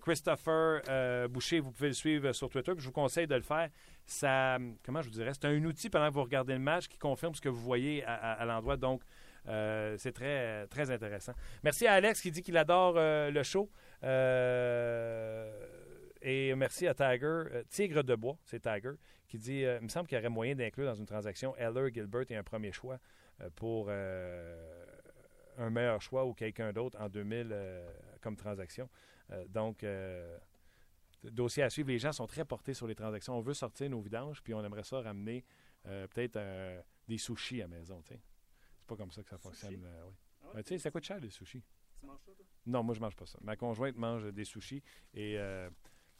Christopher 0.00 1.28
Boucher, 1.28 1.60
vous 1.60 1.70
pouvez 1.70 1.88
le 1.88 1.94
suivre 1.94 2.32
sur 2.32 2.48
Twitter, 2.48 2.72
je 2.78 2.86
vous 2.86 2.92
conseille 2.92 3.26
de 3.26 3.34
le 3.34 3.42
faire. 3.42 3.68
Ça, 4.06 4.56
comment 4.82 5.02
je 5.02 5.08
vous 5.08 5.14
dirais, 5.14 5.32
c'est 5.34 5.44
un 5.44 5.64
outil 5.64 5.90
pendant 5.90 6.08
que 6.08 6.14
vous 6.14 6.22
regardez 6.22 6.54
le 6.54 6.58
match 6.58 6.88
qui 6.88 6.98
confirme 6.98 7.34
ce 7.34 7.40
que 7.42 7.50
vous 7.50 7.60
voyez 7.60 8.02
à, 8.04 8.14
à 8.14 8.44
l'endroit. 8.46 8.78
Donc, 8.78 9.02
c'est 9.44 10.12
très, 10.14 10.66
très 10.68 10.90
intéressant. 10.90 11.34
Merci 11.62 11.86
à 11.86 11.92
Alex 11.92 12.22
qui 12.22 12.30
dit 12.30 12.42
qu'il 12.42 12.56
adore 12.56 12.94
le 12.96 13.42
show. 13.42 13.70
Euh, 14.04 15.66
et 16.20 16.54
merci 16.54 16.86
à 16.86 16.94
Tiger, 16.94 17.44
Tigre 17.68 18.04
de 18.04 18.14
bois, 18.14 18.38
c'est 18.44 18.60
Tiger, 18.60 18.92
qui 19.28 19.38
dit 19.38 19.60
Il 19.60 19.80
me 19.82 19.88
semble 19.88 20.08
qu'il 20.08 20.16
y 20.16 20.20
aurait 20.20 20.28
moyen 20.28 20.54
d'inclure 20.54 20.86
dans 20.86 20.94
une 20.94 21.06
transaction 21.06 21.56
Eller, 21.56 21.92
Gilbert 21.92 22.30
et 22.30 22.36
un 22.36 22.42
premier 22.42 22.72
choix 22.72 22.98
pour 23.56 23.90
un 23.90 25.70
meilleur 25.70 26.00
choix 26.00 26.24
ou 26.24 26.32
quelqu'un 26.32 26.72
d'autre 26.72 27.00
en 27.00 27.08
2000 27.08 27.54
comme 28.20 28.36
transaction. 28.36 28.88
donc, 29.48 29.84
dossier 31.24 31.64
à 31.64 31.70
suivre. 31.70 31.88
Les 31.88 31.98
gens 31.98 32.12
sont 32.12 32.28
très 32.28 32.44
portés 32.44 32.74
sur 32.74 32.86
les 32.86 32.94
transactions. 32.94 33.36
On 33.36 33.40
veut 33.40 33.54
sortir 33.54 33.90
nos 33.90 34.00
vidanges, 34.00 34.42
puis 34.42 34.54
on 34.54 34.64
aimerait 34.64 34.84
ça 34.84 35.00
ramener 35.00 35.44
peut-être 35.84 36.38
des 37.08 37.18
sushis 37.18 37.62
à 37.62 37.64
la 37.64 37.76
maison. 37.76 38.00
C'est 38.02 38.20
pas 38.86 38.96
comme 38.96 39.10
ça 39.10 39.22
que 39.22 39.28
ça 39.30 39.38
fonctionne. 39.38 39.84
Euh, 39.84 40.02
oui. 40.06 40.14
Ah 40.54 40.62
tu 40.62 40.68
sais, 40.68 40.78
ça 40.78 40.90
coûte 40.90 41.04
cher 41.04 41.20
les 41.20 41.30
sushis. 41.30 41.62
Tu 42.02 42.06
manges 42.06 42.20
ça, 42.26 42.32
toi? 42.32 42.46
Non, 42.66 42.82
moi 42.82 42.94
je 42.94 43.00
mange 43.00 43.16
pas 43.16 43.26
ça. 43.26 43.38
Ma 43.42 43.56
conjointe 43.56 43.96
mange 43.96 44.32
des 44.32 44.44
sushis 44.44 44.82
et 45.14 45.38
euh, 45.38 45.70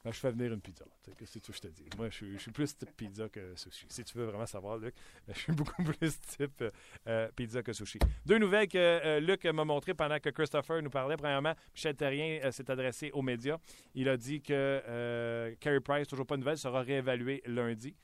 Ben, 0.05 0.13
je 0.13 0.19
fais 0.19 0.33
venir 0.33 0.53
une 0.53 0.61
pizza. 0.61 0.85
Qu'est-ce 1.17 1.39
que 1.39 1.53
je 1.53 1.61
te 1.61 1.69
dis? 1.69 1.85
Moi, 1.97 2.11
je 2.11 2.37
suis, 2.37 2.51
plus 2.51 2.77
type 2.77 2.91
pizza 2.97 3.29
que 3.29 3.55
sushi. 3.55 3.87
Si 3.89 4.03
tu 4.03 4.19
veux 4.19 4.25
vraiment 4.25 4.47
savoir, 4.47 4.77
Luc, 4.77 4.97
je 5.29 5.39
suis 5.39 5.53
beaucoup 5.53 5.81
plus 5.85 6.21
type 6.21 6.61
euh, 6.63 6.71
euh, 7.07 7.29
pizza 7.37 7.63
que 7.63 7.73
sushi. 7.73 8.01
Deux 8.27 8.39
nouvelles 8.39 8.67
que 8.67 8.79
euh, 8.79 9.21
Luc 9.21 9.45
m'a 9.45 9.65
montrées 9.65 9.95
pendant 9.95 10.19
que 10.19 10.31
Christopher 10.31 10.83
nous 10.83 10.91
parlait. 10.91 11.17
Premièrement, 11.17 11.55
Michel 11.73 11.95
Terrien 11.95 12.51
s'est 12.51 12.69
adressé 12.69 13.13
aux 13.13 13.23
médias. 13.23 13.59
Il 13.95 14.09
a 14.09 14.17
dit 14.17 14.43
que 14.43 15.55
Carey 15.61 15.81
Price, 15.81 16.09
toujours 16.09 16.27
pas 16.27 16.35
de 16.35 16.41
nouvelles, 16.41 16.59
sera 16.59 16.83
réévalué 16.83 17.41
lundi. 17.47 17.95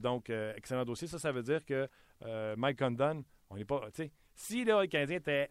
Donc, 0.00 0.30
excellent 0.30 0.84
dossier. 0.84 1.08
Ça, 1.08 1.18
ça 1.18 1.32
veut 1.32 1.42
dire 1.42 1.64
que 1.64 1.88
Mike 2.56 2.78
Condon, 2.78 3.24
on 3.50 3.56
n'est 3.56 3.64
pas. 3.64 3.80
Tu 3.86 4.04
sais, 4.04 4.12
si 4.34 4.64
là, 4.64 4.82
le 4.82 4.86
Canadien 4.86 5.16
était 5.16 5.50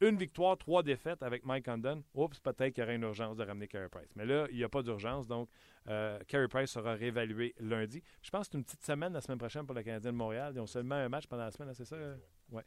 une 0.00 0.16
victoire, 0.16 0.56
trois 0.56 0.82
défaites 0.82 1.22
avec 1.22 1.44
Mike 1.44 1.64
Condon, 1.64 2.02
oups, 2.14 2.38
peut-être 2.40 2.72
qu'il 2.72 2.82
y 2.82 2.84
aurait 2.84 2.96
une 2.96 3.02
urgence 3.02 3.36
de 3.36 3.44
ramener 3.44 3.66
Carey 3.66 3.88
Price. 3.88 4.10
Mais 4.16 4.26
là, 4.26 4.46
il 4.50 4.56
n'y 4.56 4.64
a 4.64 4.68
pas 4.68 4.82
d'urgence, 4.82 5.26
donc 5.26 5.48
euh, 5.88 6.18
Carey 6.26 6.48
Price 6.48 6.70
sera 6.70 6.94
réévalué 6.94 7.54
lundi. 7.58 8.02
Je 8.22 8.30
pense 8.30 8.46
que 8.46 8.52
c'est 8.52 8.58
une 8.58 8.64
petite 8.64 8.84
semaine 8.84 9.12
la 9.12 9.20
semaine 9.20 9.38
prochaine 9.38 9.66
pour 9.66 9.74
le 9.74 9.82
Canadien 9.82 10.12
de 10.12 10.16
Montréal. 10.16 10.52
Ils 10.54 10.60
ont 10.60 10.66
seulement 10.66 10.96
un 10.96 11.08
match 11.08 11.26
pendant 11.26 11.44
la 11.44 11.50
semaine, 11.50 11.72
c'est 11.74 11.84
ça? 11.84 11.96
Oui. 12.50 12.62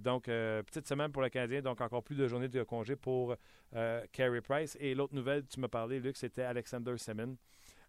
donc, 0.00 0.28
euh, 0.28 0.62
petite 0.62 0.86
semaine 0.86 1.12
pour 1.12 1.22
le 1.22 1.28
Canadien, 1.28 1.62
donc 1.62 1.80
encore 1.80 2.02
plus 2.02 2.16
de 2.16 2.26
journées 2.26 2.48
de 2.48 2.62
congé 2.62 2.96
pour 2.96 3.36
euh, 3.74 4.04
Carey 4.12 4.40
Price. 4.40 4.76
Et 4.80 4.94
l'autre 4.94 5.14
nouvelle, 5.14 5.46
tu 5.46 5.60
m'as 5.60 5.68
parlé, 5.68 6.00
Luc, 6.00 6.16
c'était 6.16 6.42
Alexander 6.42 6.96
Semin. 6.96 7.36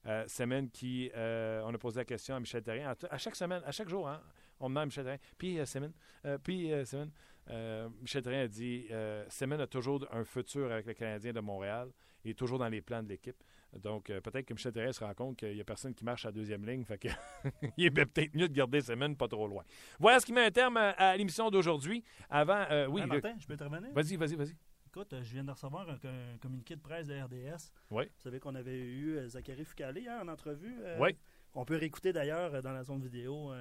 Euh, 0.08 0.26
Semin 0.28 0.68
qui, 0.68 1.12
euh, 1.16 1.62
on 1.64 1.74
a 1.74 1.78
posé 1.78 2.00
la 2.00 2.06
question 2.06 2.36
à 2.36 2.40
Michel 2.40 2.64
Terrien. 2.64 2.96
À, 3.10 3.18
chaque 3.18 3.36
semaine, 3.36 3.62
à 3.66 3.72
chaque 3.72 3.90
jour, 3.90 4.08
hein, 4.10 4.22
on 4.60 4.70
demande 4.70 4.84
à 4.84 4.86
Michel 4.86 5.04
Terrien. 5.04 5.20
Puis 5.38 5.60
euh, 5.60 5.66
Semin, 5.66 5.92
euh, 6.26 6.38
puis 6.40 6.74
euh, 6.74 6.86
Semin. 6.86 7.10
Euh, 7.50 7.90
Michel 8.02 8.22
Terrien 8.24 8.42
a 8.44 8.48
dit 8.48 8.88
euh, 8.92 9.26
Semin 9.30 9.60
a 9.60 9.68
toujours 9.68 10.06
un 10.12 10.24
futur 10.24 10.72
avec 10.72 10.86
le 10.86 10.94
Canadien 10.94 11.34
de 11.34 11.40
Montréal. 11.40 11.90
Il 12.24 12.32
est 12.32 12.36
toujours 12.36 12.60
dans 12.60 12.70
les 12.70 12.82
plans 12.82 13.02
de 13.02 13.10
l'équipe. 13.10 13.44
Donc, 13.82 14.10
euh, 14.10 14.20
peut-être 14.22 14.46
que 14.46 14.54
Michel 14.54 14.72
Terrien 14.74 14.92
se 14.92 15.04
rend 15.04 15.14
compte 15.14 15.38
qu'il 15.38 15.54
n'y 15.56 15.62
a 15.62 15.64
personne 15.64 15.94
qui 15.94 16.04
marche 16.04 16.26
à 16.26 16.28
la 16.28 16.34
deuxième 16.34 16.66
ligne. 16.66 16.84
Fait 16.86 16.98
que 16.98 17.08
il 17.78 17.86
est 17.86 17.92
peut-être 17.92 18.36
mieux 18.36 18.48
de 18.48 18.54
garder 18.54 18.82
Semin 18.82 19.14
pas 19.14 19.28
trop 19.28 19.48
loin. 19.48 19.64
Voilà 20.00 20.20
ce 20.20 20.26
qui 20.26 20.34
met 20.34 20.46
un 20.46 20.52
terme 20.52 20.78
à, 20.78 20.90
à 20.92 21.18
l'émission 21.18 21.50
d'aujourd'hui. 21.50 22.04
Avant, 22.30 22.66
euh, 22.70 22.86
oui, 22.88 23.02
Hein. 23.02 23.08
Martin, 23.08 23.36
je 23.40 23.48
peux 23.48 23.54
intervenir? 23.54 23.92
Vas-y, 23.94 24.16
vas-y, 24.18 24.36
vas-y. 24.36 24.56
Écoute, 24.88 25.16
je 25.22 25.34
viens 25.34 25.44
de 25.46 25.52
recevoir 25.52 25.90
un, 25.90 25.94
un 25.94 26.38
communiqué 26.42 26.76
de 26.76 26.82
presse 26.82 27.08
de 27.08 27.16
RDS. 27.20 27.72
Oui. 27.90 28.04
Vous 28.06 28.22
savez 28.22 28.40
qu'on 28.42 28.56
avait 28.56 28.78
eu 28.78 29.18
Zachary 29.30 29.64
Foucalé 29.64 30.02
hier 30.02 30.22
en 30.22 30.28
entrevue. 30.28 30.76
Oui. 31.00 31.16
On 31.54 31.64
peut 31.66 31.78
réécouter 31.78 32.12
d'ailleurs 32.14 32.62
dans 32.62 32.74
la 32.74 32.84
zone 32.84 33.02
vidéo 33.02 33.54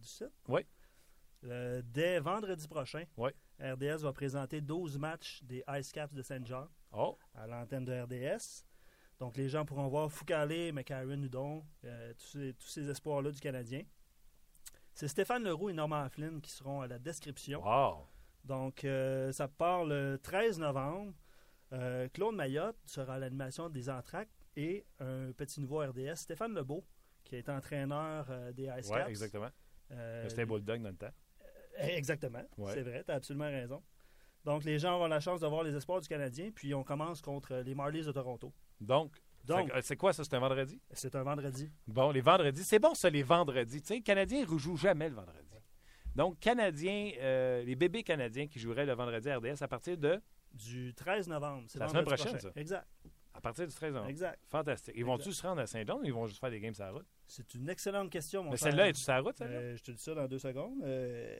du 0.00 0.06
site. 0.08 0.32
Oui. 0.48 0.62
Euh, 1.44 1.82
dès 1.84 2.18
vendredi 2.18 2.66
prochain, 2.66 3.04
Oui. 3.16 3.30
RDS 3.60 4.02
va 4.02 4.12
présenter 4.12 4.60
12 4.60 4.98
matchs 4.98 5.42
des 5.44 5.62
Ice 5.78 5.92
Caps 5.92 6.12
de 6.14 6.22
Saint-Jean 6.22 6.68
Oh, 6.92 7.18
à 7.34 7.46
l'antenne 7.46 7.84
de 7.84 7.92
RDS. 7.92 8.64
Donc 9.20 9.36
les 9.36 9.48
gens 9.48 9.64
pourront 9.64 9.88
voir 9.88 10.10
Foucalé, 10.10 10.72
McCarron, 10.72 11.22
Hudon, 11.22 11.64
euh, 11.84 12.12
tous, 12.14 12.26
ces, 12.38 12.54
tous 12.54 12.68
ces 12.68 12.88
espoirs-là 12.88 13.30
du 13.30 13.40
Canadien. 13.40 13.82
C'est 14.94 15.08
Stéphane 15.08 15.44
Leroux 15.44 15.70
et 15.70 15.72
Norman 15.72 16.08
Flynn 16.08 16.40
qui 16.40 16.50
seront 16.50 16.80
à 16.80 16.86
la 16.88 16.98
description. 16.98 17.62
wow. 17.64 18.06
Donc, 18.44 18.84
euh, 18.84 19.30
ça 19.32 19.46
part 19.48 19.84
le 19.84 20.18
13 20.22 20.58
novembre. 20.58 21.12
Claude 22.14 22.34
Mayotte 22.34 22.78
sera 22.86 23.14
à 23.16 23.18
l'animation 23.18 23.68
des 23.68 23.90
entractes 23.90 24.46
et 24.56 24.86
un 25.00 25.32
petit 25.32 25.60
nouveau 25.60 25.80
RDS, 25.80 26.14
Stéphane 26.16 26.54
Lebeau, 26.54 26.82
qui 27.24 27.36
est 27.36 27.48
entraîneur 27.50 28.26
des 28.54 28.64
Ice 28.78 28.88
Oui, 28.88 28.96
Caps. 28.96 29.08
exactement. 29.10 29.50
Euh, 29.90 30.26
C'était 30.30 30.46
bulldog 30.46 30.80
dans 30.82 30.88
le 30.88 30.96
temps. 30.96 31.12
Exactement, 31.78 32.42
Ouais. 32.56 32.72
c'est 32.74 32.82
vrai, 32.82 33.02
tu 33.04 33.10
as 33.10 33.14
absolument 33.14 33.46
raison. 33.50 33.82
Donc, 34.44 34.64
les 34.64 34.78
gens 34.78 34.94
auront 34.96 35.08
la 35.08 35.20
chance 35.20 35.40
de 35.40 35.46
voir 35.46 35.62
les 35.62 35.74
espoirs 35.74 36.00
du 36.00 36.08
Canadien, 36.08 36.50
puis 36.54 36.72
on 36.74 36.82
commence 36.84 37.20
contre 37.20 37.56
les 37.56 37.74
Marlies 37.74 38.04
de 38.04 38.12
Toronto. 38.12 38.52
Donc, 38.80 39.16
c'est 39.82 39.96
quoi 39.96 40.12
ça? 40.12 40.24
C'est 40.24 40.34
un 40.34 40.40
vendredi? 40.40 40.80
c'est 40.92 41.14
un 41.14 41.22
vendredi. 41.22 41.70
Bon, 41.86 42.10
les 42.10 42.20
vendredis. 42.20 42.64
C'est 42.64 42.78
bon, 42.78 42.94
ça, 42.94 43.08
les 43.10 43.22
vendredis. 43.22 43.80
Tu 43.82 43.86
sais, 43.88 43.94
les 43.94 44.02
Canadiens 44.02 44.44
ne 44.46 44.58
jouent 44.58 44.76
jamais 44.76 45.08
le 45.08 45.14
vendredi. 45.14 45.38
Donc, 46.14 46.38
Canadiens, 46.40 47.12
euh, 47.20 47.62
les 47.62 47.76
bébés 47.76 48.02
Canadiens 48.02 48.46
qui 48.48 48.58
joueraient 48.58 48.86
le 48.86 48.92
vendredi 48.94 49.28
à 49.30 49.38
RDS 49.38 49.62
à 49.62 49.68
partir 49.68 49.96
de. 49.96 50.20
Du 50.52 50.92
13 50.94 51.28
novembre. 51.28 51.64
C'est 51.68 51.78
La 51.78 51.88
semaine 51.88 52.04
prochaine, 52.04 52.32
prochain. 52.32 52.38
ça. 52.40 52.52
Exact. 52.56 52.86
À 53.38 53.40
partir 53.40 53.68
du 53.68 53.72
13 53.72 53.92
novembre. 53.94 54.10
Exact. 54.10 54.40
Fantastique. 54.48 54.94
Ils 54.96 55.04
vont-tu 55.04 55.32
se 55.32 55.46
rendre 55.46 55.60
à 55.60 55.66
Saint-Jean 55.66 55.98
ou 56.00 56.04
ils 56.04 56.12
vont 56.12 56.26
juste 56.26 56.40
faire 56.40 56.50
des 56.50 56.58
games 56.58 56.74
sur 56.74 56.84
la 56.84 56.90
route? 56.90 57.06
C'est 57.28 57.54
une 57.54 57.68
excellente 57.68 58.10
question, 58.10 58.42
mon 58.42 58.50
Mais 58.50 58.56
celle-là, 58.56 58.88
es-tu 58.88 59.00
sur 59.00 59.12
la 59.12 59.20
route, 59.20 59.36
celle-là? 59.36 59.56
Euh, 59.58 59.76
je 59.76 59.82
te 59.84 59.90
dis 59.92 60.02
ça 60.02 60.12
dans 60.14 60.26
deux 60.26 60.40
secondes. 60.40 60.82
Euh, 60.82 61.36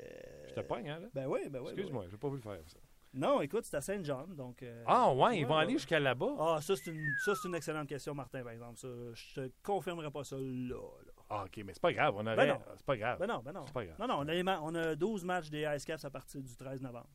Je 0.49 0.55
te 0.55 0.61
pogne, 0.61 0.88
hein, 0.88 1.01
là? 1.01 1.09
Ben 1.12 1.26
oui, 1.26 1.40
ben 1.51 1.59
oui. 1.59 1.64
ben 1.64 1.70
Excuse-moi, 1.72 2.03
oui. 2.05 2.09
j'ai 2.11 2.16
pas 2.16 2.28
voulu 2.28 2.40
le 2.44 2.49
faire, 2.51 2.61
ça. 2.68 2.78
Non, 3.14 3.40
écoute, 3.40 3.64
c'est 3.64 3.76
à 3.76 3.80
Saint-John, 3.80 4.36
donc... 4.36 4.62
euh, 4.62 4.84
Ah, 4.86 5.12
ouais, 5.12 5.40
ils 5.40 5.46
vont 5.46 5.57
ouais, 5.57 5.62
aller 5.62 5.72
jusqu'à 5.72 5.99
là-bas? 5.99 6.36
Ah, 6.38 6.59
ça, 6.61 6.76
c'est 6.76 6.90
une, 6.92 7.03
ça, 7.24 7.34
c'est 7.34 7.49
une 7.49 7.55
excellente 7.57 7.88
question, 7.88 8.14
Martin, 8.14 8.42
par 8.44 8.53
exemple. 8.53 8.78
Ça, 8.78 8.88
je 9.14 9.34
te 9.40 9.51
confirmerai 9.64 10.11
pas 10.12 10.22
ça 10.22 10.36
là. 10.36 10.74
là. 11.05 11.12
Ah, 11.30 11.44
OK, 11.46 11.57
mais 11.64 11.72
c'est 11.72 11.82
pas 11.82 11.92
grave. 11.92 12.14
On 12.16 12.20
aurait... 12.26 12.36
Ben 12.36 12.46
non. 12.55 12.61
C'est 12.76 12.86
pas 12.86 12.96
grave. 12.96 13.18
Ben 13.18 13.26
non, 13.26 13.38
ben 13.42 13.53
non. 13.53 13.64
C'est 13.66 13.72
pas 13.72 13.84
grave. 13.84 13.96
Non, 13.99 14.07
non, 14.07 14.18
on 14.20 14.28
a, 14.46 14.61
on 14.61 14.74
a 14.74 14.94
12 14.94 15.24
matchs 15.24 15.51
des 15.51 15.66
Ice 15.76 15.84
Caps 15.84 16.05
à 16.05 16.11
partir 16.11 16.40
du 16.42 16.55
13 16.57 16.80
novembre. 16.80 17.09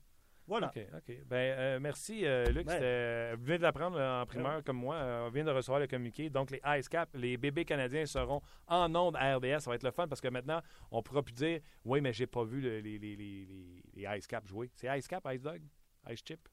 Voilà. 0.45 0.67
OK, 0.67 0.79
OK. 0.95 1.17
Ben, 1.25 1.35
euh, 1.57 1.79
merci, 1.79 2.25
euh, 2.25 2.45
Luc. 2.47 2.65
Ben. 2.67 2.73
C'était- 2.73 3.35
Vous 3.35 3.43
venez 3.45 3.57
de 3.59 3.63
l'apprendre 3.63 3.97
euh, 3.97 4.21
en 4.21 4.25
primeur 4.25 4.63
comme 4.63 4.77
moi. 4.77 4.95
Euh, 4.95 5.27
on 5.27 5.29
vient 5.29 5.43
de 5.45 5.51
recevoir 5.51 5.79
le 5.79 5.87
communiqué. 5.87 6.29
Donc, 6.29 6.51
les 6.51 6.61
Ice 6.77 6.89
Cap, 6.89 7.09
les 7.13 7.37
bébés 7.37 7.63
canadiens 7.65 8.05
seront 8.05 8.41
en 8.67 8.93
ondes 8.93 9.15
à 9.15 9.35
RDS. 9.37 9.59
Ça 9.61 9.69
va 9.69 9.75
être 9.75 9.83
le 9.83 9.91
fun 9.91 10.07
parce 10.07 10.19
que 10.21 10.27
maintenant, 10.27 10.61
on 10.91 11.01
pourra 11.01 11.23
plus 11.23 11.33
dire 11.33 11.61
Oui, 11.85 12.01
mais 12.01 12.11
j'ai 12.11 12.27
pas 12.27 12.43
vu 12.43 12.59
le- 12.61 12.79
les, 12.81 12.99
les, 12.99 13.15
les, 13.15 13.45
les, 13.45 13.83
les 13.93 14.17
Ice 14.17 14.27
Cap 14.27 14.45
jouer. 14.47 14.69
C'est 14.75 14.97
Ice 14.97 15.07
Cap, 15.07 15.25
Ice 15.31 15.41
Dog? 15.41 15.61
Ice 16.09 16.21
Chip? 16.27 16.47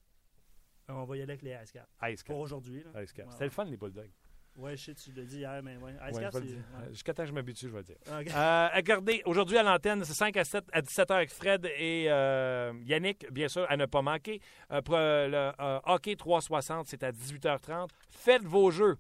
Euh, 0.89 0.93
On 0.95 1.05
va 1.05 1.17
y 1.17 1.23
aller 1.23 1.33
avec 1.33 1.43
les 1.43 1.57
Ice 1.63 1.73
Caps. 1.73 1.89
Ice 2.05 2.23
Cap. 2.23 2.35
Pour 2.35 2.41
aujourd'hui. 2.43 2.85
là. 2.95 3.03
Ice 3.03 3.13
Cap. 3.13 3.27
C'était 3.31 3.45
le 3.45 3.51
fun, 3.51 3.65
les 3.65 3.77
Bulldogs. 3.77 4.11
Ouais, 4.57 4.77
je 4.77 4.85
sais, 4.87 4.95
tu 4.95 5.13
l'as 5.13 5.23
dit 5.25 5.39
hier, 5.39 5.63
mais 5.63 5.77
ouais. 5.79 5.93
Ice 6.11 6.17
Ouais, 6.17 6.23
Caps, 6.23 6.35
je 6.35 6.39
vais 6.39 6.45
le 6.45 6.51
c'est. 6.51 6.55
dire. 6.55 6.65
ouais. 6.81 6.89
Jusqu'à 6.91 7.15
temps 7.15 7.23
que 7.23 7.29
je 7.29 7.33
m'habitue, 7.33 7.67
je 7.69 7.73
vais 7.73 7.79
le 7.79 7.85
dire. 7.85 7.97
Ah. 8.35 8.67
Euh, 8.67 8.77
regardez, 8.77 9.23
aujourd'hui 9.25 9.57
à 9.57 9.63
l'antenne, 9.63 10.05
c'est 10.05 10.13
5 10.13 10.37
à 10.37 10.45
7 10.45 10.65
à 10.73 10.83
17h 10.83 11.13
avec 11.15 11.31
Fred 11.31 11.65
et 11.79 12.07
euh, 12.11 12.73
Yannick, 12.85 13.31
bien 13.33 13.49
sûr, 13.49 13.65
à 13.71 13.77
ne 13.77 13.87
pas 13.87 14.03
manquer. 14.03 14.41
Euh, 14.71 14.83
pour 14.83 14.97
le 14.97 15.53
hockey 15.87 16.17
360, 16.17 16.89
c'est 16.89 17.03
à 17.03 17.11
18h30. 17.13 17.89
Faites 18.11 18.43
vos 18.45 18.71
jeux. 18.71 18.99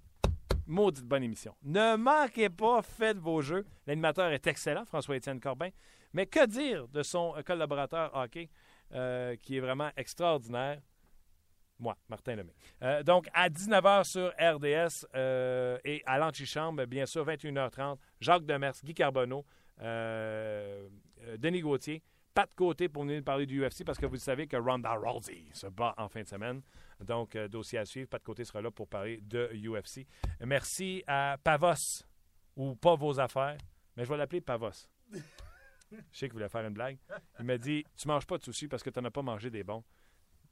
Maudite 0.67 1.05
bonne 1.05 1.25
émission. 1.25 1.55
Ne 1.63 1.97
manquez 1.97 2.49
pas, 2.49 2.81
faites 2.81 3.19
vos 3.19 3.43
jeux. 3.43 3.67
L'animateur 3.87 4.31
est 4.33 4.47
excellent, 4.47 4.85
François-Étienne 4.87 5.41
Corbin. 5.41 5.71
Mais 6.13 6.27
que 6.27 6.47
dire 6.47 6.87
de 6.89 7.03
son 7.03 7.35
collaborateur 7.45 8.15
hockey, 8.15 8.49
qui 9.43 9.57
est 9.57 9.61
vraiment 9.61 9.91
extraordinaire? 9.97 10.81
Moi, 11.81 11.97
Martin 12.09 12.37
Lemay. 12.37 12.53
Euh, 12.83 13.03
donc, 13.03 13.28
à 13.33 13.49
19h 13.49 14.05
sur 14.05 14.28
RDS 14.39 15.07
euh, 15.14 15.78
et 15.85 16.03
à 16.05 16.18
l'antichambre, 16.18 16.85
bien 16.87 17.07
sûr, 17.07 17.26
21h30, 17.26 17.97
Jacques 18.20 18.45
Demers, 18.45 18.74
Guy 18.85 18.93
Carbonneau, 18.93 19.45
euh, 19.81 20.89
Denis 21.39 21.61
Gauthier, 21.61 22.03
pas 22.35 22.45
de 22.45 22.55
côté 22.55 22.89
pour 22.89 23.05
venir 23.05 23.24
parler 23.24 23.47
du 23.47 23.64
UFC 23.64 23.83
parce 23.85 23.99
que 23.99 24.07
vous 24.07 24.16
savez 24.16 24.47
que 24.47 24.57
Ronda 24.57 24.93
Rousey 24.93 25.47
se 25.53 25.66
bat 25.66 25.95
en 25.97 26.09
fin 26.09 26.22
de 26.22 26.28
semaine. 26.28 26.61
Donc, 27.01 27.37
dossier 27.49 27.78
à 27.78 27.87
suivre. 27.87 28.09
Pas 28.09 28.18
de 28.18 28.24
côté 28.24 28.45
sera 28.45 28.61
là 28.61 28.70
pour 28.70 28.87
parler 28.87 29.20
de 29.22 29.51
UFC. 29.55 30.07
Merci 30.41 31.03
à 31.07 31.39
Pavos, 31.43 32.05
ou 32.57 32.76
pas 32.76 32.95
vos 32.95 33.18
affaires, 33.18 33.57
mais 33.97 34.05
je 34.05 34.11
vais 34.11 34.18
l'appeler 34.18 34.43
Pavos. 34.43 34.87
Je 36.12 36.18
sais 36.18 36.26
qu'il 36.26 36.35
voulait 36.35 36.49
faire 36.49 36.64
une 36.64 36.72
blague. 36.72 36.99
Il 37.41 37.47
m'a 37.47 37.59
dit 37.59 37.85
Tu 37.97 38.07
manges 38.07 38.26
pas 38.26 38.39
de 38.39 38.45
sushi 38.45 38.68
parce 38.68 38.81
que 38.81 38.91
tu 38.91 39.01
n'en 39.01 39.07
as 39.07 39.11
pas 39.11 39.22
mangé 39.22 39.51
des 39.51 39.64
bons. 39.64 39.83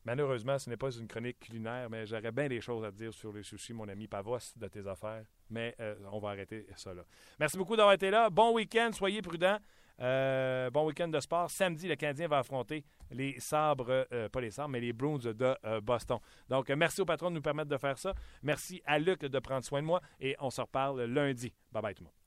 Malheureusement, 0.09 0.59
ce 0.59 0.71
n'est 0.71 0.79
pas 0.79 0.91
une 0.91 1.07
chronique 1.07 1.39
culinaire, 1.39 1.91
mais 1.91 2.07
j'aurais 2.07 2.33
bien 2.33 2.49
des 2.49 2.63
choses 2.63 2.83
à 2.83 2.91
dire 2.91 3.13
sur 3.13 3.31
les 3.31 3.43
sushis, 3.43 3.75
mon 3.75 3.87
ami 3.89 4.09
Pavos, 4.09 4.39
de 4.57 4.67
tes 4.67 4.87
affaires. 4.87 5.23
Mais 5.51 5.75
euh, 5.81 5.97
on 6.11 6.19
va 6.19 6.31
arrêter 6.31 6.67
ça 6.77 6.95
là. 6.95 7.03
Merci 7.39 7.59
beaucoup 7.59 7.77
d'avoir 7.77 7.93
été 7.93 8.11
là. 8.11 8.31
Bon 8.31 8.55
week-end, 8.55 8.89
soyez 8.95 9.21
prudents. 9.21 9.59
Euh, 10.01 10.71
bon 10.71 10.87
week-end 10.87 11.09
de 11.09 11.21
sport. 11.21 11.51
Samedi, 11.51 11.89
le 11.89 11.97
Canadien 11.97 12.27
va 12.27 12.39
affronter 12.39 12.87
les 13.11 13.39
sabres, 13.39 14.07
euh, 14.11 14.31
pas 14.31 14.41
les 14.41 14.51
sabres, 14.51 14.71
mais 14.71 14.81
les 14.81 14.95
Bruins 14.95 15.19
de 15.19 15.81
Boston. 15.81 16.21
Donc, 16.49 16.71
merci 16.71 17.03
au 17.03 17.05
patron 17.05 17.29
de 17.29 17.35
nous 17.35 17.43
permettre 17.43 17.69
de 17.69 17.77
faire 17.77 17.99
ça. 17.99 18.15
Merci 18.43 18.81
à 18.87 18.99
Luc 18.99 19.21
de 19.21 19.39
prendre 19.41 19.65
soin 19.67 19.83
de 19.83 19.87
moi 19.87 20.01
et 20.21 20.35
on 20.41 20.49
se 20.49 20.63
reparle 20.63 21.03
lundi. 21.03 21.53
Bye 21.71 21.83
bye 21.83 21.95
tout 21.95 22.05
le 22.05 22.07
monde. 22.07 22.18